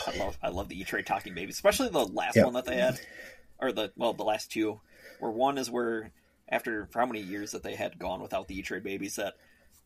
[0.08, 2.46] I love I love the E Trade talking babies, especially the last Yep.
[2.46, 3.00] one that they had,
[3.60, 4.80] or the well the last two,
[5.20, 6.12] where one is where
[6.48, 9.36] after for how many years that they had gone without the E Trade babies that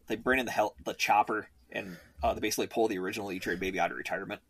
[0.08, 3.40] they bring in the hell the chopper and uh, they basically pull the original E
[3.40, 4.42] Trade baby out of retirement,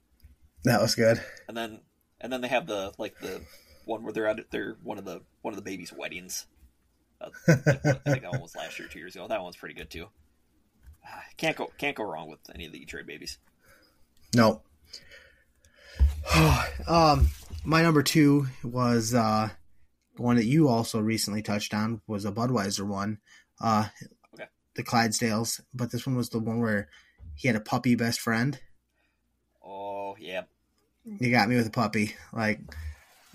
[0.63, 1.21] That was good.
[1.47, 1.79] and then
[2.21, 3.41] and then they have the like the
[3.85, 6.45] one where they're at they're one of the one of the babies' weddings.
[7.21, 9.27] Uh, I think that one was last year, two years ago.
[9.27, 10.07] That one's pretty good too.
[11.37, 13.37] Can't go can't go wrong with any of the E Trade babies.
[14.35, 14.61] No.
[16.87, 17.27] um,
[17.63, 19.49] my number two was uh,
[20.15, 23.19] the one that you also recently touched on was a Budweiser one.
[23.61, 23.87] Uh,
[24.33, 24.45] Okay.
[24.75, 26.89] The Clydesdales, but this one was the one where
[27.35, 28.59] he had a puppy best friend.
[29.63, 30.43] Oh yeah,
[31.05, 32.59] You got me with a puppy, like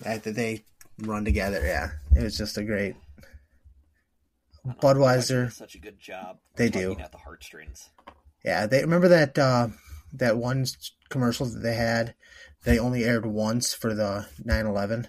[0.01, 0.65] that They
[0.99, 1.61] run together.
[1.65, 2.97] Yeah, it was just a great.
[4.69, 5.53] Know, Budweiser.
[5.53, 6.39] such a good job.
[6.57, 6.97] They do.
[6.99, 7.91] at the heartstrings.
[8.45, 9.69] Yeah, they remember that uh,
[10.13, 10.67] that one
[11.09, 12.15] commercial that they had.
[12.65, 15.07] They only aired once for the 9/11.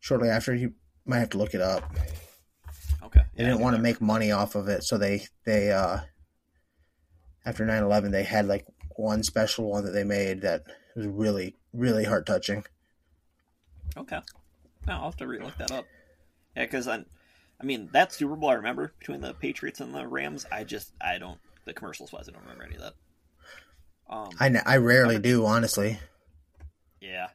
[0.00, 1.84] Shortly after, you might have to look it up.
[3.02, 5.98] Okay, They didn't want to make money off of it, so they they uh,
[7.44, 10.62] after 9/11 they had like one special one that they made that
[10.96, 12.64] was really really heart touching.
[13.96, 14.20] Okay,
[14.86, 15.84] no, I'll have to re-look that up.
[16.56, 16.88] Yeah, because
[17.62, 20.46] I, mean that Super Bowl I remember between the Patriots and the Rams.
[20.50, 22.94] I just I don't the commercials wise I don't remember any of that.
[24.10, 25.98] Um, I n- I rarely do honestly.
[27.00, 27.28] Yeah.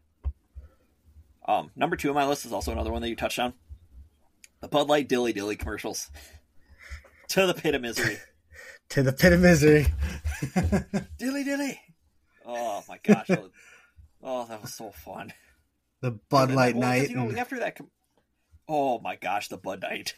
[1.48, 3.54] Um, number two on my list is also another one that you touched on.
[4.62, 6.10] The Bud Light Dilly Dilly commercials.
[7.30, 8.18] to the pit of misery.
[8.91, 9.88] To the pit of misery.
[11.20, 11.78] dilly Dilly.
[12.45, 13.30] Oh my gosh.
[14.24, 15.34] oh, that was so fun.
[16.02, 17.10] the Bud Light Well, night.
[17.10, 17.76] You know, and- after that.
[17.76, 17.90] Com-
[18.68, 20.15] oh my gosh, the Bud Knight.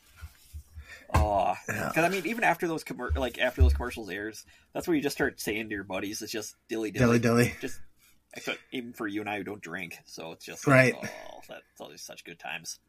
[1.13, 4.95] Oh, because I mean, even after those commer- like after those commercials airs, that's where
[4.95, 7.55] you just start saying to your buddies, "It's just dilly dilly." dilly dilly.
[7.61, 7.80] Just
[8.35, 10.93] except even for you and I who don't drink, so it's just Right.
[11.01, 12.80] Like, oh, that's always such good times.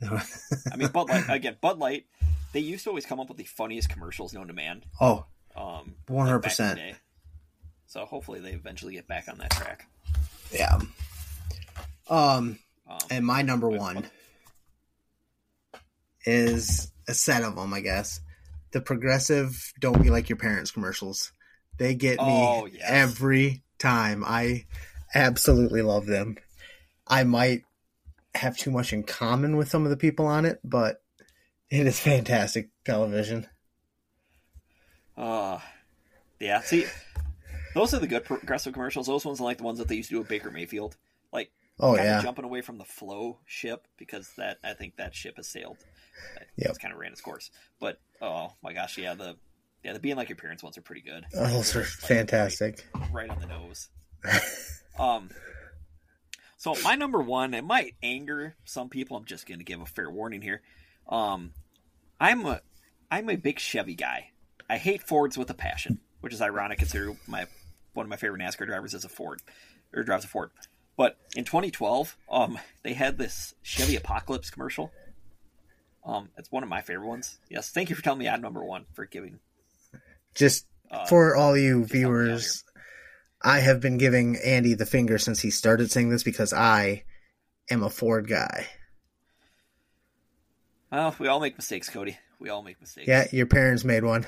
[0.02, 1.56] I mean, Bud Light again.
[1.60, 2.06] Bud Light.
[2.52, 4.84] They used to always come up with the funniest commercials known to man.
[5.00, 5.26] oh,
[5.56, 6.96] Um, One hundred like back in the percent.
[7.86, 9.86] So hopefully they eventually get back on that track.
[10.52, 10.74] yeah.
[12.08, 12.58] Um,
[12.88, 14.04] Um, and my number one?
[16.24, 18.20] Is a set of them, I guess.
[18.72, 21.32] The progressive "Don't Be Like Your Parents" commercials.
[21.78, 22.82] They get me Oh, yes.
[22.84, 24.24] every time.
[24.26, 24.66] I
[25.14, 26.36] absolutely love them.
[27.06, 27.64] I might
[28.34, 31.02] have too much in common with some of the people on it, but
[31.70, 33.46] it is fantastic television.
[35.16, 35.58] Uh,
[36.40, 36.60] yeah.
[36.60, 36.86] See,
[37.74, 39.06] those are the good progressive commercials.
[39.06, 40.96] Those ones are like the ones that they used to do at Baker Mayfield.
[41.32, 44.96] Like, Oh kind yeah, of jumping away from the flow ship because that I think
[44.96, 45.78] that ship has sailed.
[46.56, 46.70] Yep.
[46.70, 47.50] It's kind of ran its course.
[47.80, 49.36] But oh my gosh, yeah the
[49.82, 51.24] yeah the being like your parents ones are pretty good.
[51.34, 52.86] Oh, those are Like, fantastic.
[52.94, 53.88] Right, right on the nose.
[54.98, 55.30] um.
[56.56, 59.18] So my number one, it might anger some people.
[59.18, 60.62] I'm just going to give a fair warning here.
[61.08, 61.52] Um,
[62.18, 62.62] I'm a
[63.10, 64.30] I'm a big Chevy guy.
[64.68, 67.46] I hate Fords with a passion, which is ironic considering my
[67.92, 69.42] one of my favorite NASCAR drivers is a Ford
[69.92, 70.50] or drives a Ford.
[70.96, 74.92] But in 2012, um, they had this Chevy Apocalypse commercial.
[76.04, 77.38] Um, it's one of my favorite ones.
[77.48, 79.38] Yes, thank you for telling me I'm number one for giving.
[80.34, 82.64] Just Uh, for all you just help me out viewers,
[83.42, 87.04] I have been giving Andy the finger since he started saying this because I
[87.70, 88.66] am a Ford guy.
[90.92, 92.18] well, we all make mistakes, Cody.
[92.38, 93.08] We all make mistakes.
[93.08, 94.26] Yeah, your parents made one.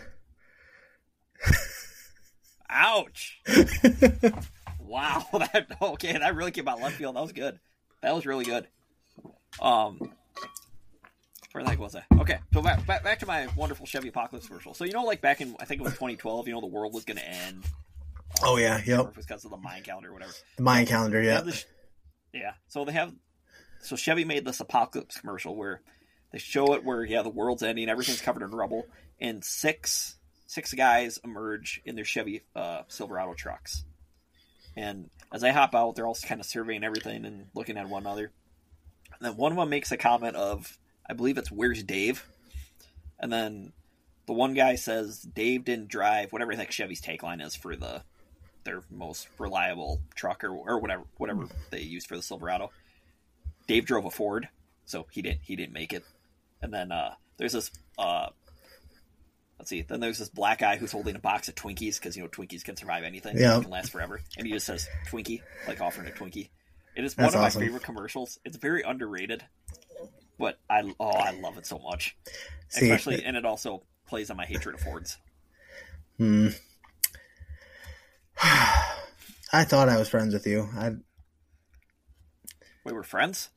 [2.69, 3.41] Ouch!
[4.81, 5.27] wow.
[5.33, 6.13] That okay.
[6.19, 7.17] That really came out left field.
[7.17, 7.59] That was good.
[8.03, 8.67] That was really good.
[9.61, 10.13] Um,
[11.57, 12.05] where the heck was I?
[12.21, 14.75] Okay, so back, back back to my wonderful Chevy Apocalypse commercial.
[14.75, 16.49] So you know, like back in I think it was 2012.
[16.49, 17.65] You know, the world was going to end.
[18.43, 19.15] Oh yeah, yep.
[19.15, 20.33] because of the Mayan calendar or whatever.
[20.57, 21.41] The Mayan calendar, yeah.
[21.41, 21.65] this-
[22.33, 22.53] yeah.
[22.69, 23.15] So they have.
[23.81, 25.81] So Chevy made this apocalypse commercial where
[26.33, 28.87] they show it where yeah the world's ending, everything's covered in rubble,
[29.21, 30.17] and six
[30.47, 33.85] six guys emerge in their Chevy uh, Silverado trucks.
[34.77, 38.03] And as I hop out, they're all kind of surveying everything and looking at one
[38.03, 38.31] another.
[39.19, 40.79] And then one of them makes a comment of,
[41.09, 42.27] I believe it's "Where's Dave?"
[43.19, 43.73] And then
[44.27, 47.77] the one guy says Dave didn't drive whatever the heck Chevy's take line is for
[47.77, 48.03] the
[48.65, 52.71] their most reliable truck or, or whatever whatever they use for the Silverado.
[53.67, 54.49] Dave drove a Ford,
[54.85, 56.05] so he didn't he didn't make it.
[56.63, 58.29] And then uh, there's this uh,
[59.59, 62.23] let's see, then there's this black guy who's holding a box of Twinkies because you
[62.23, 63.61] know Twinkies can survive anything, Yeah.
[63.61, 66.49] can last forever, and he just says Twinkie like offering a Twinkie.
[66.97, 67.61] It is one of awesome.
[67.61, 68.39] my favorite commercials.
[68.45, 69.45] It's very underrated,
[70.39, 72.17] but I oh I love it so much,
[72.69, 75.17] See, especially and it also plays on my hatred of Fords.
[76.19, 76.49] Hmm.
[78.43, 80.69] I thought I was friends with you.
[80.77, 80.93] I,
[82.85, 83.51] We were friends.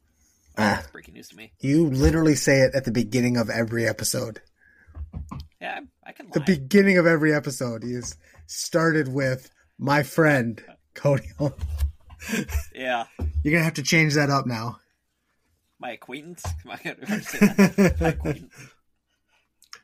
[0.58, 0.76] Oh, Ah.
[0.76, 1.54] that's breaking news to me.
[1.60, 4.42] you literally say it at the beginning of every episode.
[5.62, 8.16] Yeah, I, I can The beginning of every episode is
[8.48, 10.62] started with my friend
[10.94, 11.30] Cody.
[12.74, 13.06] Yeah,
[13.44, 14.80] you're gonna have to change that up now.
[15.80, 16.44] My acquaintance.
[16.66, 17.98] Am I gonna say that?
[18.02, 18.54] my acquaintance.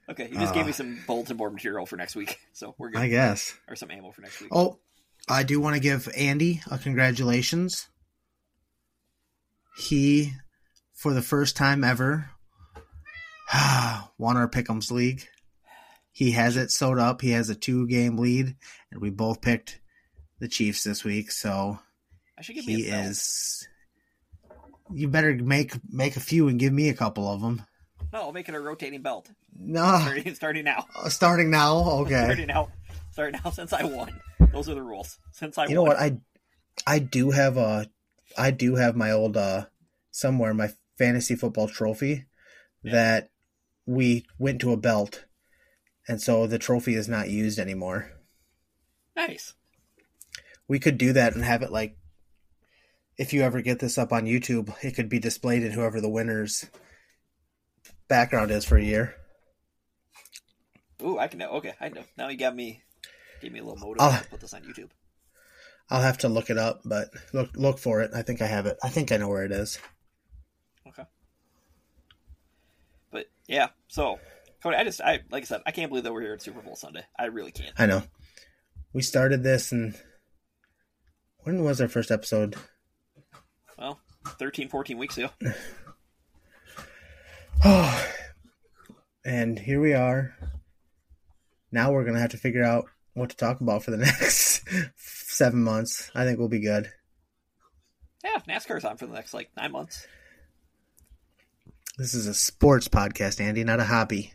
[0.10, 0.68] Okay, you just gave Uh.
[0.68, 3.02] me some bulletin board material for next week, so we're good.
[3.02, 3.54] I guess.
[3.68, 4.50] Or some ammo for next week.
[4.54, 4.80] Oh,
[5.28, 7.88] I do want to give Andy a congratulations.
[9.78, 10.32] He,
[10.94, 12.30] for the first time ever,
[14.18, 15.28] won our Pick'ems League.
[16.12, 17.22] He has it sewed up.
[17.22, 18.56] He has a two game lead,
[18.92, 19.82] and we both picked
[20.40, 21.32] the Chiefs this week.
[21.32, 21.78] So
[22.38, 23.68] I should give me he is.
[24.94, 27.64] You better make make a few and give me a couple of them.
[28.14, 29.30] No, I'll make it a rotating belt.
[29.58, 30.86] No, Starting, starting now.
[31.08, 31.78] starting now.
[32.02, 32.24] Okay.
[32.26, 32.70] Starting now.
[33.12, 33.52] Starting now.
[33.52, 34.22] Since I won,
[34.52, 35.18] those are the rules.
[35.32, 35.98] Since I You know what?
[36.00, 36.18] I
[36.86, 37.88] I do have a
[38.38, 39.66] I do have my old uh
[40.12, 42.26] somewhere my fantasy football trophy
[42.84, 42.92] Yeah.
[42.94, 43.30] that
[43.86, 45.26] we went to a belt
[46.08, 48.12] and so the trophy is not used anymore.
[49.16, 49.54] Nice.
[50.68, 51.98] We could do that and have it like
[53.18, 56.10] if you ever get this up on YouTube, it could be displayed in whoever the
[56.10, 56.66] winner's
[58.08, 59.16] background is for a year.
[61.02, 61.52] Ooh, I can know.
[61.54, 62.04] Okay, I know.
[62.18, 62.82] Now you got me.
[63.42, 64.20] Gave me a little motive Oh.
[64.22, 64.90] to put this on YouTube.
[65.90, 68.12] I'll have to look it up, but look look for it.
[68.16, 68.78] I think I have it.
[68.84, 69.78] I think I know where it is.
[70.88, 71.04] Okay.
[73.12, 74.20] But yeah, so
[74.64, 76.62] Cody, I just I like I said, I can't believe that we're here at Super
[76.62, 77.04] Bowl Sunday.
[77.20, 77.74] I really can't.
[77.78, 78.04] I know.
[78.94, 79.94] We started this and
[81.40, 82.56] when was our first episode?
[84.26, 85.30] Well, 13, 14 weeks ago.
[87.64, 88.08] Oh,
[89.26, 90.36] and here we are.
[91.72, 95.64] Now we're gonna have to figure out what to talk about for the next seven
[95.64, 96.10] months.
[96.16, 96.92] I think we'll be good.
[98.24, 100.08] Yeah, NASCAR's on for the next like nine months.
[101.98, 104.34] This is a sports podcast, Andy, not a hobby.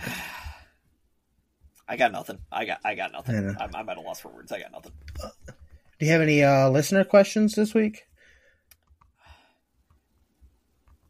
[1.88, 2.38] I got nothing.
[2.52, 3.56] I got I got nothing.
[3.58, 4.52] I'm, I'm at a loss for words.
[4.52, 4.92] I got nothing.
[5.22, 5.30] Uh,
[5.98, 8.02] Do you have any uh, listener questions this week?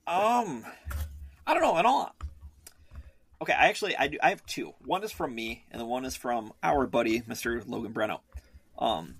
[0.07, 0.65] Um,
[1.47, 2.15] I don't know at all.
[3.43, 4.19] Okay, I actually I do.
[4.23, 4.73] I have two.
[4.85, 8.21] One is from me, and the one is from our buddy, Mister Logan Breno.
[8.79, 9.17] Um,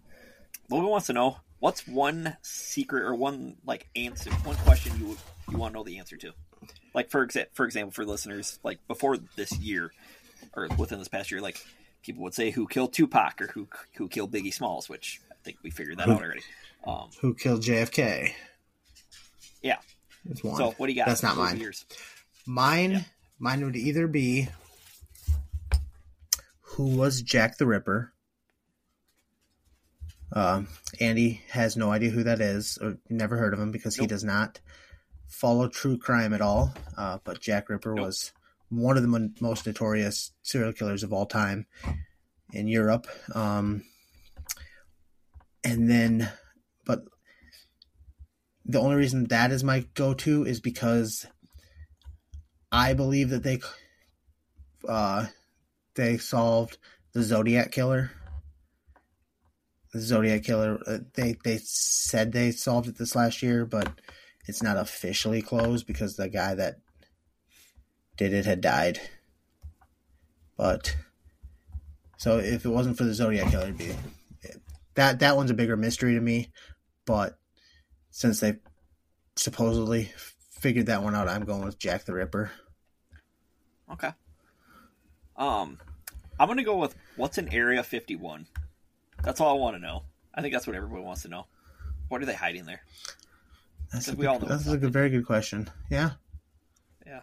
[0.71, 5.17] Logan wants to know what's one secret or one like answer, one question you
[5.51, 6.33] you want to know the answer to.
[6.95, 9.93] Like for exa- for example, for listeners, like before this year
[10.55, 11.61] or within this past year, like
[12.03, 13.67] people would say who killed Tupac or who
[13.97, 16.43] who killed Biggie Smalls, which I think we figured that out already.
[16.87, 18.33] Um, Who killed JFK?
[19.63, 19.79] Yeah.
[20.25, 20.57] That's one.
[20.57, 21.07] so what do you got?
[21.07, 21.59] That's not mine.
[21.59, 21.85] Yours?
[22.47, 23.01] Mine, Yeah.
[23.39, 24.49] mine would either be
[26.61, 28.13] who was Jack the Ripper.
[30.33, 30.69] Um,
[31.01, 34.25] Andy has no idea who that is, or never heard of him because he does
[34.25, 34.61] not
[35.29, 36.75] follow true crime at all.
[36.99, 38.05] Uh, but Jack Ripper Nope.
[38.07, 38.33] was
[38.69, 41.67] one of the most notorious serial killers of all time
[42.53, 43.07] in Europe.
[43.35, 43.85] Um,
[45.67, 46.31] and then,
[46.85, 47.03] but
[48.65, 51.27] the only reason that is my go-to is because
[52.71, 53.61] I believe that they
[54.89, 55.27] uh,
[55.97, 56.79] they solved
[57.15, 58.13] the Zodiac killer.
[59.93, 60.79] The Zodiac killer.
[60.87, 64.01] uh, They they said they solved it this last year, but
[64.47, 66.77] it's not officially closed because the guy that
[68.17, 69.01] did it had died.
[70.57, 70.97] But
[72.19, 73.93] so if it wasn't for the Zodiac killer, it'd be
[74.97, 76.51] that that one's a bigger mystery to me.
[77.05, 77.39] But
[78.11, 78.57] since they
[79.37, 80.11] supposedly
[80.51, 82.51] figured that one out, I'm going with Jack the Ripper.
[83.93, 84.11] Okay.
[85.37, 85.79] Um,
[86.41, 88.47] I'm gonna go with what's in Area 51.
[89.23, 90.03] That's all I want to know.
[90.35, 91.47] I think that's what everyone wants to know.
[92.09, 92.81] What are they hiding there?
[93.93, 95.69] That's a, We good, all know that's a good, very good question.
[95.91, 96.13] Yeah.
[97.07, 97.21] Yeah.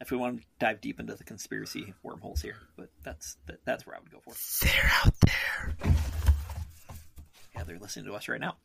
[0.00, 3.86] If we want to dive deep into the conspiracy wormholes here, but that's that, that's
[3.86, 4.34] where I would go for.
[4.64, 5.94] They're out there.
[7.54, 8.56] Yeah, they're listening to us right now.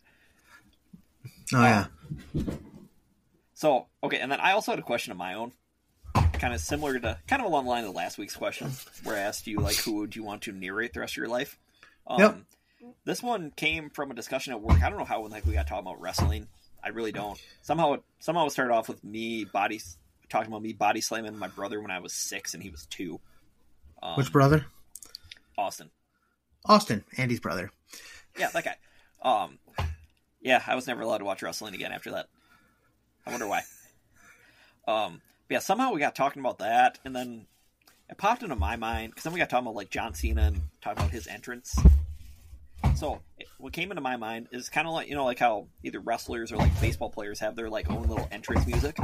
[1.53, 1.85] Oh yeah.
[3.53, 5.51] So okay, and then I also had a question of my own,
[6.33, 8.71] kind of similar to kind of along the line of last week's question,
[9.03, 11.27] where I asked you like who would you want to narrate the rest of your
[11.27, 11.57] life.
[12.07, 12.37] Um, Yep.
[13.03, 14.81] This one came from a discussion at work.
[14.81, 16.47] I don't know how like we got talking about wrestling.
[16.83, 17.37] I really don't.
[17.61, 19.81] Somehow, it, somehow it started off with me body
[20.29, 23.19] talking about me body slamming my brother when I was six and he was two.
[24.01, 24.65] Um, Which brother?
[25.57, 25.89] Austin.
[26.65, 27.71] Austin, Andy's brother.
[28.39, 28.75] Yeah, that guy.
[29.21, 29.59] Um,
[30.41, 32.27] yeah, I was never allowed to watch wrestling again after that.
[33.25, 33.61] I wonder why.
[34.87, 37.45] Um, but yeah, somehow we got talking about that, and then
[38.09, 40.61] it popped into my mind because then we got talking about like John Cena and
[40.81, 41.77] talking about his entrance.
[42.95, 45.67] So it, what came into my mind is kind of like you know like how
[45.83, 48.97] either wrestlers or like baseball players have their like own little entrance music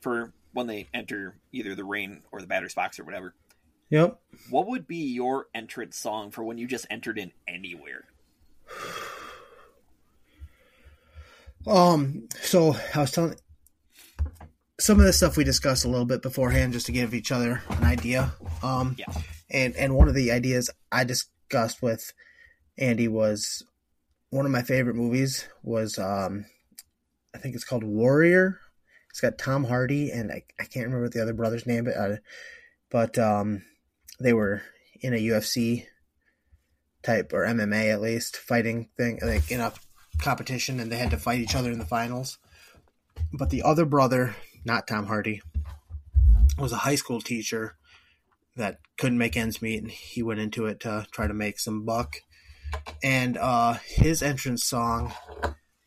[0.00, 3.34] for when they enter either the ring or the batter's box or whatever.
[3.90, 4.18] Yep.
[4.50, 8.04] What would be your entrance song for when you just entered in anywhere?
[11.66, 12.28] Um.
[12.40, 13.34] So I was telling
[14.80, 17.62] some of the stuff we discussed a little bit beforehand, just to give each other
[17.68, 18.32] an idea.
[18.62, 18.96] Um.
[18.98, 19.12] Yeah.
[19.50, 22.12] And and one of the ideas I discussed with
[22.78, 23.64] Andy was
[24.30, 26.46] one of my favorite movies was um,
[27.34, 28.60] I think it's called Warrior.
[29.10, 31.96] It's got Tom Hardy and I, I can't remember what the other brother's name, but
[31.96, 32.16] uh,
[32.90, 33.62] but um,
[34.20, 34.62] they were
[35.00, 35.86] in a UFC
[37.02, 39.72] type or MMA at least fighting thing, like in a
[40.18, 42.38] competition, and they had to fight each other in the finals.
[43.32, 45.42] But the other brother, not Tom Hardy,
[46.58, 47.76] was a high school teacher
[48.56, 51.84] that couldn't make ends meet, and he went into it to try to make some
[51.84, 52.22] buck.
[53.02, 55.12] And uh, his entrance song,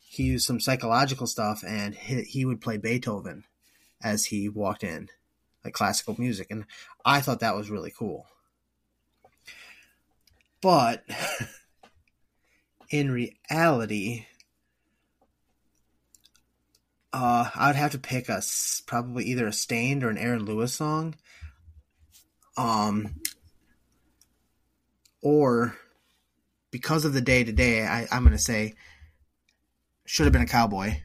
[0.00, 3.44] he used some psychological stuff, and he, he would play Beethoven
[4.02, 5.08] as he walked in,
[5.64, 6.64] like classical music, and
[7.04, 8.26] I thought that was really cool.
[10.62, 11.04] But
[12.88, 14.26] in reality,
[17.12, 18.40] uh, I'd have to pick a
[18.86, 21.16] probably either a Staind or an Aaron Lewis song,
[22.56, 23.16] um,
[25.20, 25.76] or
[26.70, 28.74] because of the day to day, I I'm gonna say
[30.06, 31.00] should have been a cowboy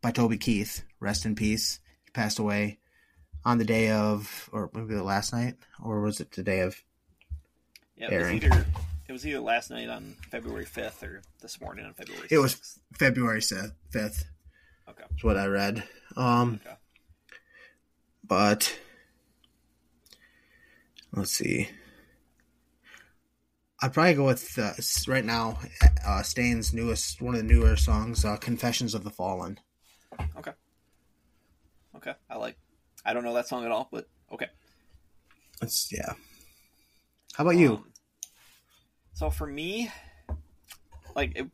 [0.00, 0.84] by Toby Keith.
[1.00, 1.80] Rest in peace.
[2.04, 2.78] He passed away
[3.44, 6.82] on the day of, or maybe the last night, or was it the day of?
[7.98, 8.66] Yeah, it was either
[9.08, 12.28] it was either last night on February fifth or this morning on February.
[12.28, 12.32] 6th.
[12.32, 14.24] It was February fifth.
[14.88, 15.04] okay.
[15.16, 15.82] Is what I read.
[16.16, 16.76] Um, Okay.
[18.24, 18.78] but
[21.12, 21.68] let's see.
[23.80, 24.72] I'd probably go with uh,
[25.10, 25.58] right now
[26.04, 29.60] uh, Staind's newest, one of the newer songs, uh, "Confessions of the Fallen."
[30.36, 30.52] Okay.
[31.96, 32.14] Okay.
[32.28, 32.58] I like.
[33.04, 34.48] I don't know that song at all, but okay.
[35.62, 36.14] It's yeah.
[37.34, 37.74] How about you?
[37.74, 37.84] Um,
[39.12, 39.90] so for me,
[41.14, 41.46] like, it,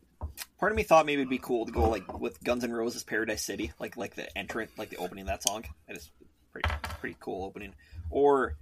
[0.59, 3.05] part of me thought maybe it'd be cool to go like with Guns N' Roses
[3.05, 5.65] "Paradise City," like like the entrant, like the opening of that song.
[5.89, 6.11] It is
[6.53, 6.69] pretty
[7.01, 7.75] pretty cool opening.
[8.11, 8.57] Or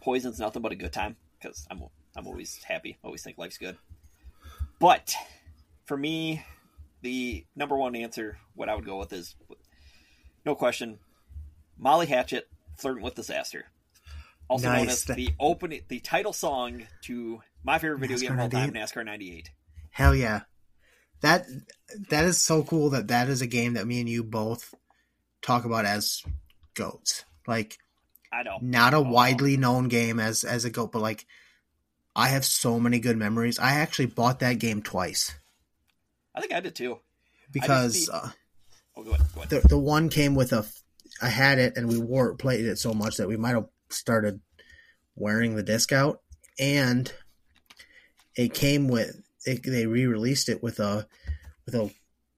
[0.00, 1.82] Poison's "Nothing But a Good Time" because I'm
[2.16, 2.98] I'm always happy.
[3.02, 3.76] Always think life's good.
[4.78, 5.14] But
[5.86, 6.44] for me,
[7.02, 9.34] the number one answer, what I would go with is,
[10.44, 10.98] no question,
[11.76, 13.66] Molly Hatchet, "Flirting with Disaster."
[14.48, 18.48] Also known as the opening, the title song to my favorite video game of all
[18.48, 19.50] time, NASCAR '98.
[19.90, 20.40] Hell yeah,
[21.20, 21.46] that
[22.08, 24.74] that is so cool that that is a game that me and you both
[25.42, 26.22] talk about as
[26.74, 27.24] goats.
[27.46, 27.78] Like
[28.32, 28.58] I know.
[28.60, 31.26] not a widely known game as as a goat, but like
[32.16, 33.58] I have so many good memories.
[33.58, 35.34] I actually bought that game twice
[36.34, 36.98] I think I did too.
[37.52, 38.30] because uh,
[38.98, 39.26] Oh, go ahead.
[39.34, 39.62] Go ahead.
[39.62, 40.66] the the one came with a.
[41.22, 43.66] I had it and we wore it, played it so much that we might have
[43.90, 44.40] started
[45.16, 46.20] wearing the disc out,
[46.58, 47.12] and
[48.36, 51.06] it came with it, they re-released it with a
[51.64, 51.90] with a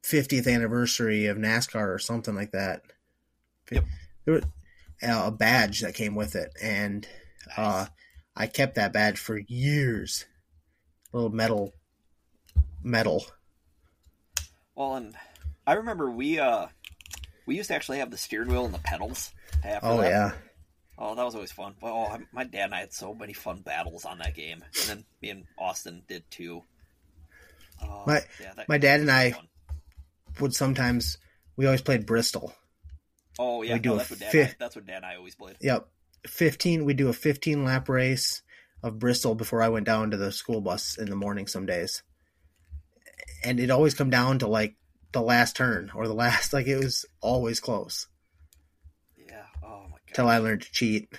[0.05, 2.82] 50th anniversary of NASCAR or something like that.
[3.70, 3.85] Yep.
[4.24, 4.44] There was
[5.02, 7.06] a badge that came with it, and
[7.56, 7.86] uh,
[8.36, 10.27] I kept that badge for years.
[11.12, 11.74] Little metal,
[12.82, 13.24] metal.
[14.74, 15.14] Well, and
[15.66, 16.66] I remember we uh
[17.47, 19.32] we used to actually have the steering wheel and the pedals.
[19.62, 20.10] to have for Oh that.
[20.10, 20.32] yeah,
[21.02, 21.74] Oh, that was always fun.
[21.81, 24.89] Well, oh, my dad and I had so many fun battles on that game, and
[24.89, 26.62] then me and Austin did too.
[27.82, 29.48] Oh, My- yeah, my dad and I- fun.
[30.40, 31.16] would sometimes
[31.56, 32.55] we always played Bristol.
[33.39, 34.32] Oh yeah, we do no, that's what dad.
[34.32, 35.56] fi- I, that's what dad and I always played.
[35.62, 35.89] Yep,
[36.27, 36.85] fifteen.
[36.85, 38.43] We do a fifteen lap race
[38.82, 42.02] of Bristol before I went down to the school bus in the morning some days,
[43.43, 44.77] and it always come down to like
[45.12, 48.06] the last turn or the last like it was always close
[49.16, 49.44] Yeah.
[49.64, 49.99] Oh my god.
[50.15, 51.12] Till I learned to cheat.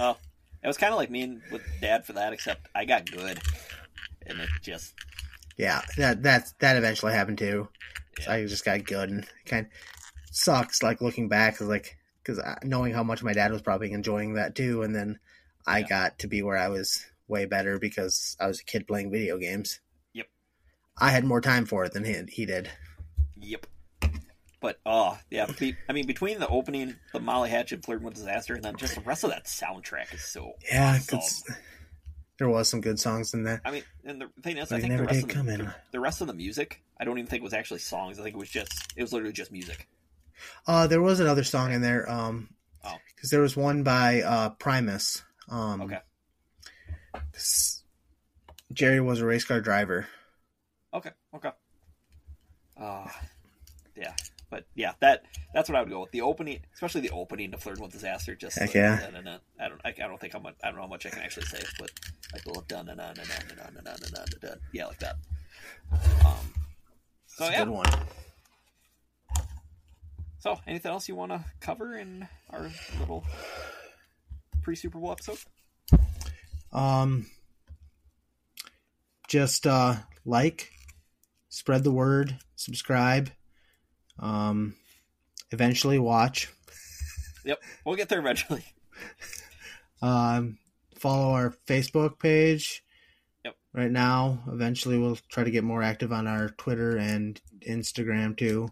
[0.00, 0.16] Oh,
[0.62, 3.40] it was kind of like me and with dad for that, except I got good,
[4.26, 4.94] and it just
[5.56, 7.68] Yeah, that that that eventually happened too.
[8.20, 9.72] So I just got good and kind of
[10.30, 13.92] sucks like looking back cause like because uh, knowing how much my dad was probably
[13.92, 15.18] enjoying that too, and then
[15.66, 15.88] I Yeah.
[15.88, 19.36] got to be where I was way better because I was a kid playing video
[19.38, 19.80] games.
[20.12, 20.28] Yep.
[20.98, 22.70] I had more time for it than he he did.
[23.36, 23.66] Yep.
[24.60, 28.54] But oh yeah, be, I mean between the opening, the Molly Hatchet Flirting with Disaster,
[28.54, 31.54] and then just the rest of that soundtrack is so Yeah, awesome.
[32.38, 33.60] there was some good songs in there.
[33.64, 36.00] I mean, and the thing is, But I think the rest, of the, the, the
[36.00, 38.18] rest of the music, I don't even think was actually songs.
[38.18, 39.86] I think it was just it was literally just music.
[40.66, 42.10] Uh, there was another song in there.
[42.10, 42.48] Um,
[42.84, 42.96] Oh.
[43.14, 45.22] because there was one by uh Primus.
[45.48, 45.98] Um, Okay.
[48.72, 50.06] Jerry was a race car driver.
[50.94, 51.50] Okay, okay.
[52.80, 53.06] Uh,
[53.96, 54.14] yeah,
[54.50, 56.10] but yeah, that that's what I would go with.
[56.10, 58.34] The opening, especially the opening to Flirting with Disaster.
[58.34, 59.00] Just Heck the- yeah.
[59.00, 60.88] da- da- da- I don't, I, I don't think how much, I don't know how
[60.88, 61.90] much I can actually say, but
[62.32, 64.86] like the little dun dun dun dun dun dun dun dun dun dun dun, yeah,
[64.86, 65.16] like that.
[66.24, 66.52] Um,
[67.26, 67.64] so a yeah.
[67.64, 67.86] good one.
[70.40, 72.70] So, anything else you want to cover in our
[73.00, 73.24] little
[74.62, 75.38] pre Super Bowl episode?
[76.72, 77.26] Um,
[79.28, 80.70] just uh, like,
[81.48, 83.30] spread the word, subscribe.
[84.18, 84.74] Um,
[85.50, 86.48] eventually watch.
[87.44, 88.64] Yep, we'll get there eventually.
[90.02, 90.58] Um,
[90.96, 92.84] follow our Facebook page.
[93.44, 93.56] Yep.
[93.72, 98.68] Right now, eventually we'll try to get more active on our Twitter and Instagram too.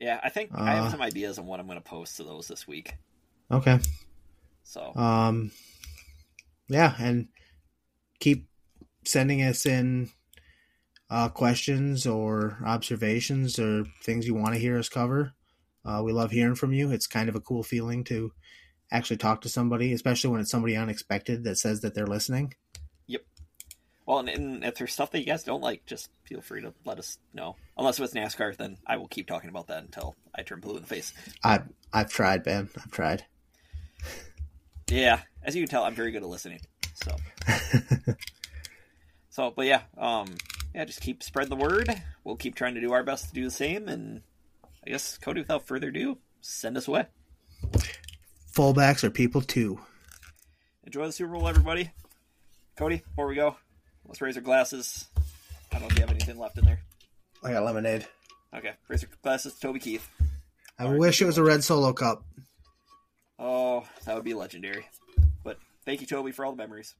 [0.00, 2.24] Yeah, I think I Uh, have some ideas on what I'm going to post to
[2.24, 2.94] those this week.
[3.50, 3.78] Okay.
[4.62, 5.50] So, Um,
[6.68, 7.28] yeah, and
[8.20, 8.48] keep
[9.04, 10.10] sending us in
[11.10, 15.32] uh, questions or observations or things you want to hear us cover.
[15.84, 16.90] Uh, we love hearing from you.
[16.90, 18.32] It's kind of a cool feeling to
[18.90, 22.54] actually talk to somebody, especially when it's somebody unexpected that says that they're listening.
[23.06, 23.22] Yep.
[24.06, 26.74] Well, and, and if there's stuff that you guys don't like, just feel free to
[26.84, 27.56] let us know.
[27.76, 30.76] Unless it was NASCAR, then I will keep talking about that until I turn blue
[30.76, 31.12] in the face.
[31.42, 32.68] I've I've tried, Ben.
[32.76, 33.24] I've tried.
[34.90, 36.60] Yeah, as you can tell, I'm very good at listening.
[36.94, 37.16] So,
[39.30, 40.28] so, but yeah, um,
[40.74, 42.02] yeah, just keep spreading the word.
[42.24, 43.88] We'll keep trying to do our best to do the same.
[43.88, 44.22] And
[44.86, 47.06] I guess, Cody, without further ado, send us away.
[48.54, 49.80] Fullbacks are people too.
[50.84, 51.90] Enjoy the Super Bowl, everybody.
[52.76, 53.56] Cody, before we go,
[54.06, 55.06] let's raise our glasses.
[55.70, 56.80] I don't know if you have anything left in there.
[57.42, 58.06] I got lemonade.
[58.56, 60.08] Okay, raise your glasses to Toby Keith.
[60.78, 62.24] I wish it was a red solo cup.
[63.38, 64.88] Oh, that would be legendary.
[65.44, 66.94] But thank you, Toby, for all the memories.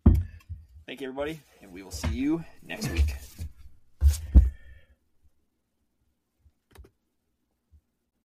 [0.87, 3.15] Thank you, everybody, and we will see you next week.